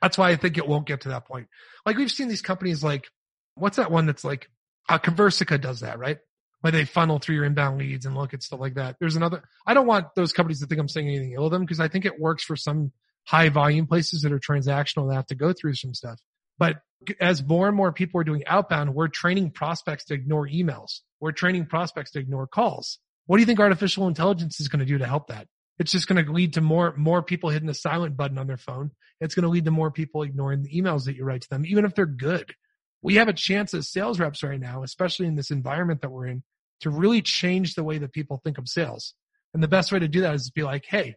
That's 0.00 0.18
why 0.18 0.30
I 0.30 0.36
think 0.36 0.58
it 0.58 0.66
won't 0.66 0.86
get 0.86 1.02
to 1.02 1.10
that 1.10 1.26
point. 1.26 1.48
Like 1.86 1.96
we've 1.96 2.10
seen 2.10 2.28
these 2.28 2.42
companies 2.42 2.82
like, 2.82 3.06
what's 3.54 3.76
that 3.76 3.90
one 3.90 4.06
that's 4.06 4.24
like, 4.24 4.48
uh, 4.88 4.98
Conversica 4.98 5.60
does 5.60 5.80
that, 5.80 5.98
right? 5.98 6.18
Where 6.60 6.72
they 6.72 6.84
funnel 6.84 7.18
through 7.18 7.36
your 7.36 7.44
inbound 7.44 7.78
leads 7.78 8.06
and 8.06 8.16
look 8.16 8.34
at 8.34 8.42
stuff 8.42 8.60
like 8.60 8.74
that. 8.74 8.96
There's 9.00 9.16
another, 9.16 9.42
I 9.66 9.74
don't 9.74 9.86
want 9.86 10.14
those 10.16 10.32
companies 10.32 10.60
to 10.60 10.66
think 10.66 10.80
I'm 10.80 10.88
saying 10.88 11.08
anything 11.08 11.32
ill 11.32 11.46
of 11.46 11.52
them 11.52 11.62
because 11.62 11.80
I 11.80 11.88
think 11.88 12.04
it 12.04 12.18
works 12.18 12.42
for 12.42 12.56
some 12.56 12.92
high 13.24 13.48
volume 13.48 13.86
places 13.86 14.22
that 14.22 14.32
are 14.32 14.40
transactional 14.40 15.08
that 15.08 15.14
have 15.14 15.26
to 15.26 15.34
go 15.34 15.52
through 15.52 15.74
some 15.74 15.94
stuff. 15.94 16.18
But 16.58 16.80
as 17.20 17.42
more 17.42 17.68
and 17.68 17.76
more 17.76 17.92
people 17.92 18.20
are 18.20 18.24
doing 18.24 18.44
outbound, 18.46 18.94
we're 18.94 19.08
training 19.08 19.50
prospects 19.50 20.04
to 20.06 20.14
ignore 20.14 20.48
emails. 20.48 21.00
We're 21.20 21.32
training 21.32 21.66
prospects 21.66 22.12
to 22.12 22.18
ignore 22.18 22.46
calls. 22.46 22.98
What 23.26 23.36
do 23.36 23.40
you 23.40 23.46
think 23.46 23.60
artificial 23.60 24.08
intelligence 24.08 24.60
is 24.60 24.68
going 24.68 24.80
to 24.80 24.86
do 24.86 24.98
to 24.98 25.06
help 25.06 25.28
that? 25.28 25.46
It's 25.78 25.92
just 25.92 26.06
going 26.06 26.24
to 26.24 26.32
lead 26.32 26.54
to 26.54 26.60
more, 26.60 26.94
more 26.96 27.22
people 27.22 27.50
hitting 27.50 27.66
the 27.66 27.74
silent 27.74 28.16
button 28.16 28.38
on 28.38 28.46
their 28.46 28.56
phone. 28.56 28.90
It's 29.20 29.34
going 29.34 29.44
to 29.44 29.48
lead 29.48 29.64
to 29.64 29.70
more 29.70 29.90
people 29.90 30.22
ignoring 30.22 30.62
the 30.62 30.70
emails 30.70 31.04
that 31.04 31.16
you 31.16 31.24
write 31.24 31.42
to 31.42 31.48
them, 31.48 31.64
even 31.66 31.84
if 31.84 31.94
they're 31.94 32.06
good. 32.06 32.54
We 33.00 33.16
have 33.16 33.28
a 33.28 33.32
chance 33.32 33.74
as 33.74 33.90
sales 33.90 34.20
reps 34.20 34.42
right 34.42 34.60
now, 34.60 34.82
especially 34.82 35.26
in 35.26 35.34
this 35.34 35.50
environment 35.50 36.02
that 36.02 36.10
we're 36.10 36.26
in, 36.26 36.42
to 36.80 36.90
really 36.90 37.22
change 37.22 37.74
the 37.74 37.84
way 37.84 37.98
that 37.98 38.12
people 38.12 38.40
think 38.42 38.58
of 38.58 38.68
sales. 38.68 39.14
And 39.54 39.62
the 39.62 39.68
best 39.68 39.92
way 39.92 39.98
to 39.98 40.08
do 40.08 40.22
that 40.22 40.34
is 40.34 40.46
to 40.46 40.52
be 40.52 40.62
like, 40.62 40.84
Hey, 40.86 41.14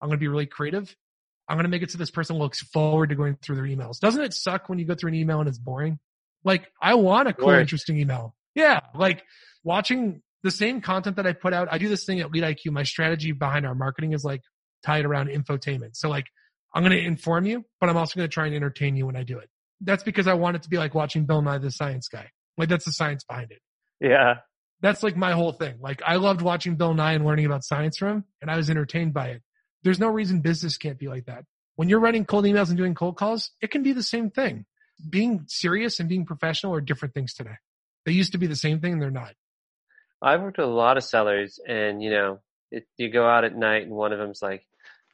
I'm 0.00 0.08
going 0.08 0.18
to 0.18 0.20
be 0.20 0.28
really 0.28 0.46
creative. 0.46 0.94
I'm 1.48 1.56
going 1.56 1.64
to 1.64 1.70
make 1.70 1.82
it 1.82 1.90
so 1.90 1.98
this 1.98 2.10
person 2.10 2.36
looks 2.36 2.60
forward 2.60 3.08
to 3.08 3.14
going 3.14 3.36
through 3.40 3.56
their 3.56 3.64
emails. 3.64 3.98
Doesn't 3.98 4.22
it 4.22 4.34
suck 4.34 4.68
when 4.68 4.78
you 4.78 4.84
go 4.84 4.94
through 4.94 5.08
an 5.08 5.14
email 5.14 5.40
and 5.40 5.48
it's 5.48 5.58
boring? 5.58 5.98
Like 6.44 6.68
I 6.80 6.94
want 6.94 7.28
a 7.28 7.32
cool, 7.32 7.50
interesting 7.50 7.98
email. 7.98 8.34
Yeah. 8.54 8.80
Like 8.94 9.22
watching 9.64 10.22
the 10.42 10.50
same 10.50 10.80
content 10.80 11.16
that 11.16 11.26
I 11.26 11.32
put 11.32 11.52
out. 11.52 11.68
I 11.70 11.78
do 11.78 11.88
this 11.88 12.04
thing 12.04 12.20
at 12.20 12.30
Lead 12.30 12.44
IQ. 12.44 12.72
My 12.72 12.84
strategy 12.84 13.32
behind 13.32 13.66
our 13.66 13.74
marketing 13.74 14.12
is 14.12 14.24
like 14.24 14.42
tied 14.84 15.04
around 15.04 15.28
infotainment. 15.28 15.96
So 15.96 16.08
like 16.08 16.26
I'm 16.74 16.82
going 16.82 16.96
to 16.96 17.04
inform 17.04 17.46
you, 17.46 17.64
but 17.80 17.88
I'm 17.88 17.96
also 17.96 18.16
going 18.16 18.28
to 18.28 18.32
try 18.32 18.46
and 18.46 18.54
entertain 18.54 18.96
you 18.96 19.06
when 19.06 19.16
I 19.16 19.22
do 19.22 19.38
it. 19.38 19.48
That's 19.80 20.02
because 20.02 20.26
I 20.26 20.34
want 20.34 20.56
it 20.56 20.62
to 20.62 20.68
be 20.68 20.78
like 20.78 20.94
watching 20.94 21.24
Bill 21.24 21.42
Nye 21.42 21.58
the 21.58 21.70
Science 21.70 22.08
Guy. 22.08 22.30
Like 22.56 22.68
that's 22.68 22.84
the 22.84 22.92
science 22.92 23.24
behind 23.24 23.52
it. 23.52 23.60
Yeah. 24.00 24.36
That's 24.80 25.02
like 25.02 25.16
my 25.16 25.32
whole 25.32 25.52
thing. 25.52 25.76
Like 25.80 26.02
I 26.04 26.16
loved 26.16 26.42
watching 26.42 26.76
Bill 26.76 26.94
Nye 26.94 27.14
and 27.14 27.24
learning 27.24 27.46
about 27.46 27.64
science 27.64 27.98
from 27.98 28.08
him 28.08 28.24
and 28.42 28.50
I 28.50 28.56
was 28.56 28.70
entertained 28.70 29.14
by 29.14 29.28
it. 29.28 29.42
There's 29.82 30.00
no 30.00 30.08
reason 30.08 30.40
business 30.40 30.76
can't 30.76 30.98
be 30.98 31.08
like 31.08 31.26
that. 31.26 31.44
When 31.76 31.88
you're 31.88 32.00
writing 32.00 32.24
cold 32.24 32.44
emails 32.44 32.68
and 32.68 32.76
doing 32.76 32.94
cold 32.94 33.16
calls, 33.16 33.52
it 33.60 33.70
can 33.70 33.82
be 33.82 33.92
the 33.92 34.02
same 34.02 34.30
thing. 34.30 34.66
Being 35.08 35.44
serious 35.46 36.00
and 36.00 36.08
being 36.08 36.26
professional 36.26 36.74
are 36.74 36.80
different 36.80 37.14
things 37.14 37.34
today. 37.34 37.56
They 38.04 38.12
used 38.12 38.32
to 38.32 38.38
be 38.38 38.48
the 38.48 38.56
same 38.56 38.80
thing 38.80 38.94
and 38.94 39.02
they're 39.02 39.10
not. 39.10 39.34
I've 40.20 40.40
worked 40.40 40.58
with 40.58 40.66
a 40.66 40.70
lot 40.70 40.96
of 40.96 41.04
sellers 41.04 41.58
and, 41.66 42.02
you 42.02 42.10
know, 42.10 42.40
it, 42.70 42.84
you 42.96 43.10
go 43.10 43.26
out 43.26 43.44
at 43.44 43.56
night 43.56 43.84
and 43.84 43.92
one 43.92 44.12
of 44.12 44.18
them's 44.18 44.42
like 44.42 44.64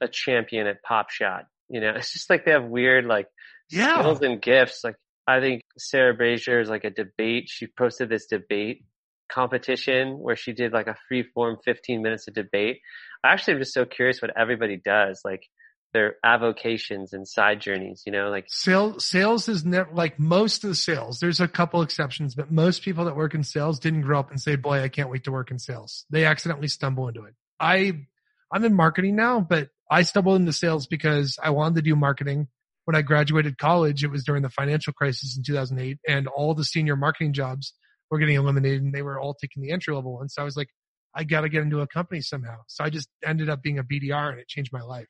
a 0.01 0.09
champion 0.09 0.67
at 0.67 0.83
Pop 0.83 1.11
Shot. 1.11 1.47
You 1.69 1.81
know, 1.81 1.91
it's 1.97 2.13
just 2.13 2.31
like 2.31 2.45
they 2.45 2.53
have 2.53 2.65
weird 2.65 3.07
like 3.07 3.29
yeah. 3.71 4.01
skills 4.01 4.23
and 4.23 4.41
gifts. 4.41 4.83
Like 4.85 4.97
I 5.27 5.41
think 5.41 5.63
Sarah 5.79 6.15
Brazier 6.15 6.61
is 6.61 6.69
like 6.69 6.85
a 6.85 6.91
debate. 6.91 7.49
She 7.49 7.67
posted 7.67 8.09
this 8.09 8.27
debate 8.27 8.85
competition 9.31 10.19
where 10.19 10.37
she 10.37 10.53
did 10.53 10.73
like 10.73 10.87
a 10.87 10.97
free 11.09 11.23
form 11.35 11.57
15 11.65 12.03
minutes 12.03 12.29
of 12.29 12.35
debate. 12.35 12.81
I 13.25 13.33
actually 13.33 13.55
am 13.55 13.61
just 13.61 13.75
so 13.75 13.85
curious 13.85 14.21
what 14.21 14.37
everybody 14.37 14.81
does. 14.83 15.23
Like 15.25 15.47
their 15.95 16.17
avocations 16.25 17.13
and 17.13 17.27
side 17.27 17.61
journeys, 17.61 18.03
you 18.05 18.13
know, 18.13 18.29
like 18.29 18.47
sales, 18.49 19.05
sales 19.07 19.49
is 19.49 19.65
never 19.65 19.89
like 19.95 20.19
most 20.19 20.65
of 20.65 20.69
the 20.69 20.75
sales. 20.75 21.21
There's 21.21 21.41
a 21.41 21.49
couple 21.49 21.81
exceptions, 21.83 22.35
but 22.35 22.51
most 22.51 22.83
people 22.83 23.07
that 23.07 23.17
work 23.17 23.33
in 23.33 23.45
sales 23.45 23.79
didn't 23.79 24.03
grow 24.03 24.19
up 24.19 24.31
and 24.31 24.41
say, 24.41 24.57
boy, 24.57 24.83
I 24.83 24.89
can't 24.89 25.09
wait 25.09 25.25
to 25.25 25.33
work 25.33 25.53
in 25.53 25.59
sales. 25.59 26.05
They 26.11 26.27
accidentally 26.27 26.69
stumble 26.69 27.09
into 27.09 27.23
it. 27.23 27.35
I, 27.61 28.07
I'm 28.53 28.65
in 28.65 28.75
marketing 28.75 29.15
now, 29.15 29.41
but 29.41 29.69
I 29.89 30.03
stumbled 30.03 30.41
into 30.41 30.53
sales 30.53 30.89
because 30.89 31.39
I 31.41 31.51
wanted 31.51 31.77
to 31.77 31.83
do 31.83 31.95
marketing. 31.95 32.49
When 32.87 32.97
I 32.97 33.03
graduated 33.03 33.57
college, 33.57 34.03
it 34.03 34.11
was 34.11 34.25
during 34.25 34.43
the 34.43 34.51
financial 34.51 34.93
crisis 34.93 35.37
in 35.37 35.45
2008 35.45 35.99
and 36.07 36.27
all 36.27 36.55
the 36.55 36.65
senior 36.65 36.97
marketing 36.97 37.33
jobs 37.33 37.73
were 38.11 38.19
getting 38.19 38.35
eliminated 38.35 38.83
and 38.83 38.93
they 38.93 39.03
were 39.03 39.19
all 39.19 39.35
taking 39.35 39.63
the 39.63 39.71
entry 39.71 39.95
level 39.95 40.15
ones. 40.15 40.35
So 40.35 40.43
I 40.43 40.45
was 40.45 40.57
like, 40.57 40.69
I 41.15 41.23
got 41.23 41.43
to 41.43 41.49
get 41.49 41.63
into 41.63 41.81
a 41.81 41.87
company 41.87 42.21
somehow. 42.21 42.57
So 42.67 42.83
I 42.83 42.91
just 42.91 43.09
ended 43.25 43.49
up 43.49 43.63
being 43.63 43.79
a 43.79 43.85
BDR 43.85 44.31
and 44.31 44.41
it 44.41 44.49
changed 44.49 44.73
my 44.73 44.83
life. 44.83 45.07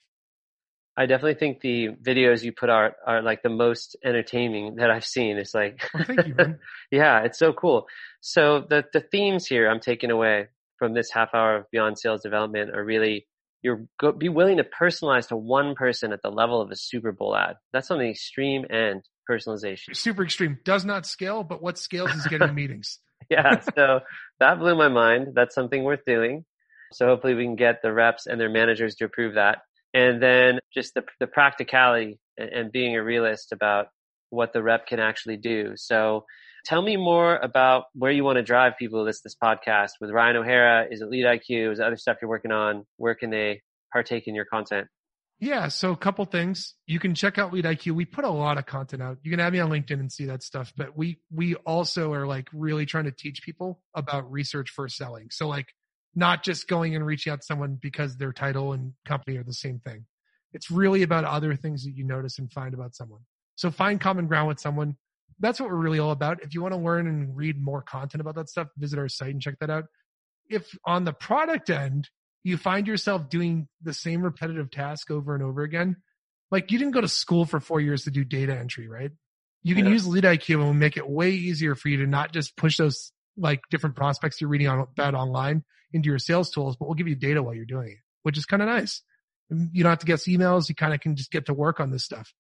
I 0.97 1.07
definitely 1.07 1.35
think 1.35 1.61
the 1.61 1.89
videos 2.03 2.45
you 2.45 2.53
put 2.53 2.71
out 2.71 2.93
are 3.05 3.21
like 3.21 3.43
the 3.43 3.49
most 3.49 3.97
entertaining 4.05 4.77
that 4.77 4.91
I've 4.91 5.05
seen. 5.05 5.39
It's 5.39 5.55
like, 5.55 5.89
well, 5.93 6.05
thank 6.05 6.27
you, 6.27 6.35
yeah, 6.91 7.25
it's 7.25 7.39
so 7.39 7.53
cool. 7.53 7.87
So 8.21 8.65
the, 8.69 8.85
the 8.93 9.01
themes 9.01 9.47
here 9.47 9.69
I'm 9.69 9.81
taking 9.81 10.11
away 10.11 10.49
from 10.79 10.95
this 10.95 11.11
half 11.11 11.35
hour 11.35 11.57
of 11.57 11.71
beyond 11.73 11.99
sales 11.99 12.23
development 12.23 12.71
are 12.71 12.85
really, 12.85 13.27
you're 13.63 13.87
go, 13.99 14.13
be 14.13 14.29
willing 14.29 14.59
to 14.59 14.65
personalize 14.65 15.29
to 15.29 15.37
one 15.37 15.75
person 15.75 16.13
at 16.13 16.23
the 16.23 16.31
level 16.31 16.61
of 16.61 16.71
a 16.71 16.77
Super 16.77 17.11
Bowl 17.11 17.35
ad. 17.35 17.57
That's 17.73 17.91
on 17.91 17.99
the 17.99 18.11
extreme 18.11 18.65
end 18.71 19.03
personalization. 19.29 19.97
Super 19.97 20.23
extreme 20.23 20.59
does 20.65 20.85
not 20.85 21.07
scale, 21.07 21.43
but 21.43 21.61
what 21.61 21.77
scales 21.77 22.13
is 22.15 22.27
getting 22.27 22.55
meetings. 22.55 23.01
yeah. 23.29 23.61
So 23.75 24.01
that 24.39 24.59
blew 24.61 24.77
my 24.77 24.89
mind. 24.89 25.29
That's 25.35 25.55
something 25.55 25.83
worth 25.83 26.05
doing. 26.07 26.45
So 26.93 27.07
hopefully 27.07 27.35
we 27.35 27.45
can 27.45 27.57
get 27.57 27.83
the 27.83 27.93
reps 27.93 28.27
and 28.27 28.41
their 28.41 28.51
managers 28.51 28.95
to 28.97 29.07
approve 29.07 29.35
that 29.35 29.59
and 29.95 30.21
then 30.21 30.59
just 30.75 30.93
the, 30.95 31.05
the 31.21 31.27
practicality 31.27 32.19
and, 32.37 32.51
and 32.51 32.73
being 32.73 32.97
a 32.97 33.03
realist 33.03 33.53
about 33.53 33.87
what 34.31 34.53
the 34.53 34.63
rep 34.63 34.87
can 34.87 34.99
actually 34.99 35.37
do. 35.37 35.73
So 35.77 36.25
tell 36.67 36.83
me 36.83 36.97
more 36.97 37.37
about 37.37 37.85
where 37.95 38.11
you 38.11 38.25
want 38.25 38.37
to 38.37 38.43
drive 38.43 38.75
people 38.79 39.01
to 39.01 39.07
this, 39.07 39.21
this 39.23 39.37
podcast 39.43 39.93
with 40.01 40.11
Ryan 40.11 40.37
O'Hara. 40.37 40.87
Is 40.91 41.01
it 41.01 41.09
Lead 41.09 41.25
IQ? 41.25 41.73
Is 41.73 41.81
other 41.81 41.97
stuff 41.97 42.19
you're 42.21 42.29
working 42.29 42.53
on? 42.53 42.85
Where 42.97 43.15
can 43.15 43.31
they 43.31 43.63
partake 43.93 44.27
in 44.27 44.35
your 44.35 44.45
content? 44.45 44.89
Yeah, 45.41 45.69
so 45.69 45.91
a 45.91 45.97
couple 45.97 46.25
things. 46.25 46.75
You 46.87 46.99
can 46.99 47.15
check 47.15 47.39
out 47.39 47.53
Lead 47.53 47.65
IQ. 47.65 47.93
We 47.93 48.05
put 48.05 48.25
a 48.25 48.31
lot 48.31 48.57
of 48.57 48.67
content 48.67 49.03
out. 49.03 49.19
You 49.23 49.31
can 49.31 49.41
add 49.41 49.53
me 49.53 49.59
on 49.59 49.69
LinkedIn 49.69 50.01
and 50.01 50.11
see 50.11 50.27
that 50.27 50.43
stuff. 50.43 50.73
But 50.77 50.97
we 50.97 51.21
we 51.31 51.55
also 51.57 52.13
are 52.13 52.27
like 52.27 52.49
really 52.53 52.87
trying 52.87 53.05
to 53.05 53.11
teach 53.11 53.43
people 53.43 53.81
about 53.95 54.31
research 54.31 54.71
for 54.71 54.89
selling. 54.89 55.29
So 55.31 55.49
like 55.49 55.67
not 56.15 56.45
just 56.45 56.69
going 56.69 56.95
and 56.95 57.05
reaching 57.05 57.33
out 57.33 57.41
to 57.41 57.47
someone 57.47 57.79
because 57.81 58.17
their 58.17 58.33
title 58.33 58.73
and 58.73 58.93
company 59.05 59.37
are 59.37 59.45
the 59.45 59.53
same 59.53 59.79
thing. 59.79 60.07
It's 60.53 60.71
really 60.71 61.03
about 61.03 61.25
other 61.25 61.57
things 61.57 61.85
that 61.85 61.97
you 61.97 62.05
notice 62.05 62.39
and 62.39 62.53
find 62.53 62.75
about 62.75 62.95
someone. 62.95 63.21
So 63.57 63.71
find 63.71 64.01
common 64.01 64.27
ground 64.27 64.49
with 64.49 64.61
someone. 64.61 64.97
That's 65.41 65.61
what 65.61 65.69
we're 65.69 65.77
really 65.77 65.99
all 65.99 66.13
about. 66.13 66.43
If 66.43 66.55
you 66.55 66.63
want 66.63 66.75
to 66.75 66.81
learn 66.81 67.09
and 67.09 67.37
read 67.37 67.61
more 67.61 67.83
content 67.83 68.21
about 68.21 68.37
that 68.37 68.49
stuff, 68.49 68.69
visit 68.77 68.99
our 68.99 69.09
site 69.09 69.31
and 69.31 69.43
check 69.43 69.59
that 69.61 69.71
out. 69.71 69.85
If 70.49 70.77
on 70.85 71.05
the 71.05 71.13
product 71.13 71.71
end, 71.71 72.09
you 72.45 72.57
find 72.57 72.87
yourself 72.87 73.29
doing 73.29 73.69
the 73.83 73.95
same 73.95 74.23
repetitive 74.23 74.71
task 74.71 75.11
over 75.11 75.35
and 75.35 75.43
over 75.43 75.63
again, 75.63 75.97
like 76.51 76.71
you 76.71 76.79
didn't 76.79 76.93
go 76.93 77.01
to 77.01 77.09
school 77.09 77.47
for 77.47 77.59
four 77.59 77.81
years 77.81 78.05
to 78.05 78.11
do 78.11 78.23
data 78.23 78.57
entry, 78.57 78.87
right? 78.87 79.11
You 79.63 79.75
can 79.75 79.87
yeah. 79.87 79.93
use 79.93 80.07
Lead 80.07 80.25
IQ 80.25 80.63
and 80.69 80.79
make 80.79 80.97
it 80.99 81.09
way 81.09 81.31
easier 81.31 81.75
for 81.75 81.89
you 81.89 81.97
to 81.99 82.07
not 82.07 82.33
just 82.33 82.57
push 82.57 82.77
those 82.77 83.13
like 83.37 83.63
different 83.71 83.97
prospects 83.97 84.41
you're 84.41 84.51
reading 84.51 84.69
on 84.69 84.81
about 84.81 85.15
online 85.15 85.65
into 85.95 86.11
your 86.11 86.19
sales 86.19 86.51
tools, 86.51 86.77
but 86.77 86.87
we'll 86.87 86.97
give 86.97 87.09
you 87.09 87.15
data 87.15 87.43
while 87.43 87.55
you're 87.55 87.65
doing 87.65 87.89
it, 87.89 87.99
which 88.25 88.37
is 88.37 88.45
kind 88.45 88.61
of 88.61 88.69
nice. 88.69 89.01
You 89.51 89.83
don't 89.83 89.91
have 89.91 90.01
to 90.01 90.07
guess 90.07 90.27
emails. 90.29 90.69
You 90.69 90.75
kind 90.75 90.93
of 90.93 91.01
can 91.01 91.17
just 91.17 91.31
get 91.31 91.47
to 91.47 91.55
work 91.55 91.81
on 91.81 91.91
this 91.91 92.05
stuff. 92.05 92.35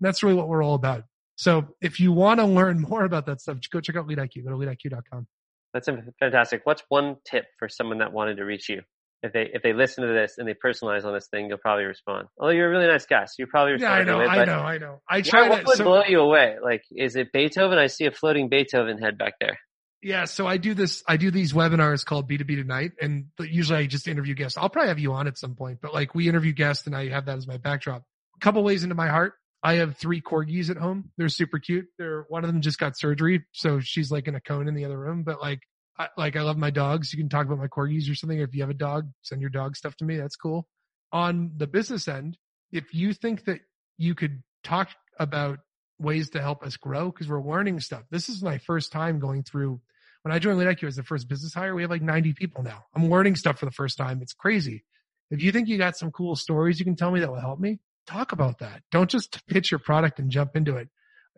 And 0.00 0.06
that's 0.06 0.22
really 0.22 0.36
what 0.36 0.48
we're 0.48 0.62
all 0.62 0.74
about. 0.74 1.04
So 1.36 1.74
if 1.80 2.00
you 2.00 2.12
want 2.12 2.40
to 2.40 2.46
learn 2.46 2.80
more 2.88 3.04
about 3.04 3.26
that 3.26 3.40
stuff, 3.40 3.58
go 3.70 3.80
check 3.80 3.96
out 3.96 4.06
LeadIQ. 4.06 4.44
Go 4.44 4.50
to 4.50 4.56
leadiq.com. 4.56 5.26
That's 5.74 5.88
fantastic. 6.18 6.62
What's 6.64 6.82
one 6.88 7.16
tip 7.24 7.46
for 7.58 7.68
someone 7.68 7.98
that 7.98 8.12
wanted 8.12 8.36
to 8.36 8.44
reach 8.44 8.68
you? 8.68 8.82
If 9.22 9.34
they 9.34 9.50
if 9.52 9.62
they 9.62 9.74
listen 9.74 10.06
to 10.06 10.12
this 10.12 10.38
and 10.38 10.48
they 10.48 10.54
personalize 10.54 11.04
on 11.04 11.12
this 11.12 11.28
thing, 11.28 11.48
you'll 11.48 11.58
probably 11.58 11.84
respond. 11.84 12.28
Although 12.38 12.54
you're 12.54 12.68
a 12.68 12.70
really 12.70 12.86
nice 12.90 13.04
guy, 13.04 13.26
so 13.26 13.34
you 13.38 13.46
probably 13.46 13.74
respond. 13.74 14.06
Yeah, 14.08 14.14
I 14.14 14.18
know, 14.18 14.24
I 14.24 14.44
know, 14.46 14.60
I 14.60 14.78
know. 14.78 15.00
I 15.08 15.20
try. 15.20 15.42
What, 15.42 15.50
what 15.50 15.66
would 15.66 15.76
so, 15.76 15.84
blow 15.84 16.02
you 16.08 16.20
away? 16.20 16.56
Like, 16.62 16.82
is 16.90 17.16
it 17.16 17.30
Beethoven? 17.30 17.76
I 17.76 17.88
see 17.88 18.06
a 18.06 18.12
floating 18.12 18.48
Beethoven 18.48 18.96
head 18.96 19.18
back 19.18 19.34
there. 19.38 19.58
Yeah, 20.02 20.24
so 20.24 20.46
I 20.46 20.56
do 20.56 20.72
this. 20.72 21.02
I 21.06 21.18
do 21.18 21.30
these 21.30 21.52
webinars 21.52 22.04
called 22.04 22.28
B2B 22.28 22.56
Tonight, 22.56 22.92
and 23.02 23.26
usually 23.38 23.80
I 23.80 23.86
just 23.86 24.08
interview 24.08 24.34
guests. 24.34 24.56
I'll 24.56 24.70
probably 24.70 24.88
have 24.88 24.98
you 24.98 25.12
on 25.12 25.26
at 25.26 25.36
some 25.36 25.54
point, 25.54 25.80
but 25.82 25.92
like 25.92 26.14
we 26.14 26.28
interview 26.28 26.52
guests, 26.52 26.86
and 26.86 26.96
I 26.96 27.08
have 27.08 27.26
that 27.26 27.36
as 27.36 27.46
my 27.46 27.58
backdrop. 27.58 28.02
A 28.36 28.40
couple 28.40 28.62
ways 28.62 28.82
into 28.82 28.94
my 28.94 29.08
heart, 29.08 29.34
I 29.62 29.74
have 29.74 29.98
three 29.98 30.22
corgis 30.22 30.70
at 30.70 30.78
home. 30.78 31.10
They're 31.18 31.28
super 31.28 31.58
cute. 31.58 31.86
They're 31.98 32.24
one 32.28 32.44
of 32.44 32.48
them 32.48 32.62
just 32.62 32.78
got 32.78 32.98
surgery, 32.98 33.44
so 33.52 33.80
she's 33.80 34.10
like 34.10 34.26
in 34.26 34.34
a 34.34 34.40
cone 34.40 34.68
in 34.68 34.74
the 34.74 34.86
other 34.86 34.98
room. 34.98 35.22
But 35.22 35.40
like, 35.40 35.60
I, 35.98 36.08
like 36.16 36.34
I 36.34 36.42
love 36.42 36.56
my 36.56 36.70
dogs. 36.70 37.12
You 37.12 37.18
can 37.18 37.28
talk 37.28 37.44
about 37.44 37.58
my 37.58 37.68
corgis 37.68 38.10
or 38.10 38.14
something. 38.14 38.38
If 38.38 38.54
you 38.54 38.62
have 38.62 38.70
a 38.70 38.74
dog, 38.74 39.10
send 39.20 39.42
your 39.42 39.50
dog 39.50 39.76
stuff 39.76 39.96
to 39.96 40.06
me. 40.06 40.16
That's 40.16 40.36
cool. 40.36 40.66
On 41.12 41.52
the 41.56 41.66
business 41.66 42.08
end, 42.08 42.38
if 42.72 42.94
you 42.94 43.12
think 43.12 43.44
that 43.44 43.60
you 43.98 44.14
could 44.14 44.42
talk 44.64 44.88
about 45.18 45.58
ways 46.00 46.30
to 46.30 46.40
help 46.40 46.62
us 46.62 46.76
grow 46.76 47.10
because 47.10 47.28
we're 47.28 47.42
learning 47.42 47.80
stuff. 47.80 48.02
This 48.10 48.28
is 48.28 48.42
my 48.42 48.58
first 48.58 48.90
time 48.92 49.18
going 49.18 49.42
through 49.42 49.80
when 50.22 50.34
I 50.34 50.38
joined 50.38 50.58
Lead 50.58 50.68
IQ 50.68 50.88
as 50.88 50.96
the 50.96 51.02
first 51.02 51.28
business 51.28 51.54
hire, 51.54 51.74
we 51.74 51.82
have 51.82 51.90
like 51.90 52.02
90 52.02 52.34
people 52.34 52.62
now. 52.62 52.84
I'm 52.94 53.08
learning 53.08 53.36
stuff 53.36 53.58
for 53.58 53.64
the 53.64 53.72
first 53.72 53.96
time. 53.96 54.20
It's 54.22 54.32
crazy. 54.32 54.84
If 55.30 55.42
you 55.42 55.52
think 55.52 55.68
you 55.68 55.78
got 55.78 55.96
some 55.96 56.10
cool 56.10 56.36
stories 56.36 56.78
you 56.78 56.84
can 56.84 56.96
tell 56.96 57.10
me 57.10 57.20
that 57.20 57.30
will 57.30 57.40
help 57.40 57.58
me, 57.58 57.78
talk 58.06 58.32
about 58.32 58.58
that. 58.58 58.82
Don't 58.90 59.08
just 59.08 59.46
pitch 59.48 59.70
your 59.70 59.80
product 59.80 60.18
and 60.18 60.30
jump 60.30 60.56
into 60.56 60.76
it. 60.76 60.88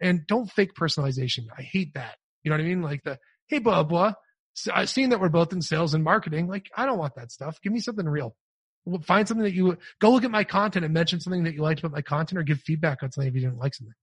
And 0.01 0.27
don't 0.27 0.51
fake 0.51 0.75
personalization. 0.75 1.47
I 1.57 1.63
hate 1.63 1.95
that. 1.95 2.17
You 2.43 2.51
know 2.51 2.57
what 2.57 2.65
I 2.65 2.67
mean? 2.67 2.83
Like 2.83 3.03
the, 3.05 3.19
hey, 3.47 3.59
blah, 3.59 3.85
blah. 3.85 4.15
Uh, 4.71 4.85
seeing 4.85 5.11
that 5.11 5.21
we're 5.21 5.29
both 5.29 5.53
in 5.53 5.63
sales 5.63 5.95
and 5.95 6.03
marketing, 6.03 6.49
like 6.49 6.69
I 6.77 6.85
don't 6.85 6.99
want 6.99 7.15
that 7.15 7.31
stuff. 7.31 7.61
Give 7.63 7.73
me 7.73 7.81
something 7.81 8.07
real. 8.07 8.35
Find 9.05 9.29
something 9.29 9.45
that 9.45 9.55
you 9.55 9.79
go 10.01 10.11
look 10.11 10.25
at 10.25 10.31
my 10.31 10.43
content 10.43 10.85
and 10.85 10.93
mention 10.93 11.21
something 11.21 11.45
that 11.45 11.55
you 11.55 11.63
liked 11.63 11.81
about 11.81 11.93
my 11.93 12.03
content 12.03 12.41
or 12.41 12.43
give 12.43 12.59
feedback 12.59 13.03
on 13.03 13.13
something 13.13 13.29
if 13.29 13.35
you 13.35 13.43
didn't 13.43 13.59
like 13.59 13.75
something. 13.75 13.95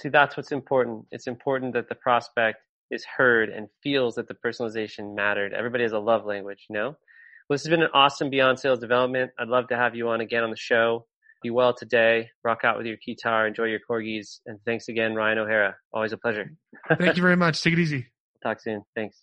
See, 0.00 0.08
that's 0.08 0.36
what's 0.36 0.52
important. 0.52 1.06
It's 1.10 1.26
important 1.26 1.74
that 1.74 1.88
the 1.88 1.94
prospect 1.94 2.58
is 2.90 3.04
heard 3.04 3.48
and 3.48 3.68
feels 3.82 4.14
that 4.14 4.28
the 4.28 4.34
personalization 4.34 5.14
mattered. 5.14 5.52
Everybody 5.52 5.82
has 5.84 5.92
a 5.92 5.98
love 5.98 6.24
language, 6.24 6.66
you 6.70 6.74
know? 6.74 6.96
Well, 7.48 7.54
this 7.54 7.62
has 7.62 7.70
been 7.70 7.82
an 7.82 7.90
awesome 7.94 8.30
Beyond 8.30 8.60
Sales 8.60 8.78
Development. 8.78 9.30
I'd 9.38 9.48
love 9.48 9.68
to 9.68 9.76
have 9.76 9.94
you 9.94 10.08
on 10.08 10.20
again 10.20 10.44
on 10.44 10.50
the 10.50 10.56
show. 10.56 11.06
Be 11.42 11.50
well 11.50 11.74
today. 11.74 12.28
Rock 12.44 12.60
out 12.64 12.76
with 12.76 12.86
your 12.86 12.96
guitar. 13.04 13.46
Enjoy 13.46 13.64
your 13.64 13.80
corgis. 13.88 14.40
And 14.46 14.58
thanks 14.64 14.88
again, 14.88 15.14
Ryan 15.14 15.38
O'Hara. 15.38 15.76
Always 15.92 16.12
a 16.12 16.18
pleasure. 16.18 16.52
Thank 16.98 17.16
you 17.16 17.22
very 17.22 17.36
much. 17.36 17.62
Take 17.62 17.74
it 17.74 17.78
easy. 17.78 18.06
Talk 18.42 18.60
soon. 18.60 18.82
Thanks. 18.94 19.16